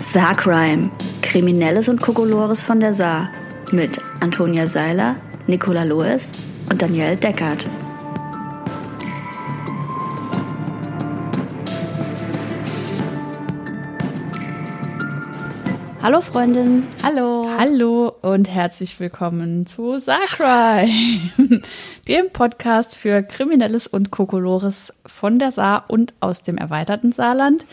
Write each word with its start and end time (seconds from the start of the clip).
Saarcrime. 0.00 0.92
Kriminelles 1.22 1.88
und 1.88 2.00
Kokolores 2.00 2.62
von 2.62 2.78
der 2.78 2.94
Saar. 2.94 3.30
Mit 3.72 4.00
Antonia 4.20 4.68
Seiler, 4.68 5.16
Nicola 5.48 5.82
Loes 5.82 6.30
und 6.70 6.80
Danielle 6.80 7.16
Deckert. 7.16 7.66
Hallo 16.00 16.20
Freundin. 16.20 16.84
Hallo. 17.02 17.48
Hallo 17.58 18.14
und 18.22 18.48
herzlich 18.48 19.00
willkommen 19.00 19.66
zu 19.66 19.98
Saarcry, 19.98 20.92
dem 22.08 22.30
Podcast 22.32 22.94
für 22.94 23.24
Kriminelles 23.24 23.88
und 23.88 24.12
Kokolores 24.12 24.94
von 25.04 25.40
der 25.40 25.50
Saar 25.50 25.86
und 25.88 26.14
aus 26.20 26.42
dem 26.42 26.56
erweiterten 26.56 27.10
Saarland. 27.10 27.66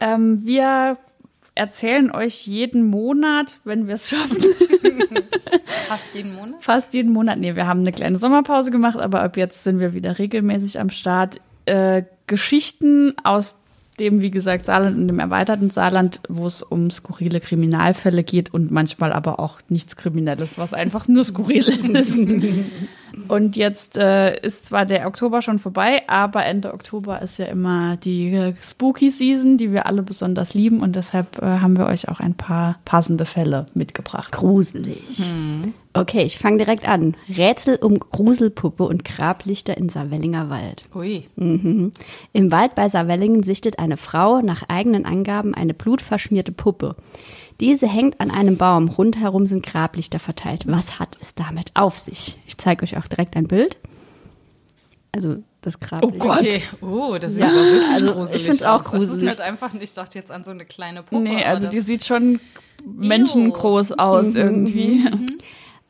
Ähm, 0.00 0.46
wir 0.46 0.96
erzählen 1.58 2.10
euch 2.10 2.46
jeden 2.46 2.86
Monat, 2.86 3.58
wenn 3.64 3.86
wir 3.88 3.96
es 3.96 4.08
schaffen. 4.08 4.38
Fast 5.88 6.06
jeden 6.14 6.34
Monat? 6.34 6.62
Fast 6.62 6.94
jeden 6.94 7.12
Monat. 7.12 7.38
Nee, 7.38 7.56
wir 7.56 7.66
haben 7.66 7.80
eine 7.80 7.92
kleine 7.92 8.18
Sommerpause 8.18 8.70
gemacht, 8.70 8.98
aber 8.98 9.22
ab 9.22 9.36
jetzt 9.36 9.64
sind 9.64 9.80
wir 9.80 9.92
wieder 9.92 10.18
regelmäßig 10.18 10.78
am 10.78 10.90
Start. 10.90 11.40
Äh, 11.66 12.04
Geschichten 12.26 13.14
aus 13.24 13.58
dem, 14.00 14.20
wie 14.20 14.30
gesagt, 14.30 14.64
Saarland 14.64 14.96
und 14.96 15.08
dem 15.08 15.18
erweiterten 15.18 15.70
Saarland, 15.70 16.20
wo 16.28 16.46
es 16.46 16.62
um 16.62 16.90
skurrile 16.90 17.40
Kriminalfälle 17.40 18.22
geht 18.22 18.52
und 18.52 18.70
manchmal 18.70 19.12
aber 19.12 19.40
auch 19.40 19.58
nichts 19.68 19.96
Kriminelles, 19.96 20.58
was 20.58 20.74
einfach 20.74 21.08
nur 21.08 21.24
skurril 21.24 21.66
ist. 21.96 22.18
und 23.28 23.56
jetzt 23.56 23.96
äh, 23.96 24.38
ist 24.40 24.66
zwar 24.66 24.86
der 24.86 25.06
Oktober 25.06 25.42
schon 25.42 25.58
vorbei, 25.58 26.02
aber 26.06 26.44
Ende 26.44 26.72
Oktober 26.72 27.20
ist 27.22 27.38
ja 27.38 27.46
immer 27.46 27.96
die 27.96 28.32
äh, 28.34 28.54
Spooky 28.60 29.10
Season, 29.10 29.56
die 29.56 29.72
wir 29.72 29.86
alle 29.86 30.02
besonders 30.02 30.54
lieben 30.54 30.80
und 30.80 30.96
deshalb 30.96 31.42
äh, 31.42 31.46
haben 31.46 31.76
wir 31.76 31.86
euch 31.86 32.08
auch 32.08 32.20
ein 32.20 32.34
paar 32.34 32.78
passende 32.84 33.24
Fälle 33.24 33.66
mitgebracht. 33.74 34.32
Gruselig. 34.32 35.02
Okay, 35.98 36.22
ich 36.22 36.38
fange 36.38 36.58
direkt 36.58 36.86
an. 36.86 37.16
Rätsel 37.28 37.74
um 37.76 37.98
Gruselpuppe 37.98 38.84
und 38.84 39.04
Grablichter 39.04 39.76
in 39.76 39.88
Saarwellinger 39.88 40.48
Wald. 40.48 40.84
Hui. 40.94 41.26
Mhm. 41.34 41.90
Im 42.32 42.52
Wald 42.52 42.76
bei 42.76 42.88
Saarwellingen 42.88 43.42
sichtet 43.42 43.80
eine 43.80 43.96
Frau 43.96 44.40
nach 44.40 44.62
eigenen 44.68 45.04
Angaben 45.04 45.54
eine 45.54 45.74
blutverschmierte 45.74 46.52
Puppe. 46.52 46.94
Diese 47.58 47.88
hängt 47.88 48.20
an 48.20 48.30
einem 48.30 48.56
Baum. 48.56 48.88
Rundherum 48.88 49.46
sind 49.46 49.66
Grablichter 49.66 50.20
verteilt. 50.20 50.68
Was 50.68 51.00
hat 51.00 51.18
es 51.20 51.34
damit 51.34 51.72
auf 51.74 51.98
sich? 51.98 52.38
Ich 52.46 52.56
zeige 52.58 52.84
euch 52.84 52.96
auch 52.96 53.08
direkt 53.08 53.36
ein 53.36 53.48
Bild. 53.48 53.76
Also 55.10 55.38
das 55.62 55.80
Grablicht. 55.80 56.14
Oh 56.14 56.18
Gott. 56.18 56.38
Okay. 56.38 56.62
Oh, 56.80 57.18
das 57.20 57.32
sieht 57.32 57.40
Ja, 57.40 57.48
aber 57.48 57.56
wirklich 57.56 57.88
also 57.88 58.06
ich 58.06 58.12
gruselig 58.12 58.42
find's 58.44 58.62
auch 58.62 58.84
aus. 58.84 58.92
Das 58.92 59.02
ist 59.02 59.08
gruselig. 59.08 59.30
nicht 59.30 59.40
einfach, 59.40 59.74
ich 59.74 59.94
dachte 59.94 60.16
jetzt 60.16 60.30
an 60.30 60.44
so 60.44 60.52
eine 60.52 60.64
kleine 60.64 61.02
Puppe. 61.02 61.22
Nee, 61.22 61.42
also 61.42 61.66
die 61.66 61.80
sieht 61.80 62.04
schon 62.04 62.38
menschengroß 62.86 63.98
aus 63.98 64.36
irgendwie. 64.36 65.04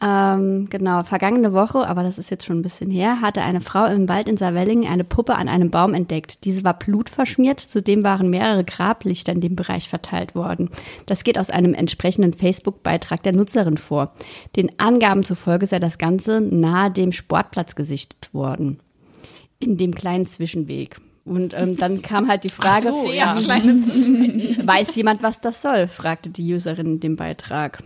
Ähm, 0.01 0.69
genau, 0.71 1.03
vergangene 1.03 1.53
Woche, 1.53 1.85
aber 1.89 2.05
das 2.05 2.19
ist 2.19 2.31
jetzt 2.31 2.45
schon 2.45 2.61
ein 2.61 2.63
bisschen 2.63 2.89
her, 2.89 3.21
hatte 3.21 3.43
eine 3.43 3.61
Frau 3.61 3.85
im 3.87 4.09
Wald 4.09 4.29
in 4.29 4.37
Saarwellingen 4.37 4.89
eine 4.89 5.03
Puppe 5.03 5.35
an 5.35 5.49
einem 5.49 5.71
Baum 5.71 5.93
entdeckt. 5.93 6.45
Diese 6.45 6.63
war 6.63 6.79
blutverschmiert, 6.79 7.59
zudem 7.59 8.05
waren 8.05 8.31
mehrere 8.31 8.63
Grablichter 8.63 9.33
in 9.33 9.41
dem 9.41 9.57
Bereich 9.57 9.89
verteilt 9.89 10.37
worden. 10.37 10.71
Das 11.07 11.25
geht 11.25 11.37
aus 11.37 11.51
einem 11.51 11.75
entsprechenden 11.75 12.33
Facebook-Beitrag 12.33 13.25
der 13.25 13.35
Nutzerin 13.35 13.77
vor. 13.77 14.13
Den 14.55 14.71
Angaben 14.79 15.25
zufolge 15.25 15.67
sei 15.67 15.81
das 15.81 15.99
Ganze 15.99 16.41
nahe 16.41 16.93
dem 16.93 17.11
Sportplatz 17.11 17.75
gesichtet 17.75 18.33
worden. 18.33 18.79
In 19.59 19.77
dem 19.77 19.93
kleinen 19.93 20.27
Zwischenweg. 20.27 21.01
Und 21.25 21.55
ähm, 21.59 21.77
dann 21.77 22.03
kam 22.03 22.29
halt 22.29 22.45
die 22.45 22.51
Frage, 22.51 22.87
so, 22.87 23.05
der 23.05 23.15
ja. 23.15 23.35
Weiß 24.65 24.95
jemand, 24.95 25.25
was 25.25 25.41
das 25.41 25.61
soll? 25.61 25.89
fragte 25.89 26.31
die 26.31 26.55
Userin 26.55 26.87
in 26.87 27.01
dem 27.01 27.17
Beitrag. 27.17 27.83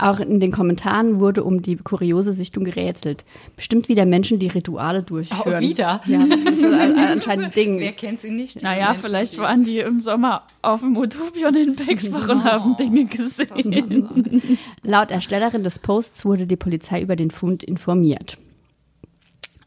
Auch 0.00 0.18
in 0.18 0.40
den 0.40 0.50
Kommentaren 0.50 1.20
wurde 1.20 1.44
um 1.44 1.60
die 1.60 1.76
kuriose 1.76 2.32
Sichtung 2.32 2.64
gerätselt. 2.64 3.24
Bestimmt 3.54 3.88
wieder 3.90 4.06
Menschen, 4.06 4.38
die 4.38 4.46
Rituale 4.46 5.02
durchführen. 5.02 5.54
Oh, 5.58 5.60
wieder? 5.60 6.00
Ja, 6.06 6.24
das 6.26 6.58
ist 6.58 6.64
an- 6.64 6.98
anscheinend 6.98 7.44
ein 7.46 7.52
Ding. 7.52 7.78
Wer 7.78 7.92
kennt 7.92 8.20
sie 8.20 8.30
nicht? 8.30 8.62
Naja, 8.62 8.92
Menschen, 8.92 9.04
vielleicht 9.04 9.32
die- 9.34 9.38
waren 9.38 9.62
die 9.62 9.78
im 9.78 10.00
Sommer 10.00 10.42
auf 10.62 10.80
dem 10.80 10.96
Utopion 10.96 11.54
in 11.54 11.76
Bexbach 11.76 12.28
und 12.28 12.44
haben 12.44 12.76
Dinge 12.78 13.04
gesehen. 13.04 14.58
Laut 14.82 15.10
Erstellerin 15.10 15.62
des 15.62 15.78
Posts 15.78 16.24
wurde 16.24 16.46
die 16.46 16.56
Polizei 16.56 17.02
über 17.02 17.14
den 17.16 17.30
Fund 17.30 17.62
informiert. 17.62 18.38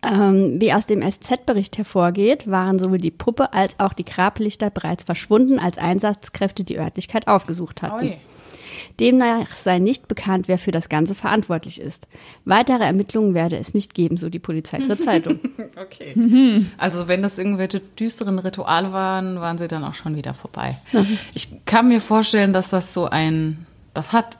Ähm, 0.05 0.59
wie 0.59 0.73
aus 0.73 0.85
dem 0.85 1.01
SZ-Bericht 1.01 1.77
hervorgeht, 1.77 2.49
waren 2.49 2.77
sowohl 2.77 2.97
die 2.97 3.11
Puppe 3.11 3.53
als 3.53 3.79
auch 3.79 3.93
die 3.93 4.03
Grablichter 4.03 4.69
bereits 4.69 5.05
verschwunden, 5.05 5.59
als 5.59 5.77
Einsatzkräfte 5.77 6.63
die 6.65 6.77
Örtlichkeit 6.77 7.27
aufgesucht 7.27 7.81
hatten. 7.81 8.07
Oi. 8.07 8.17
Demnach 8.99 9.51
sei 9.55 9.79
nicht 9.79 10.07
bekannt, 10.07 10.47
wer 10.47 10.57
für 10.57 10.71
das 10.71 10.89
Ganze 10.89 11.15
verantwortlich 11.15 11.79
ist. 11.79 12.07
Weitere 12.45 12.83
Ermittlungen 12.83 13.33
werde 13.33 13.57
es 13.57 13.73
nicht 13.73 13.93
geben, 13.93 14.17
so 14.17 14.29
die 14.29 14.39
Polizei 14.39 14.79
zur 14.79 14.97
Zeitung. 14.97 15.39
Okay. 15.75 16.65
Also 16.77 17.07
wenn 17.07 17.21
das 17.21 17.37
irgendwelche 17.37 17.79
düsteren 17.79 18.37
Rituale 18.39 18.91
waren, 18.91 19.39
waren 19.39 19.57
sie 19.57 19.67
dann 19.67 19.83
auch 19.83 19.95
schon 19.95 20.15
wieder 20.15 20.33
vorbei. 20.33 20.77
Ich 21.33 21.65
kann 21.65 21.87
mir 21.87 21.99
vorstellen, 22.01 22.53
dass 22.53 22.69
das 22.69 22.93
so 22.93 23.09
ein, 23.09 23.65
das 23.93 24.13
hat 24.13 24.37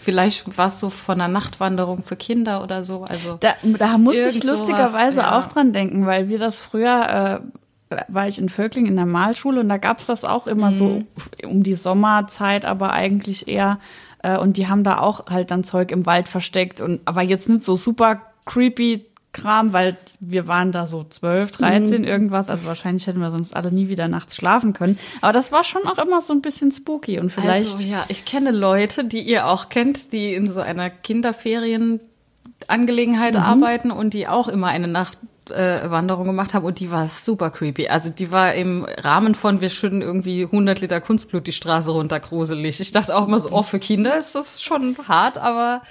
vielleicht 0.00 0.56
was 0.56 0.80
so 0.80 0.90
von 0.90 1.20
einer 1.20 1.32
Nachtwanderung 1.32 2.02
für 2.02 2.16
Kinder 2.16 2.62
oder 2.62 2.84
so. 2.84 3.04
Also 3.04 3.36
Da, 3.40 3.54
da 3.62 3.98
musste 3.98 4.22
ich 4.22 4.26
Irgend 4.26 4.42
sowas, 4.42 4.58
lustigerweise 4.60 5.20
ja. 5.20 5.38
auch 5.38 5.46
dran 5.46 5.72
denken, 5.72 6.06
weil 6.06 6.28
wir 6.28 6.38
das 6.38 6.58
früher, 6.58 7.42
äh, 7.42 7.61
war 8.08 8.28
ich 8.28 8.38
in 8.38 8.48
Völkling 8.48 8.86
in 8.86 8.96
der 8.96 9.06
Malschule 9.06 9.60
und 9.60 9.68
da 9.68 9.76
gab's 9.76 10.06
das 10.06 10.24
auch 10.24 10.46
immer 10.46 10.72
so 10.72 11.04
um 11.44 11.62
die 11.62 11.74
Sommerzeit, 11.74 12.64
aber 12.64 12.92
eigentlich 12.92 13.48
eher. 13.48 13.78
Äh, 14.22 14.38
und 14.38 14.56
die 14.56 14.68
haben 14.68 14.84
da 14.84 14.98
auch 14.98 15.26
halt 15.26 15.50
dann 15.50 15.64
Zeug 15.64 15.90
im 15.90 16.06
Wald 16.06 16.28
versteckt 16.28 16.80
und 16.80 17.00
aber 17.04 17.22
jetzt 17.22 17.48
nicht 17.48 17.62
so 17.62 17.76
super 17.76 18.22
creepy 18.46 19.06
Kram, 19.32 19.72
weil 19.72 19.96
wir 20.20 20.46
waren 20.46 20.70
da 20.72 20.86
so 20.86 21.04
12, 21.04 21.52
13 21.52 22.04
irgendwas, 22.04 22.50
also 22.50 22.66
wahrscheinlich 22.66 23.06
hätten 23.06 23.20
wir 23.20 23.30
sonst 23.30 23.56
alle 23.56 23.72
nie 23.72 23.88
wieder 23.88 24.06
nachts 24.06 24.36
schlafen 24.36 24.74
können. 24.74 24.98
Aber 25.22 25.32
das 25.32 25.52
war 25.52 25.64
schon 25.64 25.86
auch 25.86 25.96
immer 25.96 26.20
so 26.20 26.34
ein 26.34 26.42
bisschen 26.42 26.70
spooky 26.70 27.18
und 27.18 27.30
vielleicht 27.30 27.76
Also, 27.76 27.88
ja, 27.88 28.04
ich 28.08 28.26
kenne 28.26 28.50
Leute, 28.50 29.04
die 29.04 29.22
ihr 29.22 29.48
auch 29.48 29.70
kennt, 29.70 30.12
die 30.12 30.34
in 30.34 30.50
so 30.50 30.60
einer 30.60 30.90
Kinderferienangelegenheit 30.90 33.36
arbeiten 33.36 33.90
und 33.90 34.12
die 34.12 34.28
auch 34.28 34.48
immer 34.48 34.66
eine 34.66 34.88
Nachtwanderung 34.88 35.31
äh, 35.50 35.90
Wanderung 35.90 36.26
gemacht 36.26 36.54
haben 36.54 36.64
und 36.64 36.80
die 36.80 36.90
war 36.90 37.08
super 37.08 37.50
creepy. 37.50 37.88
Also 37.88 38.10
die 38.10 38.30
war 38.30 38.54
im 38.54 38.84
Rahmen 38.84 39.34
von 39.34 39.60
wir 39.60 39.70
schütten 39.70 40.02
irgendwie 40.02 40.44
100 40.44 40.80
Liter 40.80 41.00
Kunstblut 41.00 41.46
die 41.46 41.52
Straße 41.52 41.90
runter 41.90 42.20
gruselig. 42.20 42.80
Ich 42.80 42.92
dachte 42.92 43.16
auch 43.16 43.26
immer 43.26 43.40
so, 43.40 43.50
oh, 43.50 43.62
für 43.62 43.78
Kinder 43.78 44.16
ist 44.16 44.34
das 44.34 44.62
schon 44.62 44.96
hart, 45.08 45.38
aber 45.38 45.82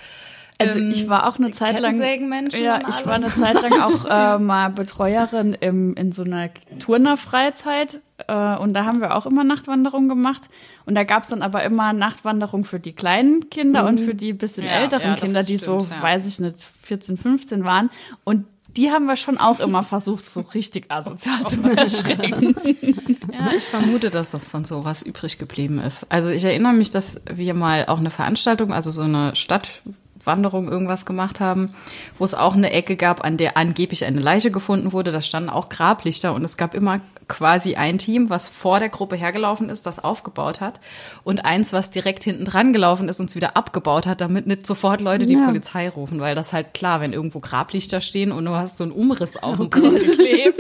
Also 0.58 0.80
ähm, 0.80 0.90
ich 0.90 1.10
war 1.10 1.28
auch 1.28 1.38
eine 1.38 1.52
Zeit 1.52 1.80
lang 1.80 2.00
ja, 2.02 2.82
ich 2.88 3.06
war 3.06 3.16
eine 3.16 3.34
Zeit 3.34 3.62
lang 3.62 3.74
auch 3.82 4.06
äh, 4.06 4.40
mal 4.40 4.70
Betreuerin 4.70 5.54
im, 5.60 5.96
in 5.96 6.12
so 6.12 6.24
einer 6.24 6.50
Turnerfreizeit 6.80 8.02
äh, 8.28 8.56
und 8.58 8.74
da 8.74 8.86
haben 8.86 9.02
wir 9.02 9.16
auch 9.16 9.26
immer 9.26 9.44
Nachtwanderung 9.44 10.08
gemacht 10.08 10.50
und 10.86 10.96
da 10.96 11.04
gab's 11.04 11.30
dann 11.30 11.42
aber 11.42 11.64
immer 11.64 11.94
Nachtwanderung 11.94 12.64
für 12.64 12.80
die 12.80 12.94
kleinen 12.94 13.50
Kinder 13.50 13.88
und 13.88 14.00
für 14.00 14.16
die 14.16 14.34
bisschen 14.34 14.66
Ja, 14.66 14.82
älteren 14.82 15.12
ja, 15.12 15.16
Kinder, 15.16 15.44
die 15.44 15.58
so, 15.58 15.80
stimmt, 15.80 15.94
ja. 15.98 16.04
weiß 16.04 16.28
ich 16.28 16.40
nicht, 16.40 16.68
14, 16.84 17.18
15 17.18 17.64
waren 17.64 17.90
und 18.24 18.46
die 18.78 18.92
haben 18.92 19.06
wir 19.06 19.16
schon 19.16 19.38
auch 19.38 19.60
immer 19.60 19.84
versucht, 19.84 20.30
so 20.30 20.42
richtig 20.42 20.86
asozial 20.90 21.46
zu 21.48 21.58
beschränken. 21.58 22.56
Ja, 23.34 23.54
ich 23.56 23.64
vermute, 23.64 24.10
dass 24.10 24.30
das 24.30 24.46
von 24.48 24.66
sowas 24.66 25.02
übrig 25.02 25.40
geblieben 25.40 25.80
ist. 25.80 26.06
Also 26.10 26.30
ich 26.30 26.44
erinnere 26.44 26.74
mich, 26.74 26.92
dass 26.92 27.20
wir 27.32 27.54
mal 27.54 27.86
auch 27.88 27.98
eine 27.98 28.10
Veranstaltung, 28.12 28.74
also 28.74 28.92
so 28.92 29.04
eine 29.04 29.36
Stadtwanderung 29.36 30.70
irgendwas 30.70 31.06
gemacht 31.06 31.40
haben, 31.40 31.74
wo 32.20 32.26
es 32.26 32.34
auch 32.34 32.56
eine 32.56 32.72
Ecke 32.72 32.98
gab, 32.98 33.24
an 33.24 33.38
der 33.38 33.58
angeblich 33.58 34.06
eine 34.06 34.20
Leiche 34.20 34.52
gefunden 34.52 34.92
wurde. 34.92 35.12
Da 35.12 35.22
standen 35.22 35.50
auch 35.50 35.70
Grablichter 35.70 36.34
und 36.34 36.44
es 36.44 36.58
gab 36.58 36.76
immer 36.76 37.00
quasi 37.32 37.76
ein 37.76 37.98
Team, 37.98 38.30
was 38.30 38.48
vor 38.50 38.80
der 38.80 38.90
Gruppe 38.90 39.16
hergelaufen 39.16 39.70
ist, 39.70 39.86
das 39.86 40.04
aufgebaut 40.04 40.60
hat 40.60 40.82
und 41.24 41.46
eins, 41.46 41.72
was 41.72 41.90
direkt 41.90 42.26
hinten 42.26 42.44
dran 42.44 42.74
gelaufen 42.74 43.08
ist 43.08 43.20
und 43.22 43.30
es 43.30 43.36
wieder 43.38 43.56
abgebaut 43.56 44.06
hat, 44.06 44.20
damit 44.20 44.48
nicht 44.48 44.68
sofort 44.68 45.00
Leute 45.00 45.26
die 45.26 45.36
Ja. 45.36 45.46
Polizei 45.46 45.88
rufen, 45.90 46.20
weil 46.20 46.36
das 46.36 46.52
halt 46.52 46.74
klar, 46.74 47.00
wenn 47.00 47.14
irgendwo 47.14 47.40
Grablichter 47.40 48.02
stehen 48.02 48.32
und 48.34 48.44
du 48.46 48.52
hast 48.52 48.76
so 48.76 48.84
einen 48.84 48.92
Umriss 48.92 49.38
auf 49.38 49.58
dem 49.58 49.70
Boden 49.70 49.96
geklebt, 49.96 50.60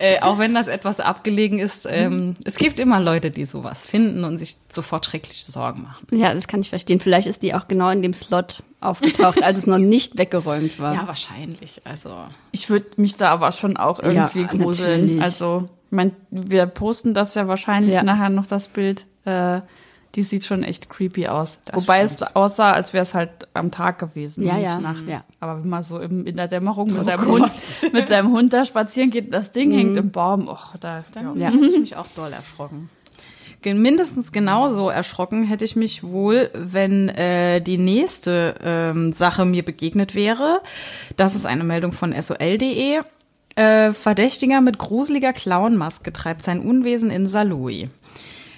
äh, 0.00 0.20
auch 0.20 0.38
wenn 0.38 0.52
das 0.52 0.66
etwas 0.66 0.98
abgelegen 0.98 1.60
ist, 1.60 1.86
ähm, 1.88 2.34
es 2.44 2.56
gibt 2.56 2.80
immer 2.80 2.98
Leute, 3.00 3.30
die 3.30 3.44
sowas 3.46 3.86
finden 3.86 4.24
und 4.24 4.38
sich 4.38 4.56
sofort 4.70 5.06
schreckliche 5.06 5.50
Sorgen 5.50 5.82
machen. 5.82 6.06
Ja, 6.10 6.34
das 6.34 6.48
kann 6.48 6.60
ich 6.60 6.70
verstehen. 6.70 6.98
Vielleicht 6.98 7.28
ist 7.28 7.42
die 7.42 7.54
auch 7.54 7.68
genau 7.68 7.90
in 7.90 8.02
dem 8.02 8.14
Slot 8.14 8.62
aufgetaucht, 8.84 9.42
als 9.42 9.58
es 9.58 9.66
noch 9.66 9.78
nicht 9.78 10.18
weggeräumt 10.18 10.78
war. 10.78 10.94
Ja, 10.94 11.06
wahrscheinlich. 11.06 11.80
Also 11.84 12.14
Ich 12.52 12.68
würde 12.70 12.86
mich 12.96 13.16
da 13.16 13.30
aber 13.30 13.52
schon 13.52 13.76
auch 13.76 14.00
irgendwie 14.00 14.42
Ja, 14.42 14.46
gruseln. 14.46 15.00
natürlich. 15.02 15.22
Also, 15.22 15.64
ich 15.86 15.92
mein, 15.92 16.12
wir 16.30 16.66
posten 16.66 17.14
das 17.14 17.34
ja 17.34 17.46
wahrscheinlich 17.48 17.94
Ja. 17.94 18.02
nachher 18.02 18.28
noch 18.30 18.46
das 18.46 18.68
Bild. 18.68 19.06
Äh, 19.24 19.60
die 20.14 20.22
sieht 20.22 20.44
schon 20.44 20.62
echt 20.62 20.88
creepy 20.90 21.26
aus. 21.26 21.58
Das 21.64 21.82
Wobei 21.88 22.06
stimmt. 22.06 22.22
es 22.30 22.36
aussah, 22.36 22.72
als 22.72 22.92
wäre 22.92 23.02
es 23.02 23.14
halt 23.14 23.48
am 23.52 23.72
Tag 23.72 23.98
gewesen, 23.98 24.44
Ja, 24.44 24.54
nicht 24.54 24.66
ja, 24.66 24.78
nachts. 24.78 25.02
ja. 25.10 25.24
Aber 25.40 25.60
wenn 25.62 25.68
man 25.68 25.82
so 25.82 25.98
im, 25.98 26.24
in 26.24 26.36
der 26.36 26.46
Dämmerung 26.46 26.86
mit, 26.92 27.00
Oh 27.00 27.02
seinem 27.02 27.24
Gott. 27.24 27.40
Hund, 27.82 27.92
mit 27.92 28.06
seinem 28.06 28.30
Hund 28.30 28.52
da 28.52 28.64
spazieren 28.64 29.10
geht, 29.10 29.32
das 29.34 29.50
Ding 29.50 29.72
hängt 29.72 29.96
im 29.96 30.12
Baum, 30.12 30.46
oh, 30.48 30.56
da, 30.78 31.02
dann 31.12 31.36
ja. 31.36 31.48
Ja. 31.48 31.54
hätte 31.54 31.66
ich 31.66 31.80
mich 31.80 31.96
auch 31.96 32.06
doll 32.14 32.32
erschrocken. 32.32 32.90
Mindestens 33.72 34.32
genauso 34.32 34.90
erschrocken 34.90 35.44
hätte 35.44 35.64
ich 35.64 35.76
mich 35.76 36.02
wohl, 36.02 36.50
wenn 36.52 37.08
äh, 37.08 37.60
die 37.60 37.78
nächste 37.78 38.56
ähm, 38.62 39.12
Sache 39.12 39.46
mir 39.46 39.64
begegnet 39.64 40.14
wäre. 40.14 40.60
Das 41.16 41.34
ist 41.34 41.46
eine 41.46 41.64
Meldung 41.64 41.92
von 41.92 42.14
sol.de. 42.20 43.00
Äh, 43.56 43.92
Verdächtiger 43.92 44.60
mit 44.60 44.78
gruseliger 44.78 45.32
Clownmaske 45.32 46.12
treibt 46.12 46.42
sein 46.42 46.60
Unwesen 46.60 47.10
in 47.10 47.26
Salui. 47.26 47.88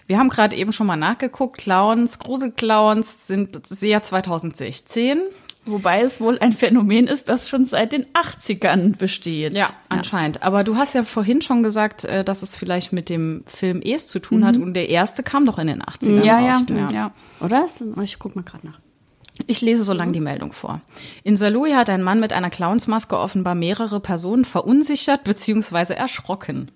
Wir 0.06 0.18
haben 0.18 0.28
gerade 0.28 0.56
eben 0.56 0.72
schon 0.72 0.86
mal 0.86 0.96
nachgeguckt. 0.96 1.58
Clowns, 1.58 2.18
Gruselclowns 2.18 3.26
sind 3.26 3.66
sehr 3.66 4.02
2016. 4.02 5.20
Wobei 5.66 6.00
es 6.02 6.20
wohl 6.20 6.38
ein 6.38 6.52
Phänomen 6.52 7.06
ist, 7.08 7.28
das 7.28 7.48
schon 7.48 7.64
seit 7.64 7.92
den 7.92 8.06
80ern 8.14 8.96
besteht. 8.96 9.52
Ja, 9.54 9.70
anscheinend. 9.88 10.42
Aber 10.42 10.62
du 10.64 10.76
hast 10.76 10.94
ja 10.94 11.02
vorhin 11.02 11.42
schon 11.42 11.62
gesagt, 11.62 12.04
äh, 12.04 12.22
dass 12.24 12.42
es 12.42 12.56
vielleicht 12.56 12.92
mit 12.92 13.08
dem 13.08 13.42
Film 13.46 13.82
Es 13.84 14.06
zu 14.06 14.18
tun 14.20 14.44
hat. 14.44 14.56
Und 14.56 14.74
der 14.74 14.88
erste 14.88 15.22
kam 15.22 15.44
doch 15.44 15.58
in 15.58 15.66
den 15.66 15.82
80ern 15.82 16.24
Ja, 16.24 16.40
ja, 16.40 16.52
raus. 16.56 16.92
ja. 16.92 17.12
Oder? 17.40 17.66
Ich 18.02 18.18
guck 18.18 18.36
mal 18.36 18.42
gerade 18.42 18.66
nach. 18.66 18.78
Ich 19.46 19.60
lese 19.60 19.82
so 19.82 19.92
lang 19.92 20.12
die 20.12 20.20
Meldung 20.20 20.52
vor. 20.52 20.80
In 21.22 21.36
Salui 21.36 21.72
hat 21.72 21.90
ein 21.90 22.02
Mann 22.02 22.20
mit 22.20 22.32
einer 22.32 22.48
Clownsmaske 22.48 23.18
offenbar 23.18 23.54
mehrere 23.54 24.00
Personen 24.00 24.46
verunsichert 24.46 25.24
bzw. 25.24 25.92
erschrocken. 25.92 26.70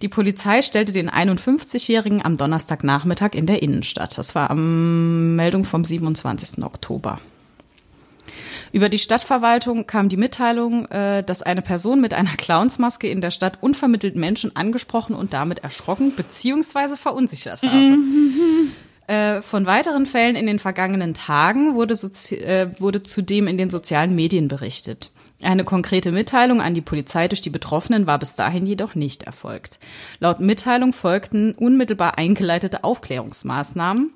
Die 0.00 0.08
Polizei 0.08 0.62
stellte 0.62 0.92
den 0.92 1.10
51-Jährigen 1.10 2.24
am 2.24 2.38
Donnerstagnachmittag 2.38 3.34
in 3.34 3.44
der 3.44 3.62
Innenstadt. 3.62 4.16
Das 4.16 4.34
war 4.34 4.50
am 4.50 5.36
Meldung 5.36 5.64
vom 5.64 5.84
27. 5.84 6.64
Oktober. 6.64 7.20
Über 8.72 8.88
die 8.88 8.98
Stadtverwaltung 8.98 9.86
kam 9.86 10.08
die 10.08 10.16
Mitteilung, 10.16 10.86
äh, 10.86 11.22
dass 11.22 11.42
eine 11.42 11.62
Person 11.62 12.00
mit 12.00 12.14
einer 12.14 12.36
Clownsmaske 12.36 13.08
in 13.08 13.20
der 13.20 13.30
Stadt 13.30 13.58
unvermittelt 13.60 14.16
Menschen 14.16 14.54
angesprochen 14.56 15.14
und 15.14 15.32
damit 15.32 15.60
erschrocken 15.60 16.12
bzw. 16.12 16.96
verunsichert 16.96 17.62
habe. 17.62 17.98
Äh, 19.06 19.40
Von 19.40 19.64
weiteren 19.64 20.04
Fällen 20.04 20.36
in 20.36 20.46
den 20.46 20.58
vergangenen 20.58 21.14
Tagen 21.14 21.74
wurde, 21.74 21.94
äh, 21.94 22.68
wurde 22.78 23.02
zudem 23.02 23.48
in 23.48 23.56
den 23.56 23.70
sozialen 23.70 24.14
Medien 24.14 24.48
berichtet. 24.48 25.10
Eine 25.40 25.64
konkrete 25.64 26.10
Mitteilung 26.10 26.60
an 26.60 26.74
die 26.74 26.80
Polizei 26.80 27.28
durch 27.28 27.40
die 27.40 27.50
Betroffenen 27.50 28.06
war 28.06 28.18
bis 28.18 28.34
dahin 28.34 28.66
jedoch 28.66 28.94
nicht 28.96 29.22
erfolgt. 29.22 29.78
Laut 30.18 30.40
Mitteilung 30.40 30.92
folgten 30.92 31.54
unmittelbar 31.54 32.18
eingeleitete 32.18 32.82
Aufklärungsmaßnahmen. 32.82 34.12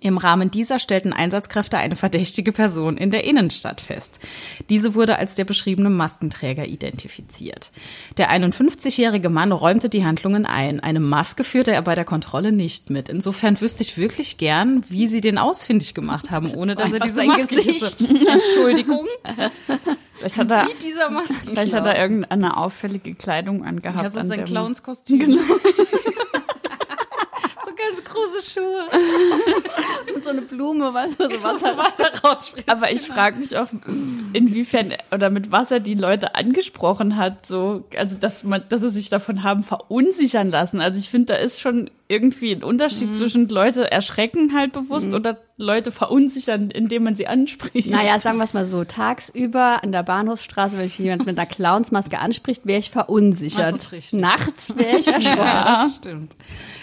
Im 0.00 0.18
Rahmen 0.18 0.50
dieser 0.50 0.78
stellten 0.78 1.12
Einsatzkräfte 1.12 1.78
eine 1.78 1.96
verdächtige 1.96 2.52
Person 2.52 2.96
in 2.96 3.10
der 3.10 3.24
Innenstadt 3.24 3.80
fest. 3.80 4.20
Diese 4.68 4.94
wurde 4.94 5.16
als 5.16 5.34
der 5.34 5.44
beschriebene 5.44 5.90
Maskenträger 5.90 6.66
identifiziert. 6.66 7.70
Der 8.16 8.30
51-jährige 8.30 9.28
Mann 9.28 9.50
räumte 9.50 9.88
die 9.88 10.04
Handlungen 10.04 10.46
ein. 10.46 10.78
Eine 10.80 11.00
Maske 11.00 11.42
führte 11.42 11.72
er 11.72 11.82
bei 11.82 11.94
der 11.94 12.04
Kontrolle 12.04 12.52
nicht 12.52 12.90
mit. 12.90 13.08
Insofern 13.08 13.60
wüsste 13.60 13.82
ich 13.82 13.96
wirklich 13.98 14.38
gern, 14.38 14.84
wie 14.88 15.08
sie 15.08 15.20
den 15.20 15.38
ausfindig 15.38 15.94
gemacht 15.94 16.30
haben, 16.30 16.52
ohne 16.54 16.76
dass 16.76 16.92
er 16.92 17.00
diese 17.00 17.24
Maske 17.24 17.56
Gesicht. 17.56 18.00
Entschuldigung. 18.28 19.06
Vielleicht 20.14 20.38
hat 20.38 20.50
er, 20.50 20.66
Sieht 20.66 20.82
dieser 20.82 21.10
Masken. 21.10 21.34
vielleicht 21.44 21.74
hat 21.74 21.86
er 21.86 21.98
irgendeine 22.00 22.56
auffällige 22.56 23.14
Kleidung 23.14 23.64
angehabt. 23.64 24.04
ja, 24.04 24.10
so 24.10 24.20
an 24.20 24.26
sein 24.28 24.44
Clownskostüm. 24.44 25.32
so 25.32 25.38
große 28.18 28.50
Schuhe. 28.50 28.88
Und 30.14 30.24
so 30.24 30.30
eine 30.30 30.42
Blume, 30.42 30.92
weißt 30.92 31.18
du, 31.18 31.28
so 31.28 31.42
Wasser. 31.42 31.76
Wasser 31.76 32.10
rausspritzt. 32.24 32.68
Aber 32.68 32.90
ich 32.90 33.02
frage 33.02 33.38
mich 33.38 33.56
auch, 33.56 33.68
inwiefern 34.32 34.94
oder 35.12 35.30
mit 35.30 35.52
was 35.52 35.70
er 35.70 35.80
die 35.80 35.94
Leute 35.94 36.34
angesprochen 36.34 37.16
hat. 37.16 37.46
So, 37.46 37.84
also 37.96 38.16
dass 38.16 38.44
man, 38.44 38.64
dass 38.68 38.80
sie 38.80 38.90
sich 38.90 39.10
davon 39.10 39.42
haben 39.42 39.62
verunsichern 39.62 40.50
lassen. 40.50 40.80
Also 40.80 40.98
ich 40.98 41.10
finde, 41.10 41.34
da 41.34 41.36
ist 41.36 41.60
schon 41.60 41.90
irgendwie 42.08 42.52
ein 42.52 42.64
Unterschied 42.64 43.14
zwischen 43.14 43.48
Leute 43.48 43.90
erschrecken 43.90 44.54
halt 44.54 44.72
bewusst 44.72 45.12
oder 45.12 45.38
Leute 45.58 45.92
verunsichern, 45.92 46.70
indem 46.70 47.02
man 47.02 47.16
sie 47.16 47.26
anspricht. 47.26 47.90
Naja, 47.90 48.18
sagen 48.18 48.38
wir 48.38 48.44
es 48.44 48.54
mal 48.54 48.64
so, 48.64 48.84
tagsüber 48.84 49.82
an 49.82 49.92
der 49.92 50.04
Bahnhofsstraße, 50.04 50.78
wenn 50.78 50.84
mich 50.84 50.98
jemand 50.98 51.26
mit 51.26 51.36
einer 51.36 51.46
Clownsmaske 51.46 52.18
anspricht, 52.18 52.64
wäre 52.64 52.78
ich 52.78 52.90
verunsichert. 52.90 53.74
Das 53.74 53.82
ist 53.82 53.92
richtig. 53.92 54.20
Nachts 54.20 54.72
wäre 54.76 54.98
ich 54.98 55.08
erschrocken. 55.08 55.38
Ja, 55.38 55.82
das 55.82 55.96
stimmt. 55.96 56.36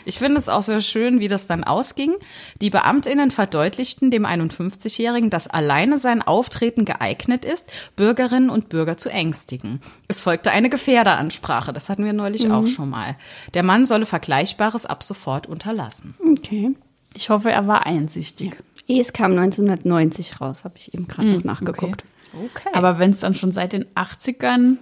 Ich 0.03 0.19
finde 0.19 0.37
es 0.37 0.49
auch 0.49 0.61
sehr 0.61 0.81
schön, 0.81 1.19
wie 1.19 1.27
das 1.27 1.47
dann 1.47 1.63
ausging. 1.63 2.13
Die 2.61 2.69
Beamtinnen 2.69 3.31
verdeutlichten 3.31 4.11
dem 4.11 4.25
51-Jährigen, 4.25 5.31
dass 5.31 5.47
alleine 5.47 5.97
sein 5.97 6.21
Auftreten 6.21 6.85
geeignet 6.85 7.45
ist, 7.45 7.71
Bürgerinnen 7.95 8.51
und 8.51 8.69
Bürger 8.69 8.97
zu 8.97 9.09
ängstigen. 9.09 9.79
Es 10.07 10.19
folgte 10.19 10.51
eine 10.51 10.69
Gefährderansprache, 10.69 11.73
das 11.73 11.89
hatten 11.89 12.05
wir 12.05 12.13
neulich 12.13 12.51
auch 12.51 12.67
schon 12.67 12.89
mal. 12.89 13.15
Der 13.55 13.63
Mann 13.63 13.87
solle 13.87 14.05
Vergleichbares 14.05 14.85
ab 14.85 15.01
sofort 15.01 15.14
unterlassen. 15.47 16.15
Okay. 16.19 16.75
Ich 17.13 17.29
hoffe, 17.29 17.51
er 17.51 17.67
war 17.67 17.85
einsichtig. 17.85 18.55
Es 18.87 19.13
kam 19.13 19.31
1990 19.31 20.41
raus, 20.41 20.63
habe 20.63 20.77
ich 20.77 20.93
eben 20.93 21.07
gerade 21.07 21.33
noch 21.33 21.43
nachgeguckt. 21.43 22.05
Okay. 22.33 22.69
Aber 22.73 22.99
wenn 22.99 23.11
es 23.11 23.21
dann 23.21 23.33
schon 23.33 23.51
seit 23.51 23.73
den 23.73 23.85
80ern 23.95 24.77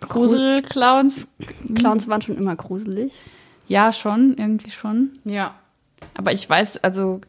Gruselclowns, 0.00 1.28
Clowns 1.74 2.08
waren 2.08 2.22
schon 2.22 2.36
immer 2.36 2.56
gruselig. 2.56 3.12
ja 3.68 3.92
schon, 3.92 4.34
irgendwie 4.36 4.70
schon. 4.70 5.18
ja. 5.24 5.54
Aber 6.14 6.32
ich 6.32 6.48
weiß, 6.48 6.78
also, 6.78 7.20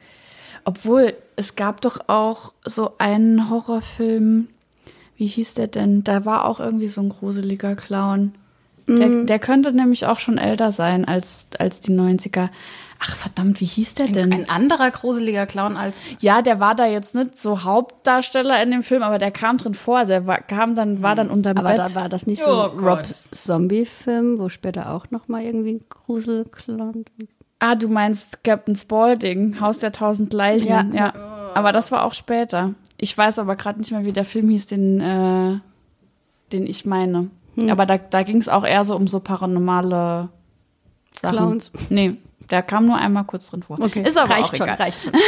obwohl 0.63 1.13
es 1.35 1.55
gab 1.55 1.81
doch 1.81 2.07
auch 2.07 2.53
so 2.65 2.93
einen 2.99 3.49
Horrorfilm, 3.49 4.47
wie 5.17 5.27
hieß 5.27 5.55
der 5.55 5.67
denn? 5.67 6.03
Da 6.03 6.25
war 6.25 6.45
auch 6.45 6.59
irgendwie 6.59 6.87
so 6.87 7.01
ein 7.01 7.09
gruseliger 7.09 7.75
Clown. 7.75 8.33
Der, 8.97 9.23
der 9.25 9.39
könnte 9.39 9.73
nämlich 9.73 10.05
auch 10.05 10.19
schon 10.19 10.37
älter 10.37 10.71
sein 10.71 11.05
als, 11.05 11.47
als 11.59 11.79
die 11.81 11.91
90er. 11.93 12.49
Ach 13.03 13.15
verdammt, 13.15 13.61
wie 13.61 13.65
hieß 13.65 13.95
der 13.95 14.07
denn? 14.09 14.31
Ein 14.31 14.47
anderer 14.47 14.91
gruseliger 14.91 15.47
Clown 15.47 15.75
als 15.75 15.97
ja, 16.19 16.43
der 16.43 16.59
war 16.59 16.75
da 16.75 16.85
jetzt 16.85 17.15
nicht 17.15 17.35
so 17.39 17.63
Hauptdarsteller 17.63 18.61
in 18.61 18.69
dem 18.69 18.83
Film, 18.83 19.01
aber 19.01 19.17
der 19.17 19.31
kam 19.31 19.57
drin 19.57 19.73
vor. 19.73 20.05
Der 20.05 20.27
war, 20.27 20.37
kam 20.39 20.75
dann, 20.75 21.01
war 21.01 21.15
dann 21.15 21.29
unterm 21.31 21.57
Aber 21.57 21.69
Bett. 21.69 21.79
da 21.79 21.95
war 21.95 22.09
das 22.09 22.27
nicht 22.27 22.43
so 22.43 22.51
Oh 22.51 22.63
ein 22.71 22.79
Rob 22.79 22.99
Gott. 22.99 23.07
Zombie-Film, 23.31 24.37
wo 24.37 24.49
später 24.49 24.93
auch 24.93 25.09
noch 25.09 25.27
mal 25.27 25.41
irgendwie 25.43 25.75
ein 25.75 25.85
Gruselclown. 25.89 27.05
Ah, 27.57 27.75
du 27.75 27.87
meinst 27.87 28.43
Captain 28.43 28.75
Spaulding, 28.75 29.59
Haus 29.59 29.79
der 29.79 29.91
tausend 29.91 30.31
Leichen. 30.33 30.69
Ja. 30.69 30.85
Ja, 30.93 31.13
aber 31.55 31.71
das 31.71 31.91
war 31.91 32.03
auch 32.05 32.13
später. 32.13 32.73
Ich 32.97 33.17
weiß 33.17 33.39
aber 33.39 33.55
gerade 33.55 33.79
nicht 33.79 33.91
mehr, 33.91 34.05
wie 34.05 34.13
der 34.13 34.25
Film 34.25 34.49
hieß, 34.49 34.67
den, 34.67 34.99
äh, 35.01 35.59
den 36.51 36.67
ich 36.67 36.85
meine. 36.85 37.29
Hm. 37.55 37.69
Aber 37.69 37.85
da, 37.85 37.97
da 37.97 38.23
ging 38.23 38.37
es 38.37 38.49
auch 38.49 38.65
eher 38.65 38.85
so 38.85 38.95
um 38.95 39.07
so 39.07 39.19
paranormale 39.19 40.29
Sachen. 41.19 41.37
Clowns. 41.37 41.71
Nee, 41.89 42.15
der 42.49 42.63
kam 42.63 42.85
nur 42.85 42.97
einmal 42.97 43.23
kurz 43.25 43.49
drin 43.49 43.63
vor. 43.63 43.79
Ist 43.79 44.17
aber 44.17 44.29
reicht 44.29 44.53
auch 44.53 44.57
schon, 44.57 44.67
egal. 44.67 44.75
reicht 44.77 45.01
schon. 45.01 45.13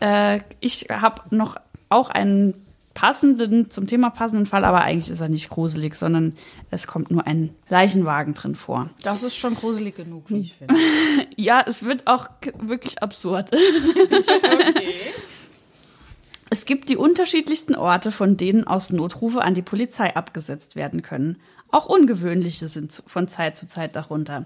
Äh, 0.00 0.40
ich 0.58 0.88
habe 0.90 1.22
noch 1.30 1.58
auch 1.88 2.10
einen 2.10 2.54
passenden, 2.92 3.70
zum 3.70 3.86
Thema 3.86 4.10
passenden 4.10 4.46
Fall, 4.46 4.64
aber 4.64 4.82
eigentlich 4.82 5.10
ist 5.10 5.20
er 5.20 5.28
nicht 5.28 5.48
gruselig, 5.48 5.94
sondern 5.94 6.34
es 6.70 6.88
kommt 6.88 7.12
nur 7.12 7.26
ein 7.26 7.50
Leichenwagen 7.68 8.34
drin 8.34 8.56
vor. 8.56 8.90
Das 9.02 9.22
ist 9.22 9.36
schon 9.36 9.54
gruselig 9.54 9.94
genug, 9.94 10.24
wie 10.28 10.40
ich 10.40 10.54
finde. 10.58 10.74
Ja, 11.36 11.62
es 11.64 11.84
wird 11.84 12.06
auch 12.06 12.28
wirklich 12.58 13.00
absurd. 13.02 13.50
Es 16.52 16.66
gibt 16.66 16.90
die 16.90 16.98
unterschiedlichsten 16.98 17.74
Orte, 17.74 18.12
von 18.12 18.36
denen 18.36 18.66
aus 18.66 18.90
Notrufe 18.90 19.40
an 19.40 19.54
die 19.54 19.62
Polizei 19.62 20.14
abgesetzt 20.14 20.76
werden 20.76 21.00
können. 21.00 21.38
Auch 21.70 21.86
ungewöhnliche 21.86 22.68
sind 22.68 23.02
von 23.06 23.26
Zeit 23.26 23.56
zu 23.56 23.66
Zeit 23.66 23.96
darunter. 23.96 24.44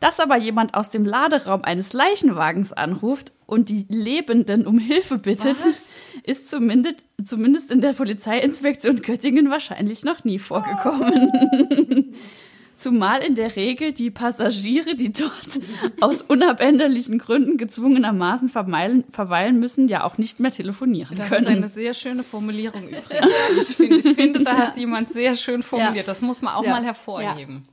Dass 0.00 0.18
aber 0.18 0.36
jemand 0.36 0.74
aus 0.74 0.90
dem 0.90 1.06
Laderaum 1.06 1.62
eines 1.62 1.92
Leichenwagens 1.92 2.72
anruft 2.72 3.30
und 3.46 3.68
die 3.68 3.86
Lebenden 3.88 4.66
um 4.66 4.80
Hilfe 4.80 5.18
bittet, 5.18 5.58
ist 6.24 6.50
zumindest, 6.50 7.04
zumindest 7.24 7.70
in 7.70 7.82
der 7.82 7.92
Polizeiinspektion 7.92 9.00
Göttingen 9.00 9.48
wahrscheinlich 9.48 10.02
noch 10.02 10.24
nie 10.24 10.40
vorgekommen. 10.40 12.16
Zumal 12.78 13.22
in 13.22 13.34
der 13.34 13.56
Regel 13.56 13.92
die 13.92 14.10
Passagiere, 14.10 14.94
die 14.94 15.12
dort 15.12 15.32
aus 16.00 16.22
unabänderlichen 16.22 17.18
Gründen 17.18 17.58
gezwungenermaßen 17.58 18.48
vermeilen, 18.48 19.02
verweilen 19.10 19.58
müssen, 19.58 19.88
ja 19.88 20.04
auch 20.04 20.16
nicht 20.16 20.38
mehr 20.38 20.52
telefonieren 20.52 21.16
Das 21.18 21.28
können. 21.28 21.42
ist 21.46 21.48
eine 21.56 21.68
sehr 21.68 21.92
schöne 21.92 22.22
Formulierung 22.22 22.84
übrigens. 22.88 23.70
Ich 23.70 23.76
finde, 23.76 23.96
ich 23.96 24.14
finde 24.14 24.44
da 24.44 24.56
hat 24.56 24.76
jemand 24.76 25.10
sehr 25.10 25.34
schön 25.34 25.64
formuliert. 25.64 26.06
Das 26.06 26.20
muss 26.22 26.40
man 26.40 26.54
auch 26.54 26.62
Ja. 26.64 26.70
mal 26.70 26.84
hervorheben. 26.84 27.64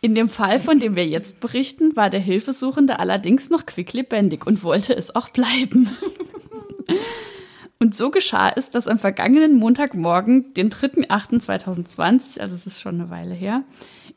In 0.00 0.14
dem 0.14 0.28
Fall, 0.30 0.58
von 0.58 0.78
dem 0.78 0.96
wir 0.96 1.06
jetzt 1.06 1.40
berichten, 1.40 1.94
war 1.94 2.08
der 2.08 2.20
Hilfesuchende 2.20 3.00
allerdings 3.00 3.50
noch 3.50 3.66
quicklebendig 3.66 4.46
und 4.46 4.62
wollte 4.62 4.96
es 4.96 5.14
auch 5.14 5.28
bleiben. 5.28 5.90
Und 7.80 7.94
so 7.94 8.10
geschah 8.10 8.50
es, 8.56 8.70
dass 8.70 8.88
am 8.88 8.98
vergangenen 8.98 9.54
Montagmorgen, 9.54 10.52
den 10.54 10.70
3.8.2020, 10.70 12.40
also 12.40 12.56
es 12.56 12.66
ist 12.66 12.80
schon 12.80 12.96
eine 12.96 13.10
Weile 13.10 13.34
her, 13.34 13.62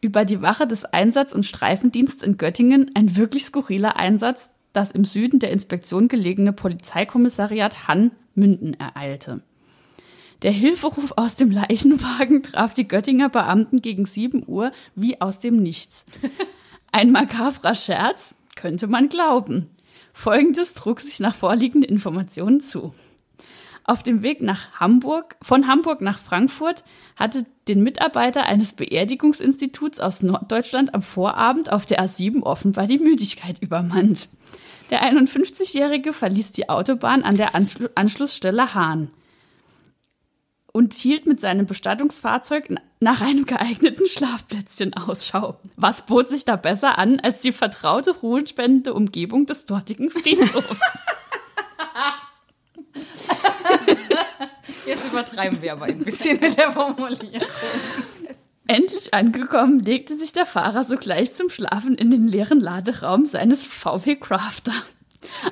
über 0.01 0.25
die 0.25 0.41
Wache 0.41 0.67
des 0.67 0.85
Einsatz- 0.85 1.33
und 1.33 1.45
Streifendienstes 1.45 2.23
in 2.23 2.37
Göttingen 2.37 2.91
ein 2.95 3.15
wirklich 3.15 3.45
skurriler 3.45 3.95
Einsatz 3.97 4.49
das 4.73 4.91
im 4.91 5.05
Süden 5.05 5.39
der 5.39 5.51
Inspektion 5.51 6.07
gelegene 6.07 6.53
Polizeikommissariat 6.53 7.87
Hann-Münden 7.87 8.73
ereilte. 8.79 9.41
Der 10.41 10.51
Hilferuf 10.51 11.13
aus 11.17 11.35
dem 11.35 11.51
Leichenwagen 11.51 12.43
traf 12.43 12.73
die 12.73 12.87
Göttinger 12.87 13.29
Beamten 13.29 13.81
gegen 13.81 14.05
7 14.05 14.43
Uhr 14.47 14.71
wie 14.95 15.21
aus 15.21 15.39
dem 15.39 15.61
Nichts. 15.61 16.05
Ein 16.91 17.11
makabrer 17.11 17.75
Scherz, 17.75 18.33
könnte 18.55 18.87
man 18.87 19.07
glauben. 19.09 19.69
Folgendes 20.13 20.73
trug 20.73 20.99
sich 20.99 21.19
nach 21.19 21.35
vorliegenden 21.35 21.89
Informationen 21.89 22.59
zu. 22.59 22.93
Auf 23.91 24.03
dem 24.03 24.21
Weg 24.21 24.41
nach 24.41 24.79
Hamburg, 24.79 25.35
von 25.41 25.67
Hamburg 25.67 25.99
nach 25.99 26.17
Frankfurt 26.17 26.85
hatte 27.17 27.45
den 27.67 27.83
Mitarbeiter 27.83 28.45
eines 28.45 28.71
Beerdigungsinstituts 28.71 29.99
aus 29.99 30.23
Norddeutschland 30.23 30.95
am 30.95 31.01
Vorabend 31.01 31.73
auf 31.73 31.85
der 31.85 32.01
A7 32.01 32.41
offenbar 32.41 32.87
die 32.87 32.99
Müdigkeit 32.99 33.61
übermannt. 33.61 34.29
Der 34.91 35.03
51-Jährige 35.03 36.13
verließ 36.13 36.53
die 36.53 36.69
Autobahn 36.69 37.23
an 37.23 37.35
der 37.35 37.53
Anschlu 37.53 37.89
Anschlussstelle 37.93 38.73
Hahn 38.73 39.11
und 40.71 40.93
hielt 40.93 41.25
mit 41.25 41.41
seinem 41.41 41.65
Bestattungsfahrzeug 41.65 42.73
nach 43.01 43.19
einem 43.19 43.45
geeigneten 43.45 44.07
Schlafplätzchen 44.07 44.93
Ausschau. 44.93 45.59
Was 45.75 46.05
bot 46.05 46.29
sich 46.29 46.45
da 46.45 46.55
besser 46.55 46.97
an 46.97 47.19
als 47.19 47.39
die 47.39 47.51
vertraute 47.51 48.11
ruhenspendende 48.11 48.93
Umgebung 48.93 49.47
des 49.47 49.65
dortigen 49.65 50.09
Friedhofs? 50.09 50.79
Jetzt 54.85 55.05
übertreiben 55.21 55.61
wir 55.61 55.73
aber 55.73 55.85
ein 55.85 55.99
bisschen 55.99 56.39
mit 56.39 56.57
der 56.57 56.71
Formulierung. 56.71 57.47
Endlich 58.67 59.13
angekommen, 59.13 59.79
legte 59.79 60.15
sich 60.15 60.33
der 60.33 60.45
Fahrer 60.45 60.83
sogleich 60.83 61.33
zum 61.33 61.49
Schlafen 61.49 61.95
in 61.95 62.09
den 62.09 62.27
leeren 62.27 62.59
Laderaum 62.59 63.25
seines 63.25 63.65
VW 63.65 64.15
Crafter. 64.15 64.73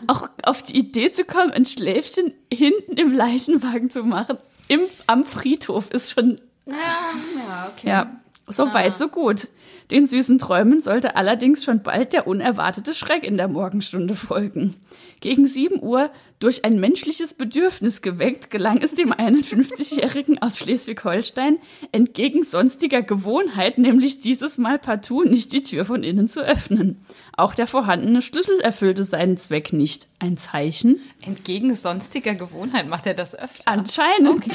Auch 0.08 0.30
auf 0.44 0.64
die 0.64 0.78
Idee 0.78 1.12
zu 1.12 1.26
kommen, 1.26 1.52
ein 1.52 1.66
Schläfchen 1.66 2.34
hinten 2.52 2.94
im 2.94 3.12
Leichenwagen 3.12 3.90
zu 3.90 4.04
machen, 4.04 4.38
im, 4.68 4.82
am 5.08 5.24
Friedhof, 5.24 5.92
ist 5.92 6.12
schon. 6.12 6.40
Ja, 6.66 7.70
okay. 7.72 7.88
Ja, 7.88 8.22
so 8.48 8.74
weit, 8.74 8.98
so 8.98 9.10
gut. 9.10 9.48
Den 9.92 10.06
süßen 10.06 10.40
Träumen 10.40 10.82
sollte 10.82 11.16
allerdings 11.16 11.64
schon 11.64 11.82
bald 11.82 12.14
der 12.14 12.28
unerwartete 12.28 12.94
Schreck 12.94 13.24
in 13.24 13.38
der 13.38 13.48
Morgenstunde 13.48 14.16
folgen. 14.16 14.76
Gegen 15.20 15.46
7 15.46 15.82
Uhr, 15.82 16.10
durch 16.40 16.64
ein 16.64 16.80
menschliches 16.80 17.34
Bedürfnis 17.34 18.02
geweckt, 18.02 18.50
gelang 18.50 18.82
es 18.82 18.94
dem 18.94 19.12
51-Jährigen 19.12 20.42
aus 20.42 20.58
Schleswig-Holstein, 20.58 21.58
entgegen 21.92 22.44
sonstiger 22.44 23.02
Gewohnheit, 23.02 23.78
nämlich 23.78 24.22
dieses 24.22 24.58
Mal 24.58 24.80
partout 24.80 25.24
nicht 25.24 25.52
die 25.52 25.64
Tür 25.64 25.86
von 25.86 26.04
innen 26.04 26.30
zu 26.30 26.42
öffnen. 26.42 27.02
Auch 27.36 27.54
der 27.54 27.68
vorhandene 27.68 28.22
Schlüssel 28.22 28.60
erfüllte 28.62 29.04
seinen 29.04 29.38
Zweck 29.38 29.74
nicht. 29.74 30.08
Ein 30.20 30.38
Zeichen? 30.38 31.02
Entgegen 31.22 31.74
sonstiger 31.74 32.36
Gewohnheit 32.36 32.88
macht 32.88 33.06
er 33.06 33.14
das 33.14 33.36
öfter. 33.36 33.64
Anscheinend. 33.66 34.46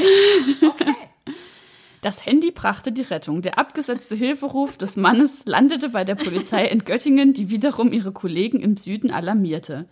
Das 2.00 2.26
Handy 2.26 2.50
brachte 2.50 2.92
die 2.92 3.00
Rettung. 3.00 3.40
Der 3.40 3.58
abgesetzte 3.58 4.14
Hilferuf 4.14 4.76
des 4.76 4.96
Mannes 4.96 5.46
landete 5.46 5.88
bei 5.88 6.04
der 6.04 6.16
Polizei 6.16 6.66
in 6.66 6.84
Göttingen, 6.84 7.32
die 7.32 7.48
wiederum 7.48 7.94
ihre 7.94 8.12
Kollegen 8.12 8.60
im 8.60 8.76
Süden 8.76 9.10
alarmierte. 9.10 9.86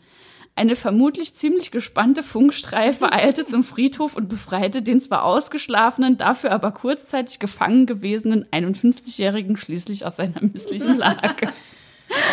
Eine 0.55 0.77
vermutlich 0.77 1.35
ziemlich 1.35 1.71
gespannte 1.71 2.23
Funkstreife 2.23 3.11
eilte 3.11 3.47
zum 3.47 3.65
Friedhof 3.65 4.15
und 4.17 4.29
befreite 4.29 4.83
den 4.83 5.01
zwar 5.01 5.25
ausgeschlafenen, 5.25 6.19
dafür 6.19 6.53
aber 6.53 6.73
kurzzeitig 6.73 7.39
gefangen 7.39 7.87
gewesenen 7.87 8.45
51-Jährigen 8.53 9.57
schließlich 9.57 10.05
aus 10.05 10.17
seiner 10.17 10.43
misslichen 10.43 10.99
Lage. 10.99 11.49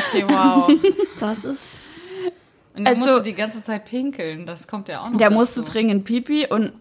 Okay, 0.10 0.26
wow. 0.28 0.70
Das 1.22 1.40
ist. 1.46 1.86
Und 2.76 2.86
er 2.86 2.96
Also- 2.96 3.06
musste 3.06 3.24
die 3.24 3.34
ganze 3.34 3.62
Zeit 3.62 3.86
pinkeln. 3.86 4.46
Das 4.46 4.68
kommt 4.68 4.90
ja 4.90 5.00
auch 5.02 5.10
noch 5.10 5.18
Der 5.18 5.30
dazu. 5.30 5.40
musste 5.40 5.62
dringend 5.62 6.04
Pipi 6.04 6.46
und 6.50 6.74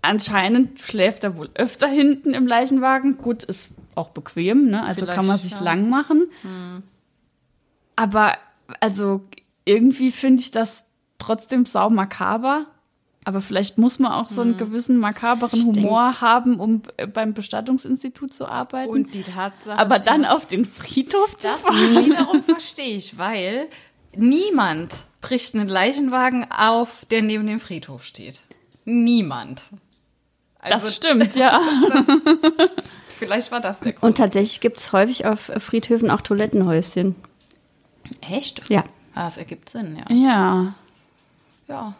anscheinend 0.00 0.80
schläft 0.80 1.24
er 1.24 1.36
wohl 1.36 1.50
öfter 1.54 1.88
hinten 1.88 2.32
im 2.32 2.46
Leichenwagen. 2.46 3.18
Gut, 3.18 3.44
ist 3.44 3.70
auch 3.94 4.08
bequem, 4.08 4.68
ne? 4.68 4.82
Also 4.82 5.00
Vielleicht, 5.02 5.14
kann 5.16 5.26
man 5.26 5.36
sich 5.38 5.52
ja. 5.52 5.58
Hm. 5.58 5.64
lang 5.64 5.90
machen. 5.90 6.30
Aber 7.96 8.32
also 8.80 9.22
irgendwie 9.64 10.10
finde 10.10 10.42
ich 10.42 10.50
das 10.50 10.84
trotzdem 11.18 11.66
sau 11.66 11.90
makaber. 11.90 12.66
Aber 13.24 13.42
vielleicht 13.42 13.76
muss 13.76 13.98
man 13.98 14.12
auch 14.12 14.28
Hm. 14.28 14.34
so 14.34 14.40
einen 14.40 14.56
gewissen 14.56 14.96
makaberen 14.96 15.64
Humor 15.66 16.22
haben, 16.22 16.58
um 16.58 16.80
äh, 16.96 17.06
beim 17.06 17.34
Bestattungsinstitut 17.34 18.32
zu 18.32 18.46
arbeiten. 18.48 18.90
Und 18.90 19.12
die 19.12 19.22
Tatsache. 19.22 19.78
Aber 19.78 19.98
dann 19.98 20.24
auf 20.24 20.46
den 20.46 20.64
Friedhof 20.64 21.36
zu 21.36 21.48
Das 21.48 21.60
fahren. 21.60 22.04
wiederum 22.04 22.42
verstehe 22.42 22.96
ich, 22.96 23.18
weil 23.18 23.68
niemand 24.16 24.94
bricht 25.20 25.54
einen 25.54 25.68
Leichenwagen 25.68 26.46
auf, 26.50 27.04
der 27.10 27.20
neben 27.20 27.46
dem 27.46 27.60
Friedhof 27.60 28.04
steht. 28.06 28.40
Niemand. 28.86 29.64
Also, 30.58 30.74
Das 30.86 30.96
stimmt, 30.96 31.36
ja. 31.36 31.60
Vielleicht 33.18 33.52
war 33.52 33.60
das 33.60 33.80
der 33.80 33.92
Grund. 33.92 34.02
Und 34.02 34.16
tatsächlich 34.18 34.60
gibt 34.60 34.78
es 34.78 34.92
häufig 34.94 35.26
auf 35.26 35.50
Friedhöfen 35.58 36.10
auch 36.10 36.22
Toilettenhäuschen. 36.22 37.14
Echt? 38.22 38.68
Ja. 38.70 38.82
Ah, 39.20 39.24
das 39.24 39.36
ergibt 39.38 39.68
Sinn, 39.68 39.96
ja. 40.08 40.14
Ja. 40.14 40.74
Ja. 41.68 41.94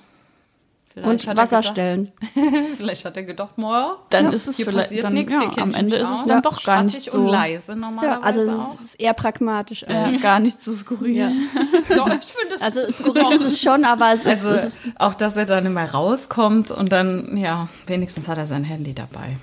Und 0.97 1.03
Vielleicht 1.21 1.27
er 1.29 1.37
Wasserstellen. 1.37 2.13
Vielleicht 2.77 3.05
hat 3.05 3.17
er 3.17 3.23
gedacht, 3.23 3.57
moja, 3.57 3.97
Dann 4.11 4.25
ja, 4.27 4.31
ist 4.33 4.49
es 4.49 4.57
hier 4.57 4.67
vielleicht- 4.67 4.89
passiert 4.89 5.05
dann- 5.05 5.13
nichts, 5.15 5.33
ja, 5.33 5.55
hier 5.55 5.63
am 5.63 5.73
Ende 5.73 5.97
ist 5.97 6.11
es 6.11 6.25
dann 6.25 6.43
doch 6.43 6.61
gar 6.65 6.83
nicht 6.83 7.09
so- 7.11 7.19
und 7.19 7.29
leise 7.29 7.73
Ja, 7.73 7.75
normalerweise 7.77 8.23
also 8.41 8.51
auch. 8.61 8.75
es 8.75 8.87
ist 8.87 9.01
eher 9.01 9.15
pragmatisch. 9.15 9.85
ja. 9.89 10.11
Gar 10.23 10.41
nicht 10.41 10.61
so 10.61 10.75
skurril. 10.75 11.15
Ja. 11.17 11.29
Doch, 11.95 12.09
ich 12.09 12.33
finde 12.33 12.57
es 12.57 12.63
Also 12.63 12.91
skurril 12.91 13.33
ist 13.33 13.43
es 13.45 13.61
schon, 13.61 13.85
aber 13.85 14.13
es 14.13 14.21
ist, 14.21 14.27
Also 14.27 14.51
es 14.51 14.65
ist 14.65 14.75
auch, 14.99 15.15
dass 15.15 15.37
er 15.37 15.47
dann 15.47 15.65
immer 15.67 15.85
rauskommt 15.89 16.73
und 16.73 16.91
dann, 16.91 17.37
ja, 17.37 17.69
wenigstens 17.87 18.27
hat 18.27 18.39
er 18.39 18.47
sein 18.47 18.65
Handy 18.65 18.93
dabei. 18.93 19.37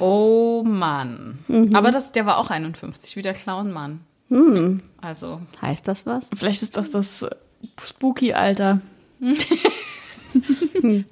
Oh 0.00 0.62
Mann. 0.66 1.38
Aber 1.74 1.90
das, 1.92 2.10
der 2.10 2.26
war 2.26 2.38
auch 2.38 2.50
51, 2.50 3.14
wie 3.16 3.22
der 3.22 3.34
Clown-Mann. 4.28 4.82
Also, 5.00 5.40
heißt 5.62 5.86
das 5.86 6.06
was? 6.06 6.28
Vielleicht 6.34 6.62
ist 6.62 6.76
das 6.76 6.90
das 6.90 7.26
Spooky-Alter. 7.80 8.80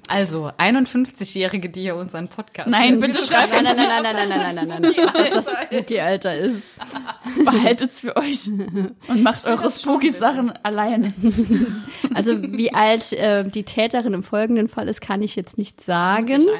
also 0.07 0.51
51-Jährige, 0.57 1.69
die 1.69 1.81
hier 1.81 1.95
unseren 1.95 2.27
Podcast 2.27 2.69
Nein, 2.69 2.99
bitte 2.99 3.21
schreibt 3.21 3.51
Nein, 3.51 3.63
nein, 3.63 3.75
nein, 3.75 3.87
nein, 4.03 4.15
nein, 4.15 4.29
nein, 4.29 4.55
nein, 4.55 4.55
nein, 4.55 4.67
nein, 4.67 4.93
nein. 4.95 5.33
Dass 5.33 5.45
das 5.45 5.55
spooky 5.63 5.99
Alter 5.99 6.35
ist. 6.35 6.61
Behaltet's 7.45 8.01
für 8.01 8.15
euch 8.15 8.49
und 9.07 9.23
macht 9.23 9.45
eure 9.45 9.63
das 9.63 9.81
schon 9.81 9.93
Spooky-Sachen 9.93 10.51
alleine. 10.63 11.13
Also 12.13 12.41
wie 12.41 12.73
alt 12.73 13.13
äh, 13.13 13.43
die 13.47 13.63
Täterin 13.63 14.13
im 14.13 14.23
folgenden 14.23 14.67
Fall 14.67 14.87
ist, 14.87 15.01
kann 15.01 15.21
ich 15.21 15.35
jetzt 15.35 15.57
nicht 15.57 15.81
sagen. 15.81 16.33
51. 16.33 16.55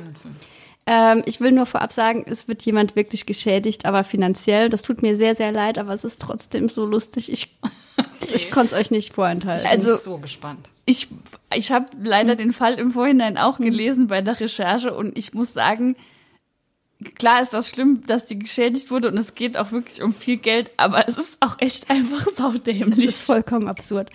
Ähm, 0.87 1.23
ich 1.25 1.41
will 1.41 1.51
nur 1.51 1.65
vorab 1.65 1.91
sagen, 1.91 2.25
es 2.27 2.47
wird 2.47 2.61
jemand 2.63 2.95
wirklich 2.95 3.25
geschädigt, 3.25 3.85
aber 3.85 4.03
finanziell. 4.03 4.69
Das 4.69 4.83
tut 4.83 5.01
mir 5.01 5.15
sehr, 5.17 5.35
sehr 5.35 5.51
leid, 5.51 5.79
aber 5.79 5.93
es 5.93 6.03
ist 6.03 6.21
trotzdem 6.21 6.69
so 6.69 6.85
lustig. 6.85 7.31
Ich, 7.31 7.57
ich 8.33 8.51
konnte 8.51 8.75
es 8.75 8.79
euch 8.79 8.91
nicht 8.91 9.13
vorenthalten. 9.13 9.65
Ich 9.65 9.71
bin 9.71 9.79
Also- 9.79 9.97
so 9.97 10.17
gespannt. 10.19 10.69
Ich, 10.87 11.07
ich 11.55 11.71
habe 11.71 11.87
leider 12.03 12.35
den 12.35 12.51
Fall 12.51 12.75
im 12.75 12.91
Vorhinein 12.91 13.39
auch 13.39 13.57
gelesen 13.57 14.05
bei 14.07 14.21
der 14.21 14.39
Recherche 14.39 14.93
und 14.93 15.17
ich 15.17 15.33
muss 15.33 15.51
sagen, 15.51 15.95
klar 17.15 17.41
ist 17.41 17.53
das 17.53 17.69
schlimm, 17.69 18.01
dass 18.07 18.25
die 18.25 18.39
geschädigt 18.39 18.89
wurde 18.91 19.07
und 19.09 19.17
es 19.17 19.35
geht 19.35 19.57
auch 19.57 19.71
wirklich 19.71 20.01
um 20.01 20.13
viel 20.13 20.37
Geld, 20.37 20.71
aber 20.77 21.07
es 21.07 21.17
ist 21.17 21.37
auch 21.41 21.55
echt 21.59 21.89
einfach 21.89 22.25
Das 22.25 22.35
saudämlich. 22.37 23.05
ist 23.05 23.25
vollkommen 23.25 23.67
absurd. 23.67 24.09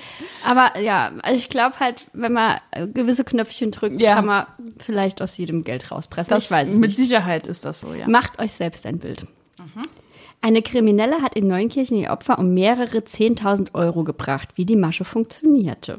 Aber 0.45 0.79
ja, 0.81 1.13
also 1.23 1.37
ich 1.37 1.49
glaube 1.49 1.79
halt, 1.81 2.07
wenn 2.13 2.33
man 2.33 2.59
gewisse 2.95 3.25
Knöpfchen 3.25 3.71
drückt, 3.71 4.01
Ja. 4.01 4.17
kann 4.17 4.27
man 4.27 4.47
vielleicht 4.79 5.23
aus 5.23 5.37
jedem 5.37 5.65
Geld 5.65 5.91
rauspressen. 5.91 6.31
Das, 6.31 6.45
ich 6.45 6.51
weiß 6.51 6.69
es 6.69 6.75
mit 6.75 6.89
nicht. 6.91 6.97
Sicherheit 6.99 7.47
ist 7.47 7.65
das 7.65 7.81
so, 7.81 7.95
ja. 7.95 8.09
Macht 8.09 8.39
euch 8.41 8.53
selbst 8.53 8.85
ein 8.87 8.99
Bild. 8.99 9.27
Eine 10.43 10.63
Kriminelle 10.63 11.21
hat 11.21 11.37
in 11.37 11.47
Neunkirchen 11.49 11.99
ihr 11.99 12.11
Opfer 12.11 12.39
um 12.39 12.55
mehrere 12.55 12.99
10.000 12.99 13.75
Euro 13.75 14.05
gebracht, 14.05 14.51
wie 14.55 14.65
die 14.65 14.77
Masche 14.77 15.05
funktionierte. 15.05 15.99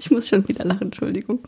Ich 0.00 0.10
muss 0.10 0.26
schon 0.28 0.46
wieder 0.48 0.64
lachen, 0.64 0.82
Entschuldigung. 0.86 1.38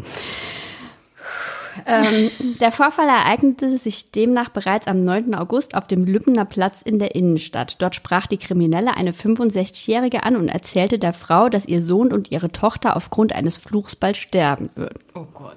Ähm, 1.86 2.30
der 2.60 2.72
Vorfall 2.72 3.08
ereignete 3.08 3.76
sich 3.76 4.10
demnach 4.10 4.48
bereits 4.48 4.86
am 4.86 5.04
9. 5.04 5.34
August 5.34 5.74
auf 5.74 5.86
dem 5.86 6.04
Lübbener 6.04 6.44
Platz 6.44 6.82
in 6.82 6.98
der 6.98 7.14
Innenstadt. 7.14 7.80
Dort 7.82 7.94
sprach 7.94 8.26
die 8.26 8.38
Kriminelle 8.38 8.96
eine 8.96 9.12
65-Jährige 9.12 10.22
an 10.22 10.36
und 10.36 10.48
erzählte 10.48 10.98
der 10.98 11.12
Frau, 11.12 11.48
dass 11.48 11.66
ihr 11.66 11.82
Sohn 11.82 12.12
und 12.12 12.30
ihre 12.30 12.50
Tochter 12.50 12.96
aufgrund 12.96 13.32
eines 13.32 13.56
Fluchs 13.56 13.96
bald 13.96 14.16
sterben 14.16 14.70
würden. 14.74 15.00
Oh 15.14 15.26
Gott. 15.32 15.56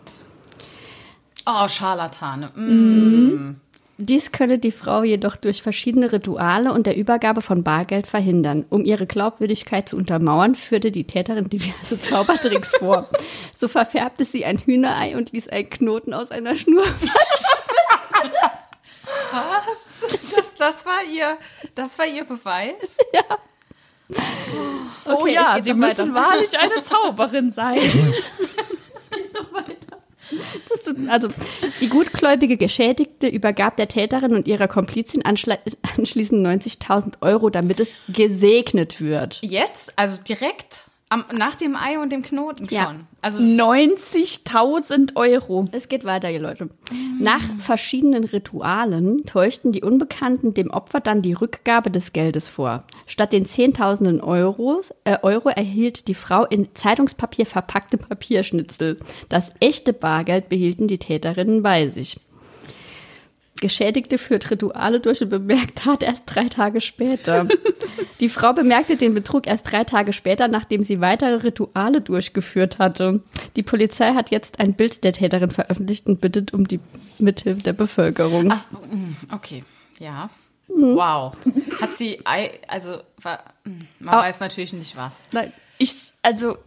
Oh, 1.45 1.67
Scharlatane. 1.67 2.47
Mm. 2.55 3.55
Dies 3.99 4.31
könne 4.31 4.59
die 4.59 4.71
Frau 4.71 5.01
jedoch 5.01 5.35
durch 5.37 5.63
verschiedene 5.63 6.11
Rituale 6.11 6.71
und 6.71 6.85
der 6.85 6.95
Übergabe 6.95 7.41
von 7.41 7.63
Bargeld 7.63 8.05
verhindern. 8.05 8.65
Um 8.69 8.85
ihre 8.85 9.07
Glaubwürdigkeit 9.07 9.89
zu 9.89 9.97
untermauern, 9.97 10.53
führte 10.53 10.91
die 10.91 11.07
Täterin 11.07 11.49
diverse 11.49 11.99
Zaubertricks 12.01 12.75
vor. 12.77 13.09
So 13.55 13.67
verfärbte 13.67 14.23
sie 14.23 14.45
ein 14.45 14.59
Hühnerei 14.59 15.17
und 15.17 15.31
ließ 15.31 15.49
einen 15.49 15.69
Knoten 15.69 16.13
aus 16.13 16.29
einer 16.29 16.55
Schnur. 16.55 16.85
Was? 19.31 20.31
Das, 20.35 20.53
das 20.55 20.85
war 20.85 21.03
ihr, 21.11 21.37
das 21.73 21.97
war 21.97 22.05
ihr 22.05 22.23
Beweis? 22.23 22.97
oh 25.05 25.11
Okay, 25.11 25.29
es 25.29 25.33
ja, 25.33 25.55
geht 25.55 25.63
sie 25.63 25.73
noch 25.73 25.87
müssen 25.87 26.13
weiter. 26.13 26.27
wahrlich 26.29 26.59
eine 26.59 26.83
Zauberin 26.83 27.51
sein. 27.51 27.79
Das 29.33 29.96
tut, 30.83 31.09
also 31.09 31.29
die 31.81 31.89
gutgläubige 31.89 32.57
Geschädigte 32.57 33.27
übergab 33.27 33.77
der 33.77 33.87
Täterin 33.87 34.35
und 34.35 34.47
ihrer 34.47 34.67
Komplizin 34.67 35.23
anschli 35.25 35.55
anschließend 35.97 36.45
90.000 36.45 37.21
Euro, 37.21 37.49
damit 37.49 37.79
es 37.79 37.97
gesegnet 38.07 39.01
wird. 39.01 39.39
Jetzt? 39.41 39.97
Also 39.97 40.21
direkt? 40.21 40.86
Am, 41.09 41.23
nach 41.33 41.55
dem 41.55 41.77
Ei 41.77 41.99
und 41.99 42.11
dem 42.11 42.21
Knoten 42.21 42.67
schon? 42.67 42.77
Ja. 42.77 42.95
Also 43.21 43.41
90.000 43.41 45.15
Euro. 45.15 45.65
Es 45.71 45.87
geht 45.87 46.03
weiter, 46.03 46.29
ihr 46.29 46.41
Leute. 46.41 46.69
Nach 47.19 47.41
verschiedenen 47.59 48.25
Ritualen 48.25 49.25
täuschten 49.25 49.71
die 49.71 49.83
Unbekannten 49.83 50.53
dem 50.53 50.69
Opfer 50.69 50.99
dann 50.99 51.21
die 51.21 51.33
Rückgabe 51.33 51.91
des 51.91 52.11
Geldes 52.11 52.49
vor. 52.49 52.83
Statt 53.05 53.31
den 53.31 53.45
Zehntausenden 53.45 54.19
Euros, 54.19 54.93
äh, 55.05 55.17
Euro 55.21 55.47
erhielt 55.49 56.09
die 56.09 56.13
Frau 56.13 56.45
in 56.45 56.75
Zeitungspapier 56.75 57.45
verpackte 57.45 57.97
Papierschnitzel. 57.97 58.99
Das 59.29 59.51
echte 59.61 59.93
Bargeld 59.93 60.49
behielten 60.49 60.87
die 60.87 60.99
Täterinnen 60.99 61.63
bei 61.63 61.87
sich. 61.89 62.19
Geschädigte 63.57 64.17
führt 64.17 64.49
Rituale 64.49 64.99
durch 64.99 65.21
und 65.21 65.29
bemerkt 65.29 65.79
Tat 65.79 66.03
erst 66.03 66.23
drei 66.25 66.45
Tage 66.45 66.81
später. 66.81 67.47
Die 68.19 68.29
Frau 68.29 68.53
bemerkte 68.53 68.97
den 68.97 69.13
Betrug 69.13 69.47
erst 69.47 69.71
drei 69.71 69.83
Tage 69.83 70.13
später, 70.13 70.47
nachdem 70.47 70.81
sie 70.81 71.01
weitere 71.01 71.35
Rituale 71.35 72.01
durchgeführt 72.01 72.79
hatte. 72.79 73.21
Die 73.55 73.63
Polizei 73.63 74.13
hat 74.13 74.31
jetzt 74.31 74.59
ein 74.59 74.73
Bild 74.73 75.03
der 75.03 75.13
Täterin 75.13 75.51
veröffentlicht 75.51 76.07
und 76.07 76.21
bittet 76.21 76.53
um 76.53 76.67
die 76.67 76.79
Mithilfe 77.19 77.61
der 77.61 77.73
Bevölkerung. 77.73 78.51
Ach, 78.51 78.65
mm, 78.71 79.33
okay, 79.33 79.63
ja. 79.99 80.29
Wow. 80.67 81.33
Hat 81.81 81.93
sie, 81.93 82.19
also, 82.67 82.97
mm, 83.63 83.71
man 83.99 84.15
weiß 84.15 84.39
natürlich 84.39 84.73
nicht 84.73 84.95
was. 84.95 85.25
Nein. 85.31 85.53
Ich, 85.77 86.11
also, 86.21 86.57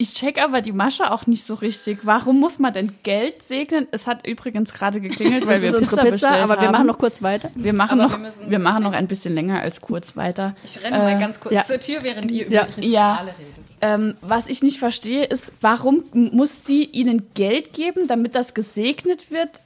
ich 0.00 0.14
check 0.14 0.40
aber 0.40 0.60
die 0.62 0.70
Masche 0.72 1.10
auch 1.10 1.26
nicht 1.26 1.44
so 1.44 1.54
richtig. 1.54 1.98
Warum 2.04 2.38
muss 2.38 2.60
man 2.60 2.72
denn 2.72 2.94
Geld 3.02 3.42
segnen? 3.42 3.88
Es 3.90 4.06
hat 4.06 4.24
übrigens 4.26 4.72
gerade 4.72 5.00
geklingelt, 5.00 5.44
weil 5.46 5.60
wir 5.60 5.70
ist 5.70 5.74
unsere 5.74 5.96
Pizza, 5.96 6.02
Pizza, 6.10 6.28
bestellt 6.28 6.50
aber 6.50 6.62
wir 6.62 6.70
machen 6.70 6.86
noch 6.86 6.98
kurz 6.98 7.20
weiter. 7.20 7.50
Wir 7.56 7.72
machen 7.72 8.00
Aber 8.00 8.16
noch, 8.16 8.40
wir 8.40 8.50
wir 8.50 8.58
machen 8.60 8.84
noch 8.84 8.92
ein 8.92 9.08
bisschen 9.08 9.34
länger 9.34 9.60
als 9.60 9.80
kurz 9.80 10.16
weiter. 10.16 10.54
Ich 10.64 10.82
renne 10.82 10.98
mal 10.98 11.18
ganz 11.18 11.40
kurz 11.40 11.52
ja. 11.54 11.64
zur 11.64 11.80
Tür, 11.80 12.04
während 12.04 12.30
ihr 12.30 12.48
Ja. 12.48 12.64
über 12.66 12.76
Rituale 12.76 12.86
Ja. 12.92 13.14
redet. 13.16 13.64
Ähm, 13.80 14.16
was 14.22 14.48
ich 14.48 14.62
nicht 14.62 14.78
verstehe, 14.78 15.24
ist, 15.24 15.52
warum 15.60 16.04
muss 16.12 16.64
sie 16.64 16.84
ihnen 16.84 17.28
Geld 17.34 17.72
geben, 17.72 18.06
damit 18.06 18.36
das 18.36 18.54
gesegnet 18.54 19.32
wird, 19.32 19.60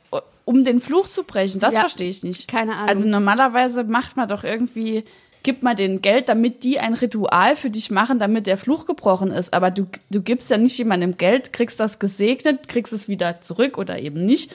um 0.47 0.65
den 0.65 0.81
Fluch 0.81 1.09
zu 1.09 1.25
brechen? 1.25 1.61
Das 1.61 1.75
Ja. 1.75 1.81
verstehe 1.81 2.09
ich 2.09 2.23
nicht. 2.23 2.49
Keine 2.49 2.75
Ahnung. 2.75 2.89
Also 2.89 3.07
normalerweise 3.07 3.85
macht 3.85 4.17
man 4.17 4.29
doch 4.29 4.45
irgendwie, 4.45 5.05
gibt 5.43 5.63
man 5.63 5.77
denen 5.77 6.03
Geld, 6.03 6.29
damit 6.29 6.63
die 6.63 6.79
ein 6.79 6.95
Ritual 6.95 7.57
für 7.57 7.71
dich 7.71 7.91
machen, 7.91 8.19
damit 8.19 8.47
der 8.47 8.57
Fluch 8.57 8.87
gebrochen 8.87 9.31
ist. 9.31 9.53
Aber 9.53 9.71
du, 9.71 9.87
du 10.11 10.23
gibst 10.23 10.51
ja 10.51 10.59
nicht 10.59 10.77
jemandem 10.79 11.17
Geld, 11.17 11.53
kriegst 11.53 11.81
das 11.81 11.99
gesegnet, 11.99 12.69
kriegst 12.69 12.93
es 12.93 13.09
wieder 13.09 13.41
zurück 13.41 13.79
oder 13.79 13.99
eben 13.99 14.25
nicht 14.25 14.55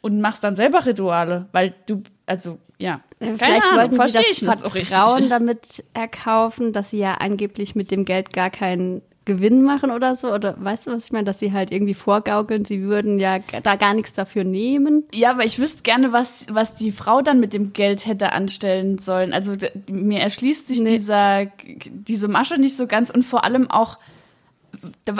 und 0.00 0.20
machst 0.20 0.44
dann 0.44 0.54
selber 0.54 0.84
Rituale, 0.84 1.46
weil 1.52 1.74
du, 1.86 2.02
also 2.26 2.58
ja. 2.78 3.00
Äh, 3.20 3.26
Keine 3.26 3.38
Vielleicht 3.38 3.66
Ahnung, 3.66 3.98
wollten 3.98 4.08
sie 4.08 4.44
das 4.44 4.72
Vertrauen 4.72 5.30
damit 5.30 5.84
erkaufen, 5.94 6.72
dass 6.72 6.90
sie 6.90 6.98
ja 6.98 7.14
angeblich 7.14 7.74
mit 7.74 7.90
dem 7.90 8.04
Geld 8.04 8.32
gar 8.32 8.50
keinen 8.50 9.00
Gewinn 9.24 9.62
machen 9.62 9.90
oder 9.90 10.16
so. 10.16 10.32
Oder 10.32 10.54
weißt 10.62 10.86
du, 10.86 10.92
was 10.92 11.04
ich 11.06 11.12
meine? 11.12 11.24
Dass 11.24 11.38
sie 11.38 11.52
halt 11.52 11.72
irgendwie 11.72 11.94
vorgaukeln, 11.94 12.64
sie 12.64 12.82
würden 12.82 13.18
ja 13.18 13.38
da 13.62 13.76
gar 13.76 13.94
nichts 13.94 14.12
dafür 14.12 14.44
nehmen. 14.44 15.04
Ja, 15.14 15.30
aber 15.30 15.44
ich 15.44 15.58
wüsste 15.58 15.82
gerne, 15.82 16.12
was, 16.12 16.46
was 16.50 16.74
die 16.74 16.92
Frau 16.92 17.22
dann 17.22 17.40
mit 17.40 17.52
dem 17.52 17.72
Geld 17.72 18.06
hätte 18.06 18.32
anstellen 18.32 18.98
sollen. 18.98 19.32
Also 19.32 19.52
mir 19.88 20.20
erschließt 20.20 20.68
sich 20.68 20.80
Nee. 20.80 20.90
dieser, 20.90 21.46
diese 21.90 22.28
Masche 22.28 22.58
nicht 22.58 22.76
so 22.76 22.86
ganz 22.86 23.10
und 23.10 23.24
vor 23.24 23.44
allem 23.44 23.70
auch, 23.70 23.98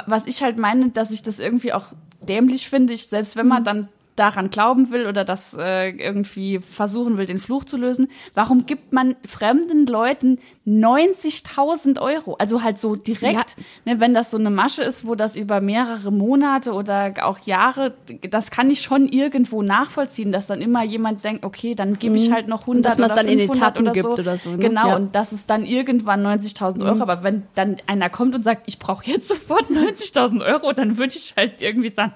was 0.06 0.26
ich 0.26 0.42
halt 0.42 0.58
meine, 0.58 0.90
dass 0.90 1.10
ich 1.10 1.22
das 1.22 1.38
irgendwie 1.38 1.72
auch 1.72 1.86
dämlich 2.28 2.68
finde, 2.68 2.92
ich, 2.92 3.06
selbst 3.06 3.36
wenn 3.36 3.46
man 3.48 3.62
Mhm. 3.62 3.64
dann 3.66 3.88
daran 4.16 4.50
glauben 4.50 4.90
will 4.90 5.06
oder 5.06 5.24
das 5.24 5.54
äh, 5.58 5.88
irgendwie 5.90 6.60
versuchen 6.60 7.18
will, 7.18 7.26
den 7.26 7.38
Fluch 7.38 7.64
zu 7.64 7.76
lösen, 7.76 8.08
warum 8.34 8.66
gibt 8.66 8.92
man 8.92 9.16
fremden 9.26 9.86
Leuten 9.86 10.38
90.000 10.66 12.00
Euro? 12.00 12.34
Also 12.38 12.62
halt 12.62 12.78
so 12.80 12.96
direkt, 12.96 13.56
ne, 13.84 14.00
wenn 14.00 14.14
das 14.14 14.30
so 14.30 14.38
eine 14.38 14.50
Masche 14.50 14.82
ist, 14.82 15.06
wo 15.06 15.14
das 15.14 15.36
über 15.36 15.60
mehrere 15.60 16.12
Monate 16.12 16.72
oder 16.72 17.14
auch 17.22 17.38
Jahre, 17.40 17.94
das 18.28 18.50
kann 18.50 18.70
ich 18.70 18.80
schon 18.82 19.08
irgendwo 19.08 19.62
nachvollziehen, 19.62 20.32
dass 20.32 20.46
dann 20.46 20.60
immer 20.60 20.84
jemand 20.84 21.24
denkt, 21.24 21.44
okay, 21.44 21.74
dann 21.74 21.98
gebe 21.98 22.16
ich 22.16 22.30
halt 22.32 22.48
noch 22.48 22.62
100 22.62 22.74
Mhm. 22.74 22.82
dass 22.82 22.98
man's 22.98 23.12
oder 23.12 23.22
dann 23.22 23.32
in 23.32 23.38
500 23.40 23.56
Etappen 23.76 23.82
oder 23.82 23.92
gibt 23.92 24.04
so. 24.04 24.12
oder 24.12 24.36
so, 24.36 24.50
ne? 24.50 24.58
Genau, 24.58 24.88
Ja. 24.88 24.96
und 24.96 25.14
dass 25.14 25.32
es 25.32 25.46
dann 25.46 25.64
irgendwann 25.64 26.24
90.000 26.26 26.84
Euro, 26.84 27.00
aber 27.02 27.22
wenn 27.22 27.42
dann 27.54 27.76
einer 27.86 28.10
kommt 28.10 28.34
und 28.34 28.42
sagt, 28.42 28.62
ich 28.66 28.78
brauche 28.78 29.04
jetzt 29.10 29.28
sofort 29.34 29.70
90.000 29.70 30.44
Euro, 30.44 30.72
dann 30.72 30.98
würde 30.98 31.14
ich 31.16 31.34
halt 31.36 31.62
irgendwie 31.62 31.88
sagen, 31.88 32.12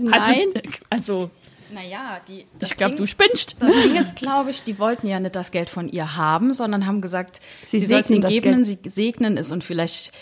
Nein. 0.00 0.48
also, 0.90 0.90
also 0.90 1.30
Naja, 1.72 2.20
die. 2.28 2.46
das 2.58 2.70
ich 2.72 2.76
glaube, 2.76 2.96
du 2.96 3.06
spinnst. 3.06 3.56
Das 3.60 3.72
Ding 3.82 3.96
ist, 3.96 4.16
glaube 4.22 4.50
ich, 4.50 4.62
die 4.62 4.78
wollten 4.78 5.06
ja 5.06 5.18
nicht 5.20 5.34
das 5.36 5.50
Geld 5.50 5.70
von 5.70 5.88
ihr 5.88 6.16
haben, 6.16 6.52
sondern 6.52 6.86
haben 6.86 7.00
gesagt, 7.00 7.40
Sie 7.66 7.78
sie, 7.78 7.86
soll 7.86 8.00
es 8.00 8.08
segnen 8.08 8.16
ihnen 8.16 8.22
das 8.22 8.30
geben, 8.32 8.64
Geld. 8.64 8.78
sie 8.84 8.90
segnen 8.90 9.38
es 9.38 9.50
und 9.52 9.64
vielleicht 9.64 10.12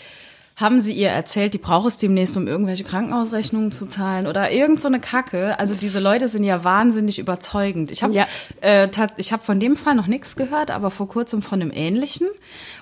haben 0.61 0.79
sie 0.79 0.93
ihr 0.93 1.09
erzählt, 1.09 1.53
die 1.53 1.57
braucht 1.57 1.87
es 1.87 1.97
demnächst, 1.97 2.37
um 2.37 2.47
irgendwelche 2.47 2.83
Krankenhausrechnungen 2.83 3.71
zu 3.71 3.85
zahlen 3.85 4.27
oder 4.27 4.51
irgend 4.51 4.79
so 4.79 4.87
eine 4.87 4.99
Kacke. 4.99 5.59
Also 5.59 5.73
diese 5.73 5.99
Leute 5.99 6.27
sind 6.27 6.43
ja 6.43 6.63
wahnsinnig 6.63 7.19
überzeugend. 7.19 7.91
Ich 7.91 8.03
habe 8.03 8.13
Ja. 8.13 8.27
äh, 8.61 8.87
ich 9.17 9.33
habe 9.33 9.43
von 9.43 9.59
dem 9.59 9.75
Fall 9.75 9.95
noch 9.95 10.07
nichts 10.07 10.35
gehört, 10.35 10.71
aber 10.71 10.91
vor 10.91 11.07
kurzem 11.07 11.41
von 11.41 11.61
einem 11.61 11.71
ähnlichen, 11.73 12.27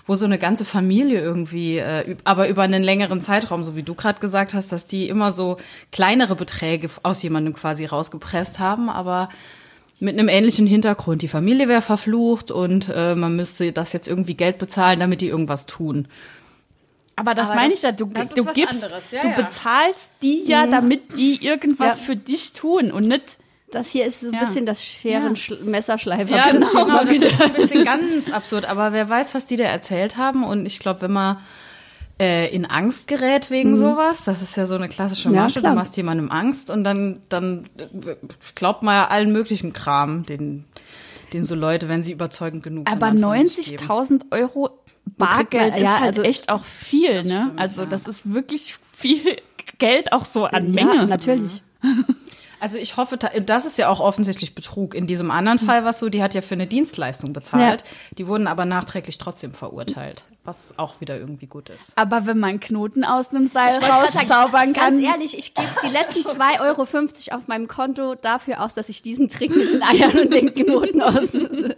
wo 0.06 0.16
so 0.16 0.26
eine 0.26 0.38
ganze 0.38 0.66
Familie 0.66 1.22
irgendwie, 1.22 1.78
äh, 1.78 2.16
aber 2.24 2.50
über 2.50 2.64
einen 2.64 2.84
längeren 2.84 3.22
Zeitraum, 3.22 3.64
so 3.64 3.76
wie 3.76 3.84
du 3.84 3.96
gerade 3.96 4.20
gesagt 4.20 4.54
hast, 4.54 4.72
dass 4.72 4.88
die 4.88 5.08
immer 5.10 5.32
so 5.32 5.58
kleinere 5.92 6.36
Beträge 6.36 6.90
aus 7.04 7.24
jemandem 7.24 7.54
quasi 7.54 7.86
rausgepresst 7.86 8.60
haben, 8.60 8.90
aber 8.90 9.30
mit 10.00 10.18
einem 10.18 10.30
ähnlichen 10.30 10.66
Hintergrund. 10.66 11.22
Die 11.22 11.28
Familie 11.28 11.68
wäre 11.68 11.82
verflucht 11.82 12.52
und 12.52 12.90
äh, 12.94 13.16
man 13.16 13.36
müsste 13.36 13.72
das 13.72 13.92
jetzt 13.94 14.08
irgendwie 14.08 14.34
Geld 14.34 14.58
bezahlen, 14.58 15.00
damit 15.00 15.22
die 15.22 15.28
irgendwas 15.28 15.66
tun. 15.66 16.08
Aber 17.20 17.34
das 17.36 17.48
Aber 17.50 17.56
meine 17.56 17.70
das- 17.72 17.80
ich 17.80 17.84
ja, 17.84 17.92
du, 17.92 18.06
du 18.06 18.46
gibst, 18.54 18.84
anderes, 18.84 19.12
ja, 19.12 19.22
du 19.22 19.28
ja. 19.30 19.36
bezahlst 19.36 20.10
die 20.22 20.44
ja, 20.46 20.66
damit 20.68 21.18
die 21.18 21.46
irgendwas 21.46 22.00
Ja. 22.00 22.06
für 22.06 22.16
dich 22.16 22.54
tun 22.54 22.92
und 22.92 23.08
nicht. 23.08 23.38
Das 23.72 23.90
hier 23.92 24.06
ist 24.06 24.22
so 24.22 24.28
ein 24.30 24.34
Ja. 24.34 24.40
bisschen 24.40 24.66
das 24.66 24.84
Scheren-Messerschleifer. 24.84 26.36
Ja, 26.36 26.52
genau, 26.52 26.86
mal 26.88 27.06
das 27.06 27.16
ist 27.32 27.38
so 27.38 27.44
ein 27.44 27.54
bisschen 27.54 27.86
ganz 27.86 28.32
absurd. 28.32 28.66
Aber 28.66 28.94
wer 28.94 29.10
weiß, 29.10 29.36
was 29.36 29.46
die 29.46 29.58
da 29.58 29.66
erzählt 29.66 30.18
haben. 30.18 30.44
Und 30.44 30.66
ich 30.66 30.80
glaube, 30.80 31.02
wenn 31.04 31.12
man 31.14 31.38
äh, 32.20 32.54
in 32.54 32.66
Angst 32.66 33.08
gerät 33.08 33.50
wegen 33.50 33.78
sowas, 33.78 34.24
das 34.26 34.42
ist 34.42 34.58
ja 34.58 34.66
so 34.66 34.76
eine 34.76 34.90
klassische 34.90 35.30
Mhm. 35.30 35.36
Ja, 35.36 35.44
Masche, 35.44 35.60
klar. 35.62 35.72
du 35.74 35.78
machst 35.80 35.96
jemandem 35.96 36.30
Angst 36.32 36.70
und 36.70 36.84
dann, 36.84 37.20
dann 37.30 37.70
äh, 37.78 38.16
glaubt 38.56 38.84
man 38.84 38.96
ja 38.96 39.08
allen 39.08 39.32
möglichen 39.32 39.72
Kram, 39.72 40.26
den, 40.26 40.66
den 41.34 41.44
so 41.44 41.56
Leute, 41.56 41.90
wenn 41.90 42.04
sie 42.04 42.12
überzeugend 42.12 42.64
genug 42.64 42.90
Aber 42.92 43.08
sind. 43.08 43.18
geben. 43.18 43.26
90.000 43.88 44.22
Euro 44.32 44.70
Bargeld 45.18 45.76
ja, 45.78 45.96
ist 45.96 46.00
halt 46.00 46.18
also- 46.18 46.22
echt 46.24 46.50
auch 46.50 46.64
viel, 46.64 47.24
ne? 47.24 47.42
stimmt, 47.44 47.60
also 47.60 47.82
ja. 47.84 47.88
das 47.90 48.08
ist 48.08 48.32
wirklich 48.34 48.76
viel 48.96 49.38
Geld 49.80 50.12
auch 50.14 50.26
so 50.26 50.46
an 50.46 50.74
Ja, 50.74 50.86
Menge. 50.86 51.08
natürlich. 51.08 51.62
Also 52.60 52.78
ich 52.78 52.98
hoffe, 52.98 53.18
das 53.18 53.66
ist 53.66 53.78
ja 53.78 53.88
auch 53.88 54.02
offensichtlich 54.02 54.54
Betrug. 54.54 54.94
In 54.94 55.08
diesem 55.08 55.32
anderen 55.32 55.60
Fall 55.60 55.86
was 55.86 56.00
so, 56.00 56.10
die 56.10 56.22
hat 56.22 56.34
ja 56.34 56.42
für 56.42 56.56
eine 56.56 56.68
Dienstleistung 56.68 57.32
bezahlt. 57.32 57.86
Die 58.18 58.28
wurden 58.28 58.48
aber 58.48 58.66
nachträglich 58.66 59.18
trotzdem 59.18 59.54
verurteilt, 59.54 60.26
was 60.50 60.74
auch 60.78 61.00
wieder 61.00 61.18
irgendwie 61.20 61.46
gut 61.46 61.70
ist. 61.70 61.92
Aber 61.96 62.26
wenn 62.26 62.40
man 62.40 62.60
Knoten 62.60 63.04
aus 63.04 63.30
einem 63.30 63.46
Seil 63.48 63.78
rauszaubern 63.78 64.74
kann. 64.74 65.00
Ganz 65.00 65.04
ehrlich, 65.04 65.38
ich 65.38 65.54
gebe 65.54 65.68
die 65.84 65.92
letzten 65.92 66.22
2,50 66.22 66.62
Euro 66.62 67.38
auf 67.38 67.48
meinem 67.48 67.68
Konto 67.68 68.16
dafür 68.16 68.64
aus, 68.64 68.74
dass 68.74 68.90
ich 68.90 69.04
diesen 69.04 69.30
Trick 69.30 69.56
mit 69.56 69.70
den 69.70 69.84
Eiern 69.84 70.18
und 70.18 70.34
den 70.34 70.54
Knoten 70.56 71.02
aus, 71.04 71.30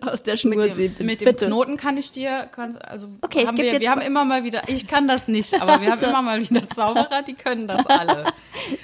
aus 0.01 0.23
der 0.23 0.37
Schnur 0.37 0.55
Mit 0.55 0.73
sehe. 0.73 0.89
dem, 0.89 1.05
mit 1.05 1.19
dem 1.21 1.25
Bitte. 1.25 1.47
Knoten 1.47 1.75
kann 1.75 1.97
ich 1.97 2.13
dir, 2.13 2.47
kann, 2.51 2.77
also 2.77 3.09
Okay, 3.21 3.41
ich 3.41 3.47
haben 3.47 3.55
geb 3.57 3.65
wir, 3.65 3.71
dir 3.73 3.79
wir 3.81 3.91
haben 3.91 4.01
immer 4.01 4.23
mal 4.23 4.43
wieder, 4.45 4.63
ich 4.67 4.87
kann 4.87 5.07
das 5.07 5.27
nicht, 5.27 5.53
aber 5.61 5.81
wir 5.81 5.91
haben 5.91 5.99
So. 5.99 6.05
immer 6.07 6.21
mal 6.21 6.39
wieder 6.39 6.67
Zauberer, 6.69 7.23
die 7.27 7.33
können 7.33 7.67
das 7.67 7.85
alle. 7.87 8.31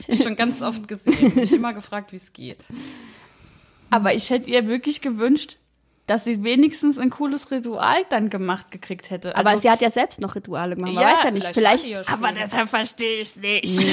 Ich 0.07 0.21
schon 0.21 0.35
ganz 0.35 0.61
oft 0.61 0.87
gesehen, 0.87 1.33
mich 1.35 1.53
immer 1.53 1.73
gefragt, 1.73 2.11
wie 2.11 2.17
es 2.17 2.33
geht. 2.33 2.59
Aber 3.89 4.13
ich 4.13 4.29
hätte 4.29 4.49
ihr 4.49 4.67
wirklich 4.67 4.99
gewünscht, 5.01 5.57
dass 6.07 6.23
sie 6.23 6.43
wenigstens 6.43 6.97
ein 6.97 7.09
cooles 7.09 7.51
Ritual 7.51 7.97
dann 8.09 8.29
gemacht 8.29 8.71
gekriegt 8.71 9.09
hätte. 9.11 9.35
Aber 9.35 9.49
Also- 9.51 9.61
sie 9.63 9.69
hat 9.69 9.81
ja 9.81 9.89
selbst 9.89 10.19
noch 10.21 10.35
Rituale 10.35 10.75
gemacht. 10.75 10.93
Man 10.93 11.03
Ja, 11.03 11.11
weiß 11.13 11.23
ja 11.25 11.31
nicht. 11.31 11.47
vielleicht 11.53 11.83
Vielleicht, 11.83 12.09
aber 12.11 12.31
deshalb 12.31 12.69
verstehe 12.69 13.15
ich 13.21 13.29
es 13.29 13.35
nicht. 13.35 13.89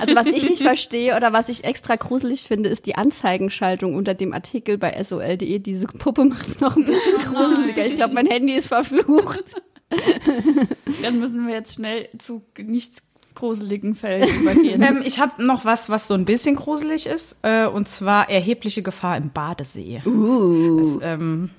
also 0.00 0.16
was 0.16 0.26
ich 0.26 0.48
nicht 0.48 0.62
verstehe 0.62 1.14
oder 1.16 1.32
was 1.32 1.48
ich 1.48 1.64
extra 1.64 1.96
gruselig 1.96 2.42
finde, 2.42 2.68
ist 2.70 2.86
die 2.86 2.94
Anzeigenschaltung 2.96 3.94
unter 3.94 4.14
dem 4.14 4.32
Artikel 4.32 4.78
bei 4.78 5.00
sol.de. 5.04 5.58
Diese 5.60 5.86
Puppe 5.86 6.24
macht 6.24 6.48
es 6.48 6.60
noch 6.60 6.74
ein 6.76 6.84
bisschen 6.86 7.18
gruseliger. 7.32 7.86
Ich 7.86 7.94
glaube, 7.94 8.14
mein 8.14 8.26
Handy 8.26 8.54
ist 8.54 8.68
verflucht. 8.68 9.44
Dann 11.02 11.18
müssen 11.18 11.46
wir 11.46 11.54
jetzt 11.54 11.74
schnell 11.74 12.08
zu 12.18 12.42
nicht 12.58 13.02
gruseligen 13.34 13.94
Fällen 13.94 14.28
übergehen. 14.40 14.82
Ähm, 14.82 15.02
ich 15.04 15.20
habe 15.20 15.44
noch 15.44 15.64
was, 15.64 15.88
was 15.88 16.08
so 16.08 16.14
ein 16.14 16.24
bisschen 16.24 16.56
gruselig 16.56 17.06
ist, 17.06 17.38
äh, 17.42 17.66
und 17.66 17.88
zwar 17.88 18.28
erhebliche 18.30 18.82
Gefahr 18.82 19.16
im 19.16 19.30
Badesee. 19.30 20.00
Das, 20.04 20.98
ähm, 21.02 21.50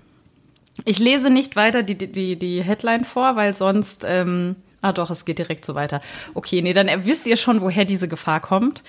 ich 0.85 0.99
lese 0.99 1.29
nicht 1.29 1.55
weiter 1.55 1.83
die, 1.83 1.95
die, 1.95 2.37
die 2.37 2.63
Headline 2.63 3.05
vor, 3.05 3.35
weil 3.35 3.53
sonst. 3.53 4.05
Ähm, 4.07 4.55
ah, 4.81 4.93
doch, 4.93 5.09
es 5.09 5.25
geht 5.25 5.39
direkt 5.39 5.65
so 5.65 5.75
weiter. 5.75 6.01
Okay, 6.33 6.61
nee, 6.61 6.73
dann 6.73 6.89
wisst 7.05 7.27
ihr 7.27 7.37
schon, 7.37 7.61
woher 7.61 7.85
diese 7.85 8.07
Gefahr 8.07 8.39
kommt. 8.39 8.83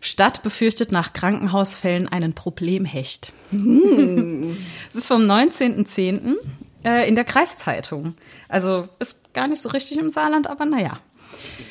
Stadt 0.00 0.42
befürchtet 0.42 0.92
nach 0.92 1.12
Krankenhausfällen 1.12 2.08
einen 2.08 2.32
Problemhecht. 2.32 3.32
Das 3.52 4.94
ist 4.94 5.06
vom 5.06 5.22
19.10. 5.22 6.36
Äh, 6.84 7.06
in 7.08 7.14
der 7.14 7.24
Kreiszeitung. 7.24 8.14
Also 8.48 8.88
ist 8.98 9.34
gar 9.34 9.46
nicht 9.46 9.60
so 9.60 9.68
richtig 9.68 9.98
im 9.98 10.08
Saarland, 10.10 10.48
aber 10.48 10.64
naja. 10.64 10.98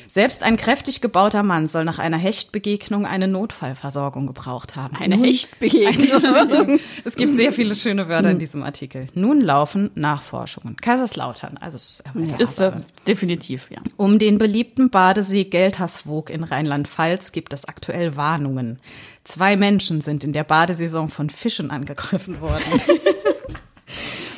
Selbst 0.08 0.42
ein 0.42 0.56
kräftig 0.56 1.00
gebauter 1.00 1.42
Mann 1.44 1.68
soll 1.68 1.84
nach 1.84 1.98
einer 2.00 2.16
Hechtbegegnung 2.16 3.06
eine 3.06 3.28
Notfallversorgung 3.28 4.26
gebraucht 4.26 4.74
haben. 4.74 4.96
Eine 4.96 5.16
Nun- 5.16 5.24
Hechtbegegnung. 5.26 6.80
es 7.04 7.14
gibt 7.14 7.36
sehr 7.36 7.52
viele 7.52 7.74
schöne 7.74 8.08
Wörter 8.08 8.30
in 8.30 8.38
diesem 8.40 8.62
Artikel. 8.62 9.06
Nun 9.14 9.40
laufen 9.40 9.90
Nachforschungen. 9.94 10.76
Kaiserslautern, 10.76 11.58
also 11.58 11.76
es 11.76 12.02
ist, 12.14 12.40
Ist 12.40 12.58
äh, 12.60 12.72
definitiv, 13.06 13.70
ja. 13.70 13.78
um 13.96 14.18
den 14.18 14.38
beliebten 14.38 14.90
Badesee 14.90 15.44
Gelterswoog 15.44 16.28
in 16.30 16.42
Rheinland-Pfalz 16.44 17.30
gibt 17.32 17.52
es 17.52 17.64
aktuell 17.66 18.16
Warnungen. 18.16 18.80
Zwei 19.22 19.56
Menschen 19.56 20.00
sind 20.00 20.24
in 20.24 20.32
der 20.32 20.44
Badesaison 20.44 21.08
von 21.08 21.30
Fischen 21.30 21.70
angegriffen 21.70 22.40
worden. 22.40 22.64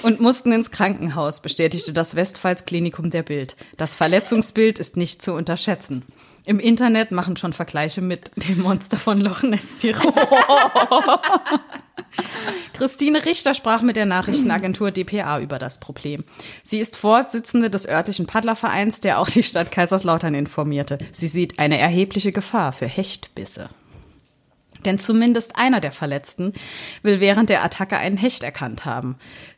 Und 0.03 0.21
mussten 0.21 0.53
ins 0.53 0.71
Krankenhaus, 0.71 1.41
bestätigte 1.41 1.93
das 1.93 2.15
Westpfalz 2.15 2.65
Klinikum 2.65 3.11
der 3.11 3.23
Bild. 3.23 3.57
Das 3.77 3.95
Verletzungsbild 3.95 4.79
ist 4.79 4.97
nicht 4.97 5.23
zu 5.23 5.33
unterschätzen. 5.35 6.05
Im 6.45 6.59
Internet 6.59 7.12
machen 7.12 7.37
schon 7.37 7.53
Vergleiche 7.53 8.01
mit 8.01 8.31
dem 8.35 8.62
Monster 8.62 8.99
von 8.99 9.21
Loch 9.21 9.43
Ness 9.45 9.77
Tirol. 9.77 10.12
Christine 12.73 13.25
Richter 13.25 13.55
sprach 13.55 13.83
mit 13.83 13.95
der 13.95 14.07
Nachrichtenagentur 14.07 14.91
dpa 14.91 15.38
über 15.38 15.61
das 15.61 15.79
Problem. 15.79 16.25
Sie 16.65 16.81
ist 16.81 16.97
Vorsitzende 16.97 17.71
des 17.71 17.88
örtlichen 17.88 18.27
Paddlervereins, 18.27 19.01
der 19.01 19.21
auch 19.21 19.29
die 19.31 19.45
Stadt 19.45 19.71
Kaiserslautern 19.71 20.35
informierte. 20.35 20.99
Sie 21.12 21.29
sieht 21.29 21.61
eine 21.61 21.79
erhebliche 21.79 22.33
Gefahr 22.33 22.73
für 22.73 22.87
Hechtbisse. 22.87 23.69
Denn 24.85 24.99
zumindest 24.99 25.57
einer 25.57 25.81
der 25.81 25.92
Verletzten 25.92 26.53
will 27.03 27.21
während 27.21 27.51
der 27.51 27.62
Attacke 27.64 27.97
einen 27.97 28.16
Hecht 28.16 28.42
erkannt 28.42 28.85
haben. 28.85 29.16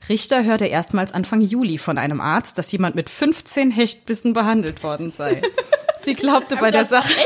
Richter 0.08 0.44
hörte 0.44 0.66
erstmals 0.66 1.12
Anfang 1.12 1.40
Juli 1.40 1.78
von 1.78 1.98
einem 1.98 2.20
Arzt, 2.20 2.58
dass 2.58 2.72
jemand 2.72 2.94
mit 2.94 3.10
15 3.10 3.70
Hechtbissen 3.70 4.32
behandelt 4.32 4.82
worden 4.82 5.10
sei. 5.10 5.42
Sie 6.04 6.14
glaubte 6.14 6.56
bei 6.56 6.70
der 6.70 6.84
Sache 6.84 7.12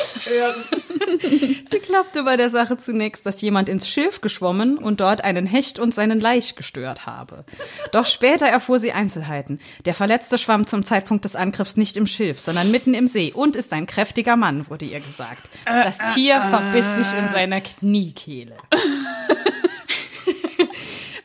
Sie 1.70 1.78
glaubte 1.80 2.22
bei 2.22 2.36
der 2.36 2.50
Sache 2.50 2.76
zunächst, 2.76 3.26
dass 3.26 3.40
jemand 3.40 3.68
ins 3.68 3.88
Schilf 3.88 4.20
geschwommen 4.20 4.78
und 4.78 5.00
dort 5.00 5.24
einen 5.24 5.46
Hecht 5.46 5.78
und 5.78 5.94
seinen 5.94 6.20
Laich 6.20 6.54
gestört 6.54 7.06
habe. 7.06 7.44
Doch 7.92 8.06
später 8.06 8.46
erfuhr 8.46 8.78
sie 8.78 8.92
Einzelheiten. 8.92 9.60
Der 9.84 9.94
Verletzte 9.94 10.38
schwamm 10.38 10.66
zum 10.66 10.84
Zeitpunkt 10.84 11.24
des 11.24 11.36
Angriffs 11.36 11.76
nicht 11.76 11.96
im 11.96 12.06
Schilf, 12.06 12.38
sondern 12.38 12.70
mitten 12.70 12.94
im 12.94 13.06
See 13.06 13.32
und 13.34 13.56
ist 13.56 13.72
ein 13.72 13.86
kräftiger 13.86 14.36
Mann, 14.36 14.68
wurde 14.68 14.86
ihr 14.86 15.00
gesagt. 15.00 15.50
Das 15.64 15.98
Tier 16.14 16.40
verbiss 16.40 16.96
sich 16.96 17.18
in 17.18 17.28
seiner 17.28 17.60
Kniekehle. 17.60 18.56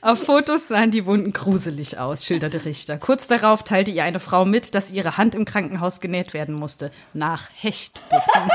Auf 0.03 0.19
Fotos 0.19 0.67
sahen 0.67 0.91
die 0.91 1.05
Wunden 1.05 1.31
gruselig 1.31 1.97
aus, 1.97 2.25
schilderte 2.25 2.65
Richter. 2.65 2.97
Kurz 2.97 3.27
darauf 3.27 3.63
teilte 3.63 3.89
ihr 3.89 4.03
eine 4.03 4.19
Frau 4.19 4.43
mit, 4.43 4.75
dass 4.75 4.91
ihre 4.91 5.15
Hand 5.15 5.33
im 5.33 5.45
Krankenhaus 5.45 6.01
genäht 6.01 6.33
werden 6.33 6.55
musste. 6.55 6.91
Nach 7.13 7.49
Hechtbissen. 7.55 8.51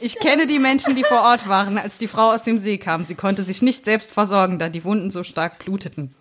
Ich 0.00 0.18
kenne 0.20 0.46
die 0.46 0.58
Menschen, 0.58 0.96
die 0.96 1.04
vor 1.04 1.20
Ort 1.20 1.50
waren, 1.50 1.76
als 1.76 1.98
die 1.98 2.08
Frau 2.08 2.30
aus 2.30 2.42
dem 2.42 2.58
See 2.58 2.78
kam. 2.78 3.04
Sie 3.04 3.14
konnte 3.14 3.42
sich 3.42 3.60
nicht 3.60 3.84
selbst 3.84 4.10
versorgen, 4.10 4.58
da 4.58 4.70
die 4.70 4.84
Wunden 4.84 5.10
so 5.10 5.22
stark 5.22 5.58
bluteten. 5.58 6.14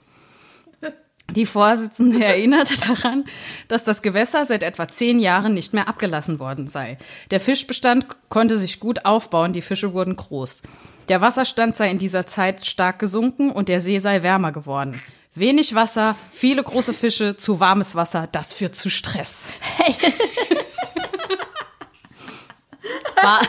Die 1.31 1.45
Vorsitzende 1.45 2.21
erinnerte 2.25 2.77
daran, 2.77 3.23
dass 3.69 3.85
das 3.85 4.01
Gewässer 4.01 4.43
seit 4.43 4.63
etwa 4.63 4.89
zehn 4.89 5.19
Jahren 5.19 5.53
nicht 5.53 5.73
mehr 5.73 5.87
abgelassen 5.87 6.39
worden 6.39 6.67
sei. 6.67 6.97
Der 7.31 7.39
Fischbestand 7.39 8.07
konnte 8.27 8.57
sich 8.57 8.81
gut 8.81 9.05
aufbauen, 9.05 9.53
die 9.53 9.61
Fische 9.61 9.93
wurden 9.93 10.17
groß. 10.17 10.63
Der 11.09 11.21
Wasserstand 11.21 11.75
sei 11.75 11.89
in 11.89 11.97
dieser 11.97 12.25
Zeit 12.25 12.65
stark 12.65 12.99
gesunken 12.99 13.51
und 13.51 13.69
der 13.69 13.79
See 13.79 13.99
sei 13.99 14.23
wärmer 14.23 14.51
geworden. 14.51 15.01
Wenig 15.35 15.75
Wasser, 15.75 16.15
viele 16.33 16.63
große 16.63 16.93
Fische, 16.93 17.37
zu 17.37 17.59
warmes 17.59 17.95
Wasser, 17.95 18.27
das 18.31 18.51
führt 18.51 18.75
zu 18.75 18.89
Stress. 18.89 19.35
Ba 23.21 23.39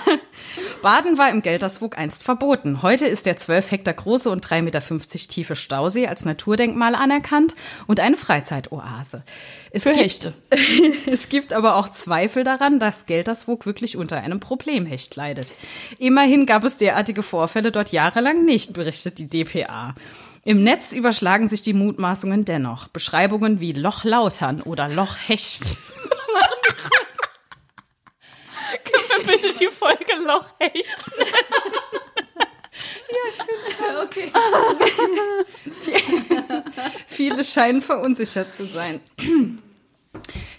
Baden 0.82 1.18
war 1.18 1.30
im 1.30 1.42
Gelterswog 1.42 1.98
einst 1.98 2.22
verboten. 2.22 2.82
Heute 2.82 3.06
ist 3.06 3.26
der 3.26 3.36
12 3.36 3.70
Hektar 3.70 3.94
große 3.94 4.30
und 4.30 4.46
3,50 4.46 4.62
Meter 4.62 5.28
tiefe 5.28 5.56
Stausee 5.56 6.06
als 6.06 6.24
Naturdenkmal 6.24 6.94
anerkannt 6.94 7.54
und 7.86 8.00
eine 8.00 8.16
Freizeitoase. 8.16 9.22
Es 9.70 9.82
Für 9.82 9.90
gibt, 9.90 10.02
Hechte. 10.02 10.34
es 11.06 11.28
gibt 11.28 11.52
aber 11.52 11.76
auch 11.76 11.88
Zweifel 11.88 12.44
daran, 12.44 12.78
dass 12.78 13.06
Gelterswog 13.06 13.66
wirklich 13.66 13.96
unter 13.96 14.18
einem 14.18 14.40
Problemhecht 14.40 15.14
leidet. 15.16 15.52
Immerhin 15.98 16.46
gab 16.46 16.64
es 16.64 16.76
derartige 16.76 17.22
Vorfälle 17.22 17.72
dort 17.72 17.92
jahrelang 17.92 18.44
nicht, 18.44 18.74
berichtet 18.74 19.18
die 19.18 19.26
DPA. 19.26 19.94
Im 20.44 20.62
Netz 20.62 20.92
überschlagen 20.92 21.48
sich 21.48 21.62
die 21.62 21.74
Mutmaßungen 21.74 22.44
dennoch. 22.44 22.88
Beschreibungen 22.88 23.60
wie 23.60 23.72
Lochlautern 23.72 24.62
oder 24.62 24.88
Lochhecht 28.92 29.26
Bitte 29.26 29.52
die 29.58 29.68
Folge 29.68 30.14
Loch 30.24 30.46
echt. 30.58 30.96
Okay. 34.02 34.30
Viele 37.06 37.42
scheinen 37.44 37.80
verunsichert 37.82 38.52
zu 38.52 38.66
sein. 38.66 39.00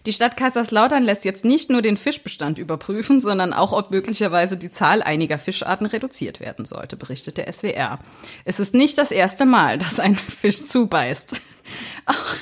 Die 0.06 0.14
Stadt 0.14 0.38
Kaiserslautern 0.38 1.04
lässt 1.04 1.26
jetzt 1.26 1.46
nicht 1.46 1.70
nur 1.70 1.82
den 1.82 1.98
Fischbestand 1.98 2.58
überprüfen, 2.58 3.22
sondern 3.22 3.54
auch, 3.54 3.72
ob 3.72 3.92
möglicherweise 3.92 4.58
die 4.58 4.72
Zahl 4.72 5.02
einiger 5.02 5.38
Fischarten 5.38 5.86
reduziert 5.86 6.40
werden 6.40 6.66
sollte, 6.66 6.98
berichtet 6.98 7.38
der 7.38 7.52
SWR. 7.52 8.00
Es 8.46 8.60
ist 8.60 8.74
nicht 8.74 8.98
das 8.98 9.12
erste 9.12 9.46
Mal, 9.46 9.78
dass 9.78 10.00
ein 10.00 10.16
Fisch 10.16 10.64
zubeißt. 10.66 11.42
Auch 12.06 12.36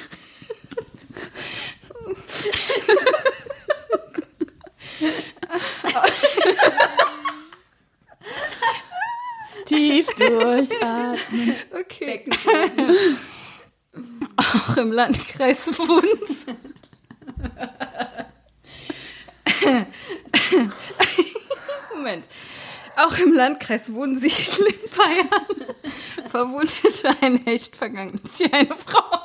Tief 9.66 10.08
durchatmen. 10.16 11.56
Okay. 11.74 12.30
Auch 14.38 14.78
im 14.78 14.92
Landkreis 14.92 15.68
Wunz. 15.80 16.46
Moment. 21.94 22.28
Auch 22.96 23.18
im 23.20 23.34
Landkreis 23.34 23.94
Wunsiedel 23.94 24.68
in 24.68 24.90
Bayern 24.90 25.30
verwundete 26.30 27.16
ein 27.22 27.38
Hecht 27.44 27.76
vergangenes 27.76 28.40
Jahr 28.40 28.54
eine 28.54 28.76
Frau. 28.76 29.20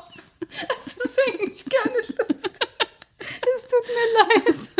Das 0.68 0.88
ist 0.88 1.18
eigentlich 1.26 1.64
gar 1.64 1.90
nicht 1.96 2.18
lustig. 2.18 2.52
Es 3.54 3.62
tut 3.62 3.87
mir 3.87 4.44
leid. 4.44 4.71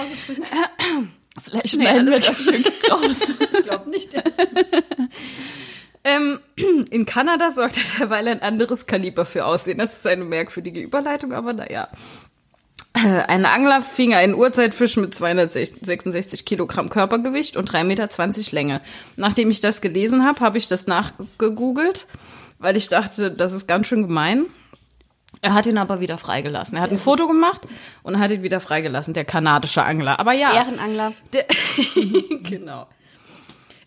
Pause 0.00 0.12
drücken? 0.26 0.44
Vielleicht 1.42 1.68
schneiden 1.68 2.10
wir 2.10 2.20
das 2.20 2.42
Stück 2.42 2.66
raus. 2.90 3.32
Ich 3.52 3.62
glaube 3.62 3.90
nicht. 3.90 4.10
Ähm, 6.02 6.40
in 6.90 7.06
Kanada 7.06 7.50
sorgte 7.50 7.80
derweil 7.98 8.28
ein 8.28 8.42
anderes 8.42 8.86
Kaliber 8.86 9.26
für 9.26 9.44
Aussehen. 9.44 9.78
Das 9.78 9.94
ist 9.94 10.06
eine 10.06 10.24
merkwürdige 10.24 10.80
Überleitung, 10.80 11.32
aber 11.32 11.52
naja. 11.52 11.88
Äh, 12.94 13.22
Ein 13.28 13.44
Angler 13.44 13.82
fing 13.82 14.14
einen 14.14 14.34
Urzeitfisch 14.34 14.96
mit 14.96 15.14
266 15.14 16.44
Kilogramm 16.44 16.88
Körpergewicht 16.88 17.56
und 17.56 17.70
3,20 17.70 17.84
Meter 17.84 18.08
Länge. 18.52 18.80
Nachdem 19.16 19.50
ich 19.50 19.60
das 19.60 19.80
gelesen 19.80 20.24
habe, 20.24 20.40
habe 20.40 20.58
ich 20.58 20.68
das 20.68 20.86
nachgegoogelt, 20.86 22.06
weil 22.58 22.76
ich 22.76 22.88
dachte, 22.88 23.30
das 23.30 23.52
ist 23.52 23.68
ganz 23.68 23.86
schön 23.86 24.06
gemein. 24.08 24.46
Er 25.42 25.54
hat 25.54 25.66
ihn 25.66 25.78
aber 25.78 26.00
wieder 26.00 26.18
freigelassen. 26.18 26.76
Er 26.76 26.82
hat 26.82 26.90
ein 26.90 26.98
Foto 26.98 27.26
gemacht 27.26 27.62
und 28.02 28.18
hat 28.18 28.30
ihn 28.30 28.42
wieder 28.42 28.60
freigelassen, 28.60 29.14
der 29.14 29.24
kanadische 29.24 29.82
Angler. 29.82 30.20
Aber 30.20 30.32
ja, 30.32 30.52
Ehrenangler. 30.52 31.12
der, 31.32 31.46
genau. 32.42 32.86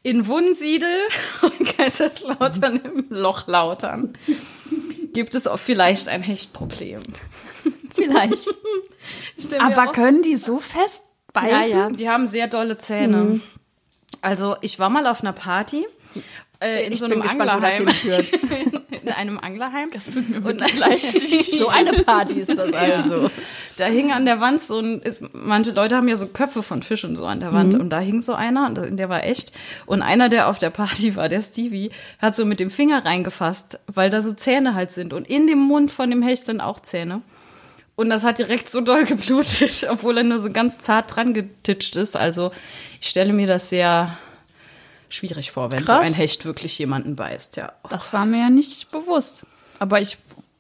In 0.02 0.28
Wunsiedel 0.28 0.98
und 1.42 1.66
Kaiserslautern 1.78 2.78
im 2.78 3.06
Lochlautern 3.10 4.18
gibt 5.14 5.36
es 5.36 5.48
auch 5.48 5.60
vielleicht 5.60 6.10
ein 6.10 6.22
Hechtproblem. 6.22 7.02
Vielleicht. 7.96 8.50
Aber 9.60 9.92
können 9.92 10.24
die 10.24 10.36
so 10.36 10.58
fest 10.58 11.04
beißen? 11.32 11.72
Ja, 11.72 11.78
ja. 11.84 11.90
Die 11.92 12.10
haben 12.10 12.26
sehr 12.26 12.48
dolle 12.48 12.80
Zähne. 12.80 13.40
Also 14.22 14.56
ich 14.62 14.80
war 14.80 14.90
mal 14.90 15.06
auf 15.06 15.22
einer 15.22 15.32
Party 15.32 15.86
äh, 16.64 16.86
in 16.86 16.94
Ich 16.94 17.00
so 17.00 17.06
einem 17.06 17.22
gespannt, 17.22 17.50
Anglerheim. 17.50 17.88
in 19.04 19.10
einem 19.10 19.38
Anglerheim. 19.38 19.90
Das 19.92 20.06
tut 20.06 20.30
mir 20.30 20.44
wirklich 20.44 20.78
leid. 20.78 21.02
So 21.54 21.68
eine 21.68 22.04
Party 22.04 22.40
ist 22.40 22.50
das 22.50 22.74
also. 22.74 23.30
Da 23.78 23.86
hing 23.86 24.12
an 24.12 24.26
der 24.26 24.40
Wand 24.40 24.62
so 24.62 24.80
ein, 24.80 25.02
ist, 25.02 25.24
manche 25.34 25.72
Leute 25.72 25.96
haben 25.96 26.08
ja 26.08 26.16
so 26.16 26.28
Köpfe 26.28 26.64
von 26.64 26.84
Fischen 26.84 27.16
so 27.16 27.26
an 27.26 27.40
der 27.40 27.54
Wand 27.54 27.76
und 27.76 27.90
da 27.90 28.00
hing 28.00 28.22
so 28.22 28.34
einer 28.34 28.68
und 28.68 28.98
der 28.98 29.10
war 29.10 29.24
echt. 29.24 29.52
Und 29.86 30.02
einer, 30.02 30.30
der 30.30 30.50
auf 30.50 30.58
der 30.58 30.70
Party 30.70 31.16
war, 31.16 31.30
der 31.30 31.42
Stevie, 31.42 31.92
hat 32.20 32.36
so 32.36 32.46
mit 32.46 32.60
dem 32.60 32.70
Finger 32.70 33.06
reingefasst, 33.06 33.80
weil 33.88 34.10
da 34.10 34.22
so 34.22 34.34
Zähne 34.34 34.74
halt 34.74 34.92
sind 34.92 35.14
und 35.14 35.28
in 35.28 35.48
dem 35.48 35.60
Mund 35.60 35.92
von 35.92 36.10
dem 36.10 36.22
Hecht 36.22 36.46
sind 36.46 36.62
auch 36.62 36.80
Zähne. 36.80 37.22
Und 37.96 38.10
das 38.10 38.24
hat 38.24 38.40
direkt 38.40 38.70
so 38.70 38.82
doll 38.82 39.06
geblutet, 39.06 39.86
obwohl 39.90 40.18
er 40.18 40.24
nur 40.24 40.40
so 40.40 40.52
ganz 40.52 40.80
zart 40.80 41.16
dran 41.16 41.34
getitscht 41.34 41.96
ist. 41.96 42.16
Also 42.18 42.52
ich 43.02 43.10
stelle 43.10 43.34
mir 43.34 43.48
das 43.48 43.70
sehr 43.70 44.18
schwierig 45.14 45.52
vor, 45.52 45.72
wenn 45.72 45.86
Krass. 45.86 46.06
so 46.06 46.14
ein 46.14 46.14
Hecht 46.14 46.46
wirklich 46.46 46.78
jemanden 46.80 47.16
beißt, 47.16 47.58
ja. 47.58 47.74
Das 47.90 48.14
war 48.14 48.26
mir 48.26 48.40
ja 48.40 48.50
nicht 48.50 48.92
bewusst. 48.92 49.46
Aber 49.80 50.02
ich 50.02 50.18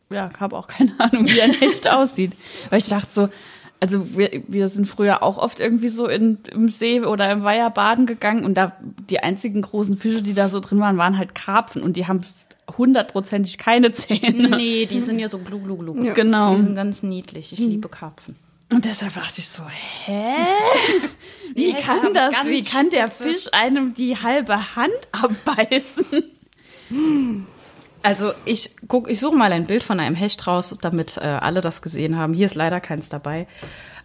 ja, 0.09 0.29
habe 0.39 0.57
auch 0.57 0.67
keine 0.67 0.91
Ahnung, 0.99 1.27
wie 1.27 1.41
ein 1.41 1.53
Hecht 1.53 1.89
aussieht. 1.89 2.33
Weil 2.69 2.79
ich 2.79 2.87
dachte 2.87 3.11
so, 3.11 3.29
also 3.79 4.17
wir, 4.17 4.43
wir 4.47 4.69
sind 4.69 4.85
früher 4.85 5.23
auch 5.23 5.37
oft 5.37 5.59
irgendwie 5.59 5.89
so 5.89 6.07
in, 6.07 6.37
im 6.51 6.69
See 6.69 7.01
oder 7.01 7.29
im 7.31 7.43
Weiher 7.43 7.69
baden 7.69 8.05
gegangen 8.05 8.45
und 8.45 8.53
da 8.53 8.77
die 9.09 9.19
einzigen 9.19 9.61
großen 9.61 9.97
Fische, 9.97 10.21
die 10.21 10.33
da 10.33 10.47
so 10.47 10.61
drin 10.61 10.79
waren, 10.79 10.97
waren 10.97 11.17
halt 11.17 11.35
Karpfen 11.35 11.83
und 11.83 11.97
die 11.97 12.07
haben 12.07 12.21
hundertprozentig 12.77 13.57
keine 13.57 13.91
Zähne. 13.91 14.55
Nee, 14.55 14.85
die 14.85 15.01
sind 15.01 15.19
ja 15.19 15.29
so 15.29 15.37
glu 15.37 15.59
glu 15.59 15.75
glu. 15.75 16.13
Genau. 16.13 16.55
Die 16.55 16.61
sind 16.61 16.75
ganz 16.75 17.03
niedlich. 17.03 17.51
Ich 17.51 17.59
liebe 17.59 17.89
Karpfen. 17.89 18.37
Und 18.71 18.85
deshalb 18.85 19.13
dachte 19.13 19.39
ich 19.39 19.47
so, 19.47 19.63
hä? 20.05 20.21
Wie 21.53 21.73
kann 21.73 22.13
das, 22.13 22.45
wie 22.45 22.63
kann 22.63 22.89
der 22.89 23.07
Fisch 23.07 23.47
einem 23.51 23.93
die 23.93 24.17
halbe 24.17 24.75
Hand 24.75 24.93
abbeißen? 25.11 26.05
Also 28.01 28.31
ich 28.45 28.71
guck, 28.87 29.09
ich 29.09 29.19
suche 29.19 29.35
mal 29.35 29.51
ein 29.51 29.65
Bild 29.65 29.83
von 29.83 29.99
einem 29.99 30.15
Hecht 30.15 30.45
raus, 30.47 30.77
damit 30.81 31.17
äh, 31.17 31.21
alle 31.21 31.61
das 31.61 31.81
gesehen 31.81 32.17
haben. 32.17 32.33
Hier 32.33 32.45
ist 32.47 32.55
leider 32.55 32.79
keins 32.79 33.09
dabei. 33.09 33.47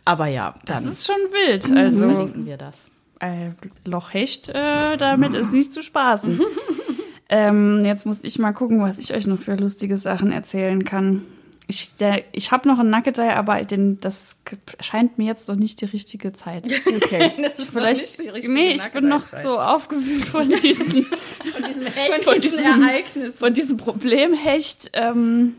Aber 0.05 0.27
ja, 0.27 0.55
Das 0.65 0.83
dann 0.83 0.89
ist 0.93 1.07
schon 1.07 1.17
wild. 1.33 1.71
Also 1.77 2.09
verlinken 2.09 2.47
wir 2.47 2.57
das. 2.57 2.91
äh, 3.21 3.51
Lochhecht, 3.85 4.49
äh, 4.51 4.97
damit 4.97 5.35
ist 5.35 5.53
nicht 5.53 5.73
zu 5.73 5.83
spaßen. 5.83 6.41
ähm, 7.29 7.85
jetzt 7.85 8.07
muss 8.07 8.23
ich 8.23 8.39
mal 8.39 8.53
gucken, 8.53 8.81
was 8.81 8.99
ich 8.99 9.13
euch 9.15 9.27
noch 9.27 9.41
für 9.41 9.57
lustige 9.57 9.97
Sachen 9.97 10.31
erzählen 10.33 10.85
kann. 10.85 11.25
Ich, 11.71 11.95
der- 11.97 12.25
ich 12.33 12.51
habe 12.51 12.67
noch 12.67 12.79
einen 12.79 12.89
Nugget 12.89 13.19
Eye, 13.19 13.35
aber 13.37 13.63
den, 13.63 14.01
das 14.01 14.39
scheint 14.81 15.19
mir 15.19 15.27
jetzt 15.27 15.49
noch 15.49 15.55
nicht 15.57 15.81
die 15.83 15.85
richtige 15.85 16.33
Zeit. 16.33 16.67
Okay. 16.87 17.33
Das 17.43 17.59
ist 17.59 17.71
Vielleicht, 17.71 18.19
nicht 18.19 18.45
die 18.45 18.49
nee, 18.49 18.73
ich 18.73 18.85
bin 18.89 19.09
noch 19.09 19.21
so 19.21 19.59
aufgewühlt 19.61 20.25
von 20.27 20.49
diesen, 20.49 21.05
von 21.05 21.63
diesem 21.67 21.87
von 22.25 22.41
diesem 22.41 22.59
Ereignis. 22.83 23.35
von 23.37 23.53
diesem 23.55 23.77
Problemhecht. 23.77 24.91
Ähm, 24.95 25.55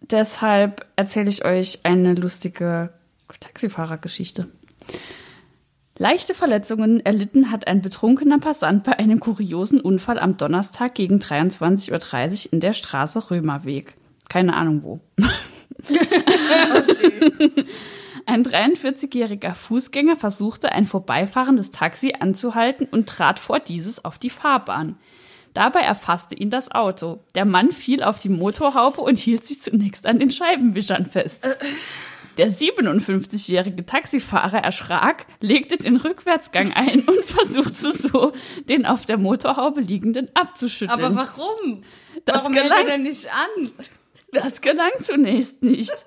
deshalb 0.00 0.86
erzähle 0.96 1.30
ich 1.30 1.44
euch 1.44 1.80
eine 1.84 2.14
lustige 2.14 2.92
Taxifahrergeschichte. 3.40 4.48
Leichte 5.98 6.34
Verletzungen 6.34 7.04
erlitten 7.04 7.50
hat 7.50 7.66
ein 7.66 7.82
betrunkener 7.82 8.38
Passant 8.38 8.84
bei 8.84 8.98
einem 8.98 9.20
kuriosen 9.20 9.80
Unfall 9.80 10.18
am 10.18 10.36
Donnerstag 10.36 10.94
gegen 10.94 11.18
23.30 11.18 12.46
Uhr 12.46 12.52
in 12.54 12.60
der 12.60 12.72
Straße 12.72 13.30
Römerweg. 13.30 13.94
Keine 14.30 14.54
Ahnung 14.54 14.82
wo. 14.82 15.00
Ein 18.26 18.44
43-jähriger 18.44 19.54
Fußgänger 19.54 20.14
versuchte, 20.16 20.72
ein 20.72 20.86
vorbeifahrendes 20.86 21.70
Taxi 21.70 22.14
anzuhalten 22.18 22.86
und 22.90 23.08
trat 23.08 23.40
vor 23.40 23.58
dieses 23.58 24.04
auf 24.04 24.18
die 24.18 24.30
Fahrbahn. 24.30 24.96
Dabei 25.52 25.80
erfasste 25.80 26.36
ihn 26.36 26.50
das 26.50 26.70
Auto. 26.70 27.24
Der 27.34 27.44
Mann 27.44 27.72
fiel 27.72 28.04
auf 28.04 28.20
die 28.20 28.28
Motorhaube 28.28 29.00
und 29.00 29.18
hielt 29.18 29.46
sich 29.46 29.60
zunächst 29.60 30.06
an 30.06 30.20
den 30.20 30.30
Scheibenwischern 30.30 31.06
fest. 31.06 31.48
Der 32.38 32.52
57-jährige 32.52 33.84
Taxifahrer 33.84 34.58
erschrak, 34.58 35.26
legte 35.40 35.76
den 35.76 35.96
Rückwärtsgang 35.96 36.72
ein 36.72 37.00
und 37.00 37.24
versuchte 37.24 37.90
so, 37.90 38.32
den 38.68 38.86
auf 38.86 39.06
der 39.06 39.18
Motorhaube 39.18 39.80
liegenden 39.80 40.28
abzuschütteln. 40.34 41.02
Aber 41.02 41.16
warum? 41.16 41.82
Das 42.24 42.36
warum 42.36 42.54
hält 42.54 42.66
gelang- 42.66 42.84
er 42.84 42.92
denn 42.92 43.02
nicht 43.02 43.28
an? 43.28 43.70
Das 44.32 44.60
gelang 44.60 44.92
zunächst 45.02 45.62
nicht. 45.62 46.04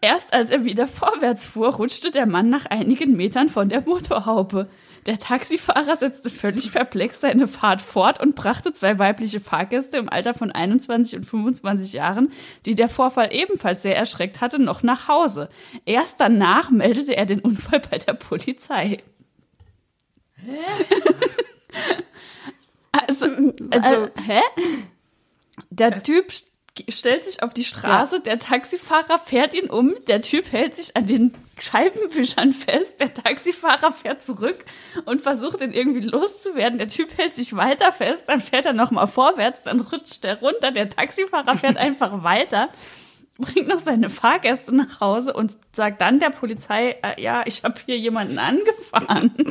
Erst 0.00 0.34
als 0.34 0.50
er 0.50 0.64
wieder 0.64 0.86
vorwärts 0.86 1.46
fuhr, 1.46 1.74
rutschte 1.74 2.10
der 2.10 2.26
Mann 2.26 2.50
nach 2.50 2.66
einigen 2.66 3.16
Metern 3.16 3.48
von 3.48 3.68
der 3.68 3.82
Motorhaube. 3.82 4.68
Der 5.06 5.18
Taxifahrer 5.18 5.96
setzte 5.96 6.30
völlig 6.30 6.72
perplex 6.72 7.20
seine 7.20 7.46
Fahrt 7.46 7.80
fort 7.80 8.20
und 8.20 8.34
brachte 8.34 8.72
zwei 8.72 8.98
weibliche 8.98 9.40
Fahrgäste 9.40 9.96
im 9.98 10.08
Alter 10.08 10.34
von 10.34 10.50
21 10.50 11.20
und 11.20 11.24
25 11.24 11.92
Jahren, 11.92 12.32
die 12.66 12.74
der 12.74 12.88
Vorfall 12.88 13.32
ebenfalls 13.32 13.82
sehr 13.82 13.96
erschreckt 13.96 14.40
hatte, 14.40 14.60
noch 14.60 14.82
nach 14.82 15.06
Hause. 15.06 15.48
Erst 15.84 16.20
danach 16.20 16.70
meldete 16.70 17.16
er 17.16 17.26
den 17.26 17.40
Unfall 17.40 17.80
bei 17.80 17.98
der 17.98 18.14
Polizei. 18.14 18.98
Also, 22.92 23.26
also 23.70 24.08
hä? 24.26 24.40
der 25.70 26.02
Typ 26.02 26.32
stellt 26.88 27.24
sich 27.24 27.42
auf 27.42 27.52
die 27.54 27.64
Straße, 27.64 28.20
der 28.20 28.38
Taxifahrer 28.38 29.18
fährt 29.18 29.54
ihn 29.54 29.70
um, 29.70 29.94
der 30.06 30.20
Typ 30.20 30.52
hält 30.52 30.76
sich 30.76 30.96
an 30.96 31.06
den 31.06 31.32
Scheibenwischern 31.58 32.52
fest, 32.52 33.00
der 33.00 33.14
Taxifahrer 33.14 33.92
fährt 33.92 34.22
zurück 34.22 34.64
und 35.06 35.22
versucht 35.22 35.60
ihn 35.62 35.72
irgendwie 35.72 36.06
loszuwerden. 36.06 36.78
Der 36.78 36.88
Typ 36.88 37.16
hält 37.16 37.34
sich 37.34 37.56
weiter 37.56 37.92
fest, 37.92 38.24
dann 38.28 38.40
fährt 38.40 38.66
er 38.66 38.74
nochmal 38.74 39.08
vorwärts, 39.08 39.62
dann 39.62 39.80
rutscht 39.80 40.24
er 40.24 40.38
runter, 40.40 40.70
der 40.70 40.90
Taxifahrer 40.90 41.56
fährt 41.56 41.76
einfach 41.78 42.22
weiter, 42.22 42.68
bringt 43.38 43.68
noch 43.68 43.78
seine 43.78 44.08
Fahrgäste 44.10 44.74
nach 44.74 45.00
Hause 45.00 45.32
und 45.32 45.56
sagt 45.74 46.00
dann 46.00 46.18
der 46.18 46.30
Polizei, 46.30 46.96
äh, 47.02 47.20
ja, 47.20 47.42
ich 47.46 47.62
habe 47.64 47.74
hier 47.84 47.98
jemanden 47.98 48.38
angefahren. 48.38 49.32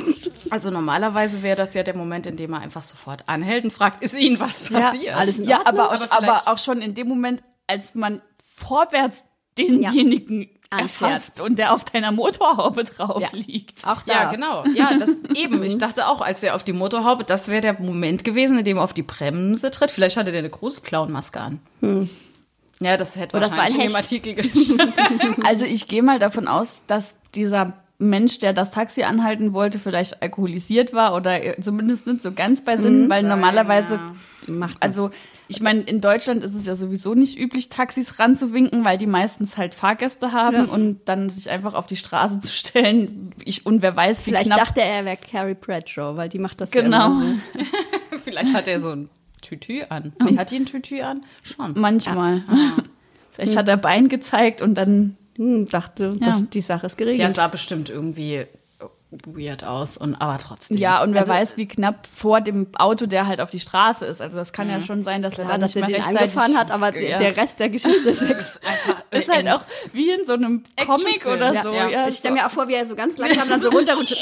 Also 0.52 0.70
normalerweise 0.70 1.42
wäre 1.42 1.56
das 1.56 1.74
ja 1.74 1.82
der 1.84 1.98
Moment, 1.98 2.28
in 2.28 2.38
dem 2.38 2.54
er 2.54 2.60
einfach 2.62 2.84
sofort 2.84 3.24
anhält 3.28 3.64
und 3.64 3.72
fragt, 3.72 4.04
ist 4.04 4.16
Ihnen 4.16 4.40
was 4.40 4.70
Ja, 4.70 4.80
passiert? 4.92 5.16
alles 5.16 5.40
in 5.40 5.48
Ja, 5.48 5.62
aber 5.66 5.90
auch, 5.92 6.02
Aber 6.12 6.12
aber, 6.12 6.42
auch 6.46 6.60
schon 6.60 6.82
in 6.84 6.94
dem 6.94 7.08
Moment, 7.08 7.42
als 7.68 7.96
man 7.96 8.22
vorwärts 8.56 9.24
denjenigen 9.58 10.50
Anfährt. 10.70 11.12
erfasst 11.12 11.42
und 11.42 11.58
der 11.58 11.74
auf 11.74 11.84
deiner 11.86 12.12
Motorhaube 12.12 12.84
drauf 12.84 13.22
Ja. 13.22 13.30
liegt. 13.32 13.86
Auch 13.88 14.04
da. 14.04 14.14
Ja, 14.14 14.30
genau. 14.30 14.66
Ja, 14.76 14.98
das 14.98 15.18
eben. 15.36 15.64
Ich 15.64 15.78
dachte 15.78 16.08
auch, 16.08 16.22
als 16.22 16.44
er 16.44 16.56
auf 16.56 16.64
die 16.64 16.74
Motorhaube, 16.74 17.24
das 17.24 17.48
wäre 17.48 17.62
der 17.62 17.82
Moment 17.82 18.24
gewesen, 18.24 18.60
in 18.60 18.66
dem 18.66 18.78
er 18.78 18.84
auf 18.84 18.94
die 18.94 19.04
Bremse 19.04 19.72
tritt. 19.72 19.90
Vielleicht 19.92 20.18
hatte 20.18 20.32
der 20.32 20.40
eine 20.40 20.50
große 20.50 20.82
Clownmaske 20.82 21.40
an. 21.40 21.60
Ja, 22.82 22.98
das 22.98 23.16
hätte 23.16 23.38
Oder 23.38 23.46
das 23.48 23.56
war 23.58 23.64
ein 23.64 23.74
wahrscheinlich 23.74 24.24
in 24.24 24.34
dem. 24.34 24.44
Artikel 24.44 24.86
gestanden. 24.90 25.44
Also 25.46 25.66
ich 25.66 25.88
gehe 25.88 26.04
mal 26.04 26.20
davon 26.20 26.48
aus, 26.48 26.82
dass 26.88 27.16
dieser 27.36 27.74
Mensch, 27.98 28.40
der 28.40 28.52
das 28.52 28.72
Taxi 28.72 29.04
anhalten 29.04 29.54
wollte, 29.54 29.80
vielleicht 29.80 30.22
alkoholisiert 30.22 30.92
war 30.94 31.16
oder 31.16 31.40
zumindest 31.62 32.08
nicht 32.08 32.22
so 32.22 32.34
ganz 32.34 32.64
bei 32.66 32.76
Sinnen, 32.76 33.10
weil 33.10 33.24
normalerweise, 33.24 34.00
Macht 34.48 34.76
also 34.82 35.12
ich 35.48 35.62
meine, 35.62 35.82
in 35.82 36.02
Deutschland 36.02 36.44
ist 36.44 36.56
es 36.56 36.66
ja 36.66 36.76
sowieso 36.76 37.14
nicht 37.14 37.38
üblich, 37.40 37.70
Taxis 37.70 38.20
ranzuwinken, 38.20 38.84
weil 38.84 38.98
die 38.98 39.06
meistens 39.06 39.58
halt 39.58 39.74
Fahrgäste 39.76 40.32
haben 40.34 40.56
Ja. 40.56 40.64
und 40.66 41.00
dann 41.06 41.30
sich 41.30 41.50
einfach 41.52 41.74
auf 41.76 41.86
die 41.88 41.96
Straße 41.96 42.40
zu 42.40 42.50
stellen. 42.52 43.30
Ich, 43.46 43.66
und 43.66 43.82
wer 43.84 43.96
weiß, 43.96 44.22
wie 44.22 44.32
Vielleicht 44.32 44.48
knapp 44.48 44.60
dachte 44.60 44.82
er, 44.82 44.88
er 44.98 45.06
wäre 45.06 45.18
Carrie 45.18 45.54
Bradshaw, 45.54 46.18
weil 46.18 46.30
die 46.30 46.40
macht 46.40 46.60
das 46.62 46.72
Genau. 46.72 46.98
ja 46.98 47.06
immer 47.06 47.36
so. 47.54 48.20
Vielleicht 48.24 48.54
hat 48.56 48.68
er 48.68 48.80
so 48.80 48.90
ein 48.90 49.10
Tütü 49.46 49.84
an. 49.90 50.14
Nee, 50.24 50.38
hat 50.38 50.52
die 50.52 50.58
ein 50.58 50.66
Tütü 50.66 51.02
an? 51.02 51.24
Schon. 51.44 51.74
Manchmal. 51.80 52.44
Vielleicht 53.34 53.56
hat 53.58 53.68
er 53.68 53.78
Bein 53.78 54.10
gezeigt 54.10 54.62
und 54.62 54.76
dann. 54.76 55.18
Hm, 55.38 55.66
dachte, 55.68 56.12
Ja. 56.20 56.28
dass 56.28 56.50
die 56.50 56.62
Sache 56.62 56.86
ist 56.86 56.98
Der 57.00 57.08
geregelt. 57.08 57.36
sah 57.36 57.48
bestimmt 57.48 57.90
irgendwie 57.90 58.46
weird 59.26 59.64
aus 59.64 59.96
und 59.98 60.16
aber 60.16 60.38
trotzdem. 60.38 60.78
Ja, 60.78 61.02
und 61.02 61.14
wer 61.14 61.22
Also- 61.22 61.34
weiß, 61.34 61.58
wie 61.58 61.68
knapp 61.68 62.08
vor 62.14 62.42
dem 62.42 62.68
Auto 62.78 63.06
der 63.06 63.28
halt 63.28 63.40
auf 63.40 63.50
die 63.50 63.60
Straße 63.60 64.06
ist. 64.06 64.20
Also 64.22 64.38
das 64.38 64.52
kann 64.52 64.70
ja 64.70 64.82
schon 64.82 65.04
sein, 65.04 65.22
dass 65.22 65.34
er 65.34 65.46
Klar, 65.46 65.52
dann 65.54 65.62
dass 65.62 65.76
nicht 65.76 65.84
er 65.84 65.90
mehr 65.90 66.06
angefahren 66.06 66.58
hat, 66.58 66.72
aber 66.72 66.96
ja. 67.00 67.18
der 67.20 67.38
Rest 67.38 67.60
der 67.60 67.70
Geschichte 67.70 68.10
ist 68.10 68.22
ex 68.30 68.60
ist 69.12 69.30
halt 69.32 69.48
auch 69.48 69.62
wie 69.94 70.10
in 70.12 70.26
so 70.26 70.34
einem 70.34 70.64
Comic 70.86 71.26
oder 71.26 71.54
Ja, 71.54 71.64
so. 71.64 71.72
ja. 71.74 71.88
Ja, 71.90 72.08
Ich 72.08 72.18
stelle 72.18 72.34
mir 72.34 72.46
auch 72.46 72.52
vor, 72.52 72.68
wie 72.68 72.74
er 72.74 72.86
so 72.86 72.96
ganz 72.96 73.18
langsam 73.18 73.48
dann 73.48 73.62
so 73.62 73.70
runterrutscht. 73.70 74.18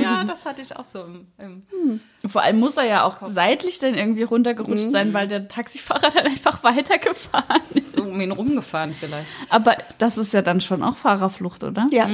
ja, 0.00 0.24
das 0.24 0.44
hatte 0.46 0.62
ich 0.62 0.76
auch 0.76 0.84
so 0.84 1.04
im, 1.04 1.26
im 1.38 2.00
Vor 2.30 2.42
allem 2.42 2.58
muss 2.60 2.76
er 2.76 2.84
ja 2.86 3.04
auch 3.04 3.16
seitlich 3.26 3.78
dann 3.78 3.94
irgendwie 3.94 4.22
runtergerutscht 4.22 4.90
sein, 4.90 5.12
weil 5.12 5.28
der 5.28 5.48
Taxifahrer 5.48 6.10
dann 6.10 6.26
einfach 6.26 6.62
weitergefahren 6.62 7.60
ist. 7.74 7.92
so 7.92 8.02
um 8.04 8.20
ihn 8.20 8.32
rumgefahren 8.32 8.94
vielleicht. 8.98 9.26
Aber 9.48 9.76
das 9.98 10.18
ist 10.18 10.32
ja 10.32 10.42
dann 10.42 10.60
schon 10.60 10.82
auch 10.82 10.96
Fahrerflucht, 10.96 11.64
oder? 11.64 11.86
Ja. 11.90 12.08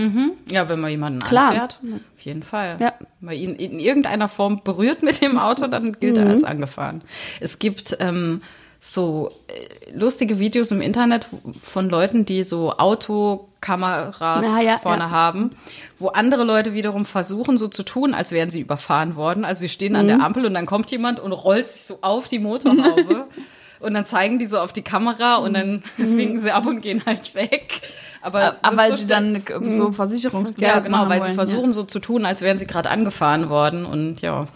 Ja, 0.51 0.69
wenn 0.69 0.81
man 0.81 0.91
jemanden 0.91 1.21
Klar. 1.21 1.48
Anfährt, 1.49 1.81
auf 2.17 2.25
jeden 2.25 2.43
Fall. 2.43 2.77
Ja. 2.81 2.95
Wenn 3.21 3.27
man 3.27 3.35
ihn 3.35 3.55
in 3.55 3.81
irgendeiner 3.81 4.29
Form 4.29 4.61
berührt 4.63 5.03
mit 5.03 5.21
dem 5.23 5.39
Auto, 5.39 5.67
dann 5.67 5.93
gilt 5.93 6.19
er 6.19 6.27
als 6.27 6.45
angefahren. 6.45 7.03
Es 7.41 7.59
gibt 7.59 7.97
ähm, 8.01 8.43
so 8.81 9.33
äh, 9.49 9.93
lustige 9.93 10.39
Videos 10.39 10.71
im 10.71 10.81
Internet 10.81 11.27
von 11.63 11.89
Leuten, 11.91 12.25
die 12.25 12.45
so 12.45 12.75
Autokameras 12.79 14.47
Ah, 14.47 14.61
ja, 14.63 14.79
vorne 14.79 15.05
ja. 15.05 15.11
haben, 15.11 15.51
wo 15.99 16.09
andere 16.09 16.45
Leute 16.45 16.75
wiederum 16.75 17.05
versuchen, 17.05 17.59
so 17.59 17.67
zu 17.69 17.83
tun, 17.83 18.15
als 18.15 18.31
wären 18.31 18.51
sie 18.51 18.61
überfahren 18.61 19.17
worden. 19.17 19.45
Also 19.45 19.61
sie 19.63 19.69
stehen 19.69 19.97
an 19.97 20.07
der 20.07 20.21
Ampel 20.21 20.47
und 20.47 20.55
dann 20.55 20.67
kommt 20.67 20.91
jemand 20.91 21.19
und 21.19 21.33
rollt 21.33 21.69
sich 21.69 21.83
so 21.83 21.99
auf 22.03 22.29
die 22.29 22.39
Motorhaube. 22.39 23.27
Und 23.81 23.95
dann 23.95 24.07
zeigen 24.07 24.41
die 24.41 24.47
so 24.47 24.59
auf 24.59 24.73
die 24.73 24.83
Kamera 24.83 25.37
und 25.37 25.55
dann 25.55 25.85
winken 25.99 26.41
sie 26.41 26.51
ab 26.51 26.67
und 26.67 26.81
gehen 26.81 27.01
halt 27.07 27.37
weg. 27.37 27.81
Aber, 28.21 28.41
das 28.41 28.55
Aber 28.63 28.77
weil 28.77 28.91
so 28.91 28.97
sie 28.97 29.07
dann 29.07 29.43
so 29.63 29.93
Versicherungsbetrag 29.93 30.75
ja, 30.75 30.81
genau, 30.81 31.09
weil 31.09 31.21
wollen, 31.21 31.31
sie 31.31 31.35
versuchen 31.35 31.73
so 31.73 31.85
zu 31.85 32.01
tun, 32.01 32.27
als 32.27 32.41
wären 32.41 32.59
sie 32.59 32.67
gerade 32.67 32.91
angefahren 32.91 33.49
worden. 33.49 33.85
Und 33.87 34.21
ja, 34.23 34.49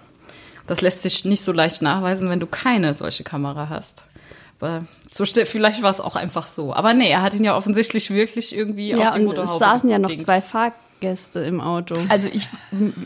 das 0.67 0.81
lässt 0.81 1.03
sich 1.03 1.25
nicht 1.25 1.45
so 1.45 1.53
leicht 1.53 1.83
nachweisen, 1.83 2.29
wenn 2.29 2.41
du 2.41 2.47
keine 2.47 2.95
solche 2.95 3.25
Kamera 3.25 3.69
hast. 3.69 4.05
Aber 4.61 4.85
so, 5.11 5.25
vielleicht 5.25 5.83
war 5.83 5.91
es 5.91 6.01
auch 6.01 6.15
einfach 6.17 6.47
so. 6.47 6.73
Aber 6.73 6.95
nee, 6.95 7.11
er 7.11 7.23
hat 7.23 7.35
ihn 7.35 7.45
ja 7.45 7.57
offensichtlich 7.57 8.11
wirklich 8.11 8.57
irgendwie 8.57 8.91
Ja, 8.91 9.09
auf 9.09 9.17
die 9.17 9.21
Motorhaube 9.21 9.53
es 9.53 9.59
saßen 9.59 9.91
ja 9.91 9.99
noch 9.99 10.09
gedingst. 10.09 10.25
zwei 10.25 10.41
Fahrgäste 10.41 11.41
im 11.41 11.61
Auto. 11.61 11.97
Also 12.09 12.29
ich, 12.33 12.49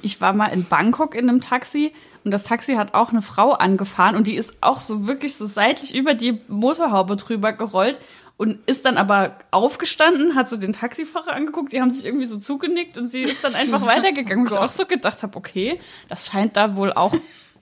ich 0.03 0.21
war 0.21 0.35
mal 0.35 0.49
in 0.49 0.65
Bangkok 0.65 1.15
in 1.15 1.29
einem 1.29 1.41
Taxi 1.41 1.93
und 2.25 2.31
das 2.31 2.43
Taxi 2.43 2.75
hat 2.75 2.93
auch 2.93 3.11
eine 3.11 3.23
Frau 3.23 3.53
angefahren 3.53 4.17
und 4.17 4.27
die 4.27 4.35
ist 4.37 4.55
auch 4.61 4.81
so 4.81 5.07
wirklich 5.07 5.35
so 5.35 5.47
seitlich 5.47 5.95
über 5.95 6.13
die 6.13 6.41
Motorhaube 6.49 7.17
drüber 7.17 7.53
gerollt 7.55 7.99
und 8.37 8.59
ist 8.69 8.85
dann 8.85 8.99
aber 8.99 9.37
aufgestanden, 9.51 10.35
hat 10.35 10.49
so 10.49 10.57
den 10.57 10.73
Taxifahrer 10.73 11.33
angeguckt, 11.33 11.73
die 11.73 11.81
haben 11.81 11.91
sich 11.91 12.05
irgendwie 12.05 12.27
so 12.27 12.39
zugenickt 12.39 12.99
und 12.99 13.07
sie 13.07 13.23
ist 13.23 13.43
dann 13.43 13.55
einfach 13.55 13.81
weitergegangen. 13.87 14.49
Wo 14.49 14.55
ich 14.55 14.61
auch 14.61 14.71
so 14.71 14.85
gedacht 14.85 15.23
habe, 15.23 15.37
okay, 15.37 15.81
das 16.09 16.27
scheint 16.27 16.57
da 16.57 16.77
wohl 16.77 16.93
auch 16.93 17.15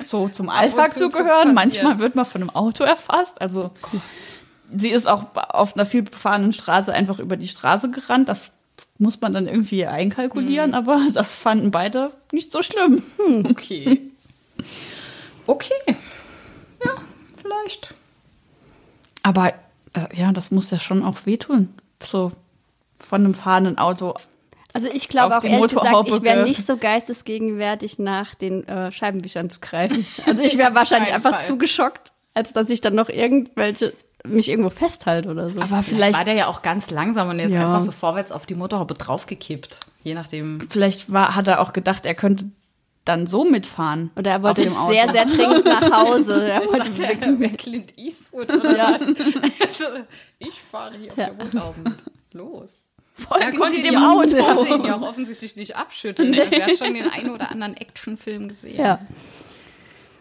so 0.06 0.28
zum 0.28 0.48
Alltag 0.48 0.92
zu 0.92 0.98
zu 0.98 1.08
zu 1.10 1.18
gehören. 1.18 1.54
passieren. 1.54 1.54
Manchmal 1.54 1.98
wird 1.98 2.16
man 2.16 2.24
von 2.24 2.42
einem 2.42 2.50
Auto 2.50 2.82
erfasst. 2.84 3.40
Also 3.40 3.70
sie 4.76 4.90
ist 4.90 5.06
auch 5.06 5.26
auf 5.34 5.76
einer 5.76 5.86
viel 5.86 6.02
befahrenen 6.02 6.52
Straße 6.52 6.92
einfach 6.92 7.20
über 7.20 7.36
die 7.36 7.48
Straße 7.48 7.90
gerannt. 7.90 8.28
Das 8.28 8.52
muss 8.98 9.20
man 9.20 9.32
dann 9.32 9.46
irgendwie 9.46 9.86
einkalkulieren, 9.86 10.74
aber 10.74 11.00
das 11.12 11.34
fanden 11.34 11.70
beide 11.70 12.12
nicht 12.32 12.50
so 12.50 12.62
schlimm. 12.62 13.02
Okay. 13.48 14.00
Okay. 15.46 15.74
Ja, 16.82 16.92
vielleicht. 17.36 17.92
Aber 19.22 19.52
äh, 19.94 20.06
ja, 20.14 20.32
das 20.32 20.50
muss 20.50 20.70
ja 20.70 20.78
schon 20.78 21.02
auch 21.02 21.26
wehtun. 21.26 21.68
So 22.02 22.32
von 23.00 23.24
einem 23.24 23.34
fahrenden 23.34 23.78
Auto. 23.78 24.14
Also 24.72 24.88
ich 24.92 25.08
glaube 25.08 25.38
auch 25.38 25.44
ehrlich 25.44 25.68
gesagt, 25.68 26.08
ich 26.08 26.22
wäre 26.22 26.42
nicht 26.44 26.66
so 26.66 26.76
geistesgegenwärtig 26.76 27.98
nach 27.98 28.34
den 28.34 28.66
äh, 28.66 28.90
Scheibenwischern 28.90 29.48
zu 29.50 29.60
greifen. 29.60 30.04
Also 30.26 30.42
ich 30.42 30.58
wäre 30.58 30.74
wahrscheinlich 30.74 31.12
einfach 31.12 31.36
Fall. 31.36 31.44
zu 31.44 31.58
geschockt, 31.58 32.12
als 32.34 32.52
dass 32.52 32.70
ich 32.70 32.80
dann 32.80 32.94
noch 32.94 33.08
irgendwelche 33.08 33.92
mich 34.26 34.48
irgendwo 34.48 34.70
festhalte 34.70 35.28
oder 35.28 35.50
so. 35.50 35.60
Aber 35.60 35.82
Vielleicht 35.82 35.88
vielleicht, 35.90 36.18
war 36.18 36.24
der 36.24 36.34
ja 36.34 36.46
auch 36.46 36.62
ganz 36.62 36.90
langsam 36.90 37.28
und 37.28 37.38
er 37.38 37.44
ist 37.44 37.52
Ja. 37.52 37.66
einfach 37.66 37.80
so 37.82 37.92
vorwärts 37.92 38.32
auf 38.32 38.46
die 38.46 38.54
Motorhaube 38.54 38.94
draufgekippt. 38.94 39.80
Je 40.02 40.14
nachdem. 40.14 40.66
vielleicht 40.70 41.12
war, 41.12 41.36
hat 41.36 41.46
er 41.46 41.60
auch 41.60 41.72
gedacht, 41.74 42.06
er 42.06 42.14
könnte 42.14 42.46
dann 43.04 43.26
so 43.26 43.44
mitfahren. 43.44 44.10
oder 44.16 44.30
er 44.32 44.42
wollte 44.42 44.62
auf 44.70 44.88
sehr, 44.90 45.10
sehr 45.12 45.26
dringend 45.26 45.64
nach 45.66 45.90
Hause. 45.92 46.42
Er 46.50 46.60
wollte 46.68 46.96
wirklich 46.98 47.40
wer 47.40 47.50
Clint 47.50 47.98
Eastwood 47.98 48.52
oder 48.52 48.76
Ja. 48.76 48.92
was? 48.94 49.00
Also, 49.60 49.84
ich 50.38 50.60
fahre 50.60 50.96
hier 50.96 51.12
auf 51.12 51.18
Ja. 51.18 51.30
der 51.30 51.74
mit. 51.84 52.04
Los. 52.32 52.72
Folgen 53.16 53.44
Er 53.44 53.52
konnte 53.52 53.80
dem 53.82 53.96
Auto. 53.96 54.36
er 54.36 54.54
konnte 54.54 54.74
ihn 54.74 54.84
ja 54.86 54.96
auch 54.96 55.02
offensichtlich 55.02 55.54
nicht 55.56 55.76
abschütteln. 55.76 56.34
Er 56.34 56.66
hat 56.66 56.76
schon 56.78 56.94
den 56.94 57.08
einen 57.10 57.30
oder 57.30 57.50
anderen 57.50 57.76
Actionfilm 57.76 58.48
gesehen. 58.48 58.76
Ja. 58.76 58.98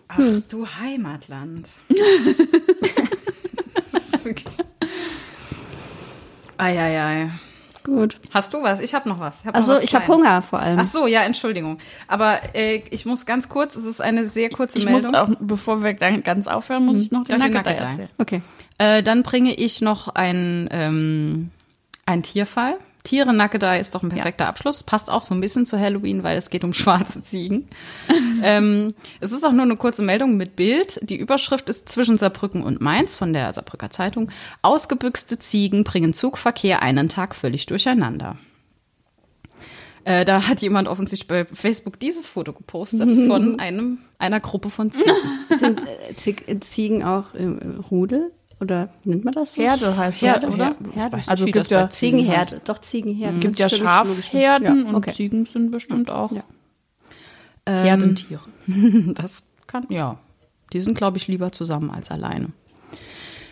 Ach 0.10 0.20
du 0.50 0.68
Heimatland. 0.68 1.72
das 3.76 4.04
ist 4.14 4.26
wirklich. 4.26 4.58
Eieiei. 6.58 7.32
Gut. 7.84 8.18
Hast 8.32 8.54
du 8.54 8.64
was? 8.64 8.80
Ich 8.80 8.94
habe 8.94 9.10
noch 9.10 9.20
was. 9.20 9.40
hab 9.46 9.54
noch 9.54 9.56
Also 9.56 9.74
was 9.74 9.82
ich 9.84 9.94
habe. 9.94 10.08
Hunger 10.08 10.42
vor 10.42 10.60
allem. 10.60 10.80
Ach 10.80 10.86
so, 10.86 11.06
ja, 11.08 11.22
Entschuldigung. 11.24 11.80
Aber 12.08 12.40
äh, 12.56 12.82
ich 12.92 13.06
muss 13.06 13.26
ganz 13.26 13.50
kurz, 13.50 13.76
es 13.76 13.84
ist 13.84 14.02
eine 14.02 14.28
sehr 14.30 14.50
kurze 14.50 14.78
Ich 14.78 14.88
muss 14.88 15.04
Meldung. 15.04 15.16
auch, 15.16 15.30
bevor 15.40 15.84
wir 15.84 15.94
dann 15.94 16.24
ganz 16.24 16.48
aufhören, 16.48 16.86
muss 16.86 17.00
ich 17.00 17.12
noch 17.12 17.26
den 17.26 17.40
Nugget 17.40 17.66
erzählen. 17.68 18.10
Okay. 18.18 18.42
Äh, 18.78 19.04
dann 19.04 19.24
bringe 19.24 19.54
ich 19.54 19.82
noch 19.82 20.08
ein, 20.10 20.70
ähm, 20.72 21.52
ein 22.06 22.24
Tierfall. 22.24 22.76
Tiere 23.04 23.34
Nackedei 23.34 23.80
ist 23.82 23.94
doch 23.94 24.02
ein 24.04 24.10
perfekter 24.10 24.48
Abschluss. 24.48 24.84
Passt 24.84 25.10
auch 25.12 25.20
so 25.22 25.34
ein 25.36 25.42
bisschen 25.42 25.66
zu 25.66 25.78
Halloween, 25.78 26.24
weil 26.24 26.38
es 26.38 26.50
geht 26.50 26.64
um 26.64 26.74
schwarze 26.74 27.22
Ziegen. 27.22 27.68
ähm, 28.44 28.94
es 29.20 29.34
ist 29.34 29.46
auch 29.46 29.52
nur 29.52 29.64
eine 29.64 29.76
kurze 29.76 30.02
Meldung 30.02 30.38
mit 30.38 30.56
Bild. 30.56 31.00
Die 31.10 31.18
Überschrift 31.18 31.68
ist 31.70 31.90
zwischen 31.90 32.18
Saarbrücken 32.18 32.64
und 32.64 32.80
Mainz 32.80 33.16
von 33.16 33.34
der 33.34 33.52
Saarbrücker 33.54 33.90
Zeitung. 33.90 34.32
Ausgebüxte 34.62 35.38
Ziegen 35.38 35.84
bringen 35.84 36.14
Zugverkehr 36.14 36.82
einen 36.82 37.10
Tag 37.10 37.36
völlig 37.36 37.66
durcheinander. 37.66 38.38
Äh, 40.06 40.26
da 40.26 40.48
hat 40.48 40.62
jemand 40.62 40.88
offensichtlich 40.88 41.28
bei 41.28 41.46
Facebook 41.46 42.00
dieses 42.00 42.28
Foto 42.28 42.52
gepostet 42.54 43.10
von 43.28 43.60
einem, 43.60 44.00
einer 44.18 44.40
Gruppe 44.40 44.70
von 44.70 44.92
Ziegen. 44.92 45.14
Sind 45.50 45.82
äh, 45.84 46.16
Zieg- 46.16 46.46
Ziegen 46.64 47.04
auch 47.04 47.34
im 47.34 47.80
Rudel? 47.92 48.32
Oder 48.60 48.90
nennt 49.04 49.26
man 49.26 49.34
das 49.34 49.54
so? 49.54 49.62
Herde 49.62 49.98
heißt 49.98 50.22
Herde, 50.22 50.42
das, 50.42 50.50
oder? 50.50 50.66
Herde. 50.66 50.92
Herde. 50.94 51.18
weiß 51.18 51.30
Also 51.30 51.46
nicht, 51.46 51.56
wie 51.56 51.60
gibt 51.60 51.72
ja, 51.72 51.90
Ziegen 51.90 52.20
Ziegenherde. 52.20 52.62
Doch, 52.64 52.78
Ziegenherde. 52.80 53.40
gibt 53.40 53.60
ja. 53.60 53.70
Schafherden 53.70 54.84
Ja, 54.84 54.90
und 54.90 54.96
okay. 54.96 55.12
Ziegen 55.14 55.46
sind 55.46 55.72
bestimmt 55.72 56.10
auch 56.10 56.32
Ja. 56.32 56.44
Herdentiere. 57.66 58.42
Das 59.14 59.44
kann, 59.68 59.86
ja. 59.90 60.18
Die 60.74 60.82
sind, 60.82 60.98
glaube 60.98 61.18
ich, 61.18 61.28
lieber 61.28 61.52
zusammen 61.52 61.92
als 61.92 62.12
alleine. 62.12 62.50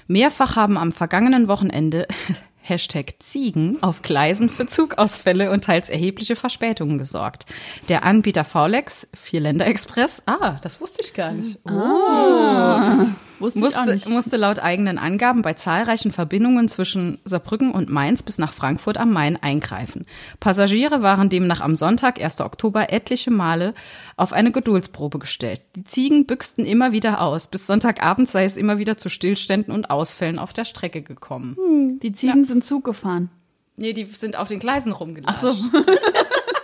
Mehrfach 0.08 0.56
haben 0.56 0.78
am 0.78 0.92
vergangenen 0.92 1.48
Wochenende 1.48 2.08
Hashtag 2.62 3.16
Ziegen 3.20 3.82
auf 3.82 4.02
Gleisen 4.02 4.50
für 4.50 4.68
Zugausfälle 4.68 5.52
und 5.52 5.64
teils 5.64 5.90
erhebliche 5.90 6.36
Verspätungen 6.36 6.98
gesorgt. 6.98 7.46
Der 7.90 8.04
Anbieter 8.04 8.44
VLEX, 8.44 9.08
Vierländer 9.14 9.66
Express, 9.66 10.22
ah, 10.28 10.60
das 10.62 10.80
wusste 10.80 11.02
ich 11.04 11.14
gar 11.14 11.32
nicht. 11.32 11.60
Wusste 11.66 13.08
ich 13.08 13.31
auch 13.42 13.56
musste, 13.56 14.10
musste 14.10 14.38
laut 14.38 14.60
eigenen 14.60 14.98
Angaben 14.98 15.42
bei 15.42 15.54
zahlreichen 15.54 16.12
Verbindungen 16.12 16.70
zwischen 16.70 17.20
Saarbrücken 17.26 17.72
und 17.72 17.90
Mainz 17.90 18.24
bis 18.24 18.38
nach 18.38 18.54
Frankfurt 18.54 18.98
am 18.98 19.12
Main 19.12 19.38
eingreifen. 19.42 20.06
Passagiere 20.40 21.02
waren 21.02 21.30
demnach 21.30 21.62
am 21.62 21.76
Sonntag, 21.76 22.22
1. 22.22 22.42
Oktober, 22.42 22.92
etliche 22.92 23.32
Male 23.32 23.74
auf 24.18 24.34
eine 24.34 24.52
Geduldsprobe 24.52 25.20
gestellt. 25.20 25.62
Die 25.76 25.84
Ziegen 25.84 26.26
büchsten 26.26 26.66
immer 26.66 26.92
wieder 26.92 27.22
aus. 27.22 27.48
Bis 27.48 27.68
Sonntagabend 27.68 28.30
sei 28.30 28.46
es 28.46 28.58
immer 28.58 28.78
wieder 28.78 28.98
zu 28.98 29.10
Stillständen 29.10 29.74
und 29.74 29.90
Ausfällen 29.90 30.40
auf 30.40 30.54
der 30.54 30.66
Strecke 30.66 31.02
gekommen. 31.02 32.00
Die 32.02 32.12
Ziegen 32.12 32.44
sind 32.44 32.64
Zug 32.64 32.84
gefahren. 32.84 33.30
Nee, 33.78 33.94
die 33.94 34.06
sind 34.06 34.38
auf 34.38 34.48
den 34.48 34.60
Gleisen 34.60 34.92
rumgelatscht. 34.92 35.44
Ach 35.44 35.54
so. 35.54 35.56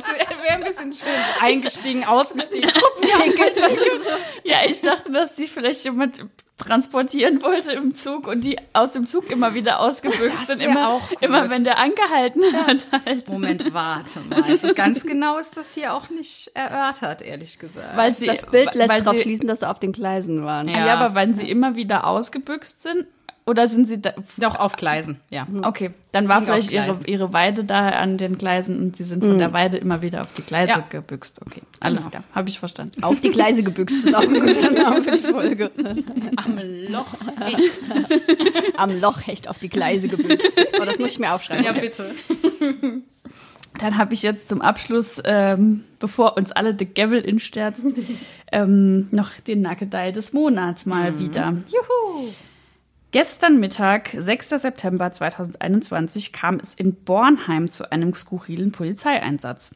Das 0.00 0.04
wäre 0.08 0.54
ein 0.54 0.64
bisschen 0.64 0.92
schön. 0.92 1.08
So 1.38 1.40
eingestiegen, 1.44 2.04
ausgestiegen. 2.04 2.70
Ja, 4.44 4.58
ich 4.68 4.80
dachte, 4.80 5.12
dass 5.12 5.34
die 5.36 5.46
vielleicht 5.46 5.84
jemand 5.84 6.24
transportieren 6.58 7.42
wollte 7.42 7.72
im 7.72 7.94
Zug 7.94 8.26
und 8.26 8.42
die 8.42 8.56
aus 8.72 8.92
dem 8.92 9.06
Zug 9.06 9.30
immer 9.30 9.54
wieder 9.54 9.80
ausgebüxt 9.80 10.46
sind. 10.46 10.60
Immer, 10.60 10.90
auch 10.90 11.08
gut. 11.08 11.22
immer 11.22 11.50
wenn 11.50 11.64
der 11.64 11.78
angehalten 11.78 12.42
hat. 12.66 12.86
Halt. 13.04 13.28
Moment, 13.28 13.72
warte 13.74 14.20
mal. 14.20 14.42
Also 14.44 14.72
ganz 14.74 15.04
genau 15.04 15.38
ist 15.38 15.56
das 15.56 15.74
hier 15.74 15.94
auch 15.94 16.08
nicht 16.10 16.50
erörtert, 16.54 17.22
ehrlich 17.22 17.58
gesagt. 17.58 17.96
Weil 17.96 18.14
sie, 18.14 18.26
Das 18.26 18.46
Bild 18.46 18.74
lässt 18.74 18.90
darauf 18.90 19.16
sie, 19.16 19.22
schließen, 19.22 19.46
dass 19.46 19.60
sie 19.60 19.68
auf 19.68 19.80
den 19.80 19.92
Gleisen 19.92 20.44
waren. 20.44 20.68
Ja. 20.68 20.86
Ja. 20.86 20.94
aber 20.94 21.14
weil 21.14 21.34
sie 21.34 21.50
immer 21.50 21.74
wieder 21.74 22.06
ausgebüxt 22.06 22.82
sind? 22.82 23.06
Oder 23.44 23.66
sind 23.66 23.88
sie 23.88 24.00
da? 24.00 24.12
Doch, 24.36 24.54
auf 24.56 24.76
Gleisen, 24.76 25.18
ja. 25.28 25.48
Okay, 25.64 25.90
dann 26.12 26.28
war 26.28 26.38
Ziegen 26.40 26.52
auf 26.52 26.64
vielleicht 26.64 26.70
ihre, 26.70 27.06
ihre 27.06 27.32
Weide 27.32 27.64
da 27.64 27.88
an 27.88 28.16
den 28.16 28.38
Gleisen 28.38 28.78
und 28.78 28.96
sie 28.96 29.02
sind 29.02 29.20
von 29.24 29.36
der 29.38 29.52
Weide 29.52 29.78
immer 29.78 30.00
wieder 30.00 30.22
auf 30.22 30.32
die 30.34 30.42
Gleise 30.42 30.68
Ja. 30.74 30.84
gebüxt. 30.88 31.40
Okay, 31.44 31.62
alles 31.80 32.00
Genau. 32.02 32.10
klar, 32.10 32.24
habe 32.34 32.48
ich 32.48 32.60
verstanden. 32.60 33.02
Auf 33.02 33.18
die 33.20 33.30
Gleise 33.30 33.64
gebüxt 33.64 33.96
ist 34.04 34.14
auch 34.14 34.20
ein 34.22 34.34
guter 34.34 34.70
Name 34.70 35.02
für 35.02 35.10
die 35.16 35.22
Folge. 35.22 35.72
Am 36.36 36.60
Loch, 36.88 37.14
echt. 37.44 37.82
Am 38.76 39.00
Lochhecht 39.00 39.48
auf 39.48 39.58
die 39.58 39.68
Gleise 39.68 40.06
gebüxt. 40.06 40.52
Oh, 40.80 40.84
das 40.84 41.00
muss 41.00 41.10
ich 41.10 41.18
mir 41.18 41.32
aufschreiben. 41.34 41.64
Ja, 41.64 41.72
bitte. 41.72 42.12
Dann 43.78 43.96
habe 43.98 44.14
ich 44.14 44.22
jetzt 44.22 44.48
zum 44.48 44.60
Abschluss, 44.60 45.20
ähm, 45.24 45.82
bevor 45.98 46.36
uns 46.36 46.52
alle 46.52 46.76
the 46.78 46.84
Gavel 46.84 47.20
insterzt, 47.20 47.86
ähm, 48.52 49.08
noch 49.10 49.30
den 49.40 49.62
Nackedei 49.62 50.12
des 50.12 50.32
Monats 50.32 50.86
mal 50.86 51.18
wieder. 51.18 51.54
Juhu. 51.68 52.28
Gestern 53.12 53.60
Mittag, 53.60 54.08
6. 54.16 54.48
September 54.48 55.12
2021, 55.12 56.32
kam 56.32 56.58
es 56.58 56.72
in 56.72 56.94
Bornheim 56.94 57.68
zu 57.68 57.92
einem 57.92 58.14
skurrilen 58.14 58.72
Polizeieinsatz. 58.72 59.74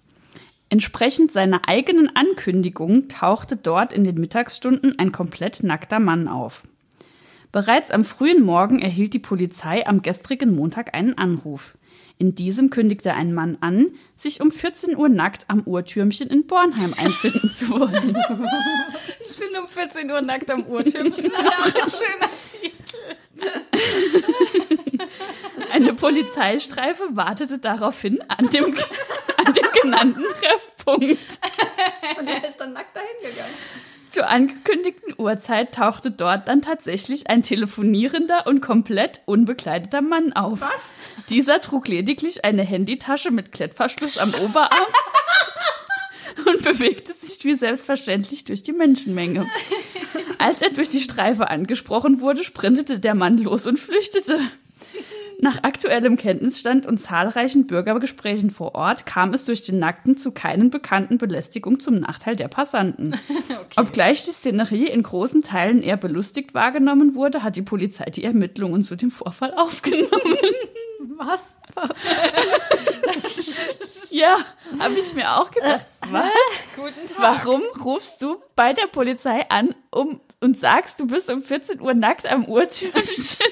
Entsprechend 0.71 1.33
seiner 1.33 1.69
eigenen 1.69 2.17
Ankündigung 2.17 3.09
tauchte 3.09 3.57
dort 3.57 3.93
in 3.93 4.05
den 4.05 4.15
Mittagsstunden 4.15 4.99
ein 4.99 5.13
komplett 5.13 5.63
nackter 5.63 6.01
Mann 6.01 6.29
auf. 6.29 6.63
Bereits 7.53 7.91
am 7.91 8.07
frühen 8.07 8.43
Morgen 8.43 8.81
erhielt 8.81 9.13
die 9.13 9.19
Polizei 9.19 9.87
am 9.87 10.01
gestrigen 10.01 10.55
Montag 10.55 10.95
einen 10.95 11.19
Anruf. 11.19 11.77
In 12.17 12.35
diesem 12.35 12.71
kündigte 12.71 13.13
ein 13.13 13.35
Mann 13.35 13.59
an, 13.61 13.89
sich 14.15 14.41
um 14.41 14.51
14 14.51 14.97
Uhr 14.97 15.11
nackt 15.11 15.45
am 15.49 15.61
Uhrtürmchen 15.61 16.31
in 16.31 16.47
Bornheim 16.47 16.95
einfinden 16.97 17.53
zu 17.53 17.69
wollen. 17.69 18.17
Ich 19.29 19.37
bin 19.39 19.49
um 19.61 19.69
14 19.69 20.11
Uhr 20.11 20.23
nackt 20.23 20.51
am 20.51 20.65
Uhrtürmchen. 20.65 21.31
Auch 21.35 21.65
ein 21.83 21.89
schöner 21.91 22.31
Titel. 22.43 23.17
Eine 25.73 25.95
Polizeistreife 25.95 27.05
wartete 27.11 27.59
daraufhin 27.59 28.23
an 28.29 28.49
dem, 28.49 28.77
an 29.45 29.53
dem 29.53 29.67
genannten 29.83 30.25
Treffpunkt. 30.25 31.41
Und 32.19 32.29
er 32.29 32.49
ist 32.49 32.57
dann 32.59 32.73
nackt 32.73 32.97
dahin 32.97 33.17
gegangen. 33.21 33.55
Zur 34.09 34.29
angekündigten 34.29 35.15
Uhrzeit 35.19 35.75
tauchte 35.75 36.11
dort 36.11 36.49
dann 36.49 36.63
tatsächlich 36.63 37.29
ein 37.29 37.43
telefonierender 37.43 38.47
und 38.47 38.63
komplett 38.63 39.21
unbekleideter 39.25 40.01
Mann 40.01 40.33
auf. 40.33 40.61
Was? 40.61 40.71
Dieser 41.29 41.61
trug 41.61 41.89
lediglich 41.89 42.45
eine 42.45 42.63
Handytasche 42.63 43.31
mit 43.31 43.53
Klettverschluss 43.53 44.17
am 44.17 44.33
Oberarm 44.35 44.87
und 46.45 46.63
bewegte 46.63 47.13
sich 47.13 47.45
wie 47.45 47.55
selbstverständlich 47.55 48.45
durch 48.45 48.63
die 48.63 48.73
Menschenmenge. 48.73 49.47
Als 50.39 50.61
er 50.63 50.71
durch 50.71 50.89
die 50.89 51.01
Streife 51.01 51.49
angesprochen 51.49 52.21
wurde, 52.21 52.45
sprintete 52.45 52.99
der 52.99 53.15
Mann 53.15 53.39
los 53.39 53.67
und 53.67 53.79
flüchtete. 53.79 54.39
Nach 55.39 55.63
aktuellem 55.65 56.17
Kenntnisstand 56.17 56.87
und 56.87 56.97
zahlreichen 56.99 57.67
Bürgergesprächen 57.67 58.51
vor 58.51 58.75
Ort 58.75 59.05
kam 59.05 59.35
es 59.35 59.45
durch 59.45 59.63
den 59.63 59.79
Nackten 59.79 60.17
zu 60.17 60.33
keinen 60.33 60.71
bekannten 60.71 61.19
Belästigungen 61.19 61.79
zum 61.79 62.01
Nachteil 62.01 62.37
der 62.37 62.49
Passanten. 62.49 63.19
Obgleich 63.77 64.25
die 64.25 64.31
Szenerie 64.31 64.87
in 64.87 65.03
großen 65.03 65.43
Teilen 65.43 65.83
eher 65.83 65.99
belustigt 65.99 66.55
wahrgenommen 66.55 67.15
wurde, 67.15 67.43
hat 67.43 67.57
die 67.57 67.63
Polizei 67.63 68.07
die 68.07 68.25
Ermittlungen 68.25 68.83
zu 68.83 68.97
dem 68.97 69.11
Vorfall 69.11 69.53
aufgenommen. 69.55 70.11
Was? 71.17 71.57
Ja, 74.09 74.39
habe 74.79 74.95
ich 74.95 75.13
mir 75.13 75.37
auch 75.37 75.51
gedacht. 75.51 75.85
Was? 76.11 76.31
Guten 76.75 77.07
Tag. 77.07 77.19
Warum 77.45 77.61
rufst 77.85 78.23
du 78.23 78.41
bei 78.55 78.73
der 78.73 78.87
Polizei 78.87 79.45
an 79.51 79.75
um, 79.91 80.21
und 80.41 80.57
sagst, 80.57 81.01
du 81.01 81.07
bist 81.07 81.29
um 81.29 81.43
14 81.43 81.83
Uhr 81.83 81.93
nackt 81.93 82.25
am 82.25 82.47
Uhrtürmchen 82.47 83.45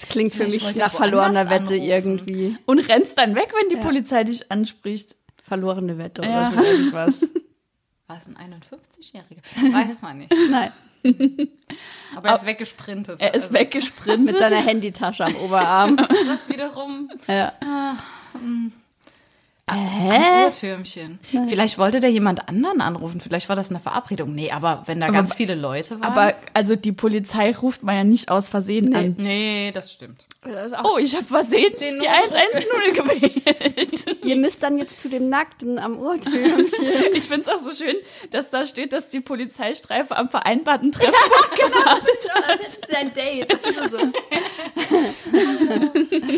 Das 0.00 0.08
klingt 0.08 0.32
für 0.32 0.44
Vielleicht 0.48 0.64
mich 0.66 0.76
nach 0.76 0.92
er 0.92 0.96
verlorener 0.96 1.50
Wette 1.50 1.74
anrufen. 1.74 1.82
irgendwie. 1.82 2.56
und 2.66 2.78
rennst 2.78 3.18
dann 3.18 3.34
weg, 3.34 3.52
wenn 3.60 3.68
die 3.68 3.76
Ja. 3.76 3.80
Polizei 3.82 4.22
dich 4.24 4.50
anspricht? 4.50 5.16
Verlorene 5.42 5.98
Wette 5.98 6.22
Ja. 6.22 6.50
oder 6.50 6.62
so 6.62 6.70
irgendwas. 6.70 7.22
War 8.06 8.16
es 8.18 8.26
ein 8.28 8.36
51-Jähriger? 8.36 9.72
Weiß 9.74 10.00
man 10.02 10.18
nicht. 10.18 10.32
Nein. 10.50 10.72
Aber 12.16 12.28
er 12.28 12.34
ist 12.36 12.46
weggesprintet. 12.46 13.20
Er 13.20 13.34
ist 13.34 13.44
Also, 13.50 13.54
weggesprintet. 13.54 14.34
Mit 14.34 14.38
seiner 14.38 14.56
Handytasche 14.62 15.24
am 15.24 15.34
Oberarm. 15.36 15.96
Das 16.26 16.48
wiederum 16.48 17.10
ja. 17.26 17.52
ein 18.34 18.72
Hä? 19.74 20.46
Uhrtürmchen. 20.46 21.18
Vielleicht 21.48 21.78
wollte 21.78 22.00
der 22.00 22.10
jemand 22.10 22.48
anderen 22.48 22.80
anrufen. 22.80 23.20
Vielleicht 23.20 23.48
war 23.48 23.56
das 23.56 23.70
eine 23.70 23.80
Verabredung. 23.80 24.34
Nee, 24.34 24.50
aber 24.50 24.82
wenn 24.86 25.00
da 25.00 25.08
ganz 25.08 25.34
viele 25.34 25.54
Leute 25.54 26.00
waren. 26.00 26.02
Aber 26.04 26.34
also 26.54 26.76
die 26.76 26.92
Polizei 26.92 27.54
ruft 27.54 27.82
man 27.82 27.96
ja 27.96 28.04
nicht 28.04 28.30
aus 28.30 28.48
Versehen 28.48 28.94
an. 28.94 29.14
nee, 29.18 29.70
das 29.72 29.92
stimmt. 29.92 30.24
Das 30.42 30.72
Oh, 30.84 30.98
ich 30.98 31.14
habe 31.14 31.24
versehentlich 31.24 31.96
die 32.00 32.08
110 32.08 32.94
gewählt. 32.94 34.16
Ihr 34.24 34.36
müsst 34.36 34.62
dann 34.62 34.78
jetzt 34.78 35.00
zu 35.00 35.08
dem 35.08 35.28
Nackten 35.28 35.78
am 35.78 35.98
Uhrtürmchen. 35.98 36.68
Ich 37.14 37.24
finde 37.24 37.42
es 37.42 37.48
auch 37.48 37.58
so 37.58 37.72
schön, 37.72 37.96
dass 38.30 38.50
da 38.50 38.64
steht, 38.66 38.92
dass 38.92 39.08
die 39.08 39.20
Polizeistreife 39.20 40.16
am 40.16 40.28
vereinbarten 40.28 40.92
Treffen 40.92 41.12
das 42.60 42.74
ist 42.76 42.96
ein 42.96 43.12
Date. 43.12 43.50
Also 43.64 43.98
so. 43.98 44.12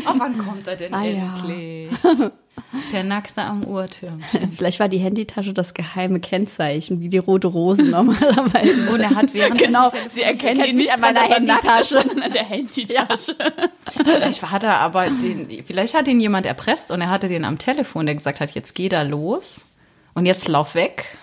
Oh, 0.06 0.14
wann 0.16 0.38
kommt 0.38 0.66
er 0.66 0.76
denn 0.76 0.94
Ah, 0.94 1.04
ja. 1.04 1.34
Der 2.92 3.02
Nackte 3.02 3.42
am 3.42 3.64
Uhrtürmchen. 3.64 4.52
Vielleicht 4.56 4.78
war 4.78 4.88
die 4.88 4.98
Handytasche 4.98 5.52
das 5.52 5.74
geheime 5.74 6.20
Kennzeichen, 6.20 7.00
wie 7.00 7.08
die 7.08 7.18
rote 7.18 7.48
Rose 7.48 7.82
normalerweise. 7.82 8.90
Und 8.92 9.00
er 9.00 9.14
hat 9.14 9.34
während 9.34 9.60
Genau, 9.60 9.90
sie 10.08 10.22
erkennen 10.22 10.64
ihn 10.64 10.76
nicht 10.76 10.92
an 10.94 11.00
meiner 11.00 11.20
er 11.20 11.36
Handytasche. 11.36 11.98
an 11.98 12.32
der 12.32 12.44
Handytasche. 12.44 13.36
Vielleicht 14.04 14.42
hat 14.50 14.64
er 14.64 14.78
aber 14.78 15.06
den, 15.06 15.64
vielleicht 15.64 15.94
hat 15.94 16.06
ihn 16.06 16.20
jemand 16.20 16.46
erpresst 16.46 16.90
und 16.90 17.00
er 17.00 17.10
hatte 17.10 17.28
den 17.28 17.44
am 17.44 17.58
Telefon, 17.58 18.06
der 18.06 18.14
gesagt 18.14 18.40
hat, 18.40 18.52
jetzt 18.52 18.74
geh 18.74 18.88
da 18.88 19.02
los 19.02 19.66
und 20.14 20.26
jetzt 20.26 20.46
lauf 20.48 20.74
weg. 20.74 21.18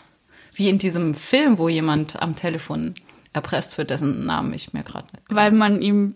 Wie 0.53 0.69
in 0.69 0.79
diesem 0.79 1.13
Film, 1.13 1.57
wo 1.57 1.69
jemand 1.69 2.21
am 2.21 2.35
Telefon 2.35 2.93
erpresst 3.31 3.77
wird, 3.77 3.89
dessen 3.89 4.25
Namen 4.25 4.53
ich 4.53 4.73
mir 4.73 4.83
gerade 4.83 5.07
nicht. 5.13 5.23
Weil 5.29 5.51
man 5.51 5.81
ihm 5.81 6.15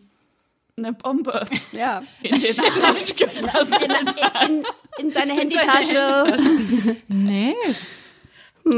eine 0.85 0.93
Bombe 0.93 1.45
Ja. 1.71 2.01
in 2.21 2.39
den 2.41 2.57
Arsch 2.59 3.15
gelassen 3.15 3.75
In, 4.47 4.57
in, 4.57 4.63
in 4.99 5.11
seine 5.11 5.33
Handytasche. 5.33 6.35
Nee. 7.07 7.55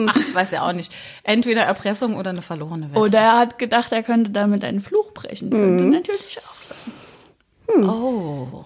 Ach, 0.07 0.15
ich 0.15 0.33
weiß 0.33 0.51
ja 0.51 0.67
auch 0.67 0.73
nicht. 0.73 0.93
Entweder 1.23 1.63
Erpressung 1.63 2.15
oder 2.15 2.29
eine 2.29 2.41
verlorene 2.41 2.89
Wette. 2.91 2.99
Oder 2.99 3.19
er 3.19 3.37
hat 3.39 3.57
gedacht, 3.57 3.91
er 3.91 4.03
könnte 4.03 4.31
damit 4.31 4.63
einen 4.63 4.81
Fluch 4.81 5.11
brechen. 5.13 5.49
Könnte 5.49 5.83
natürlich 5.85 6.37
auch 6.39 6.61
sein. 6.61 7.83
Oh, 7.85 8.65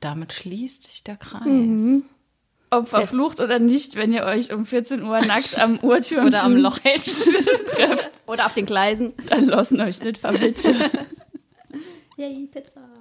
damit 0.00 0.32
schließt 0.32 0.84
sich 0.84 1.02
der 1.04 1.16
Kreis. 1.16 2.02
Ob 2.70 2.88
verflucht 2.88 3.38
oder 3.40 3.60
nicht, 3.60 3.94
wenn 3.94 4.12
ihr 4.12 4.24
euch 4.24 4.52
um 4.52 4.66
14 4.66 5.04
Uhr 5.04 5.20
nackt 5.20 5.56
am 5.56 5.78
Uhrtürmchen 5.78 6.26
Oder 6.28 6.42
am 6.42 6.56
Loch 6.56 6.78
trefft, 6.80 8.10
Oder 8.26 8.46
auf 8.46 8.54
den 8.54 8.66
Gleisen. 8.66 9.14
dann 9.28 9.44
lassen 9.46 9.80
euch 9.80 10.02
nicht 10.02 10.18
verwitschen. 10.18 10.74
Yay, 12.16 12.46
Pizza. 12.48 12.95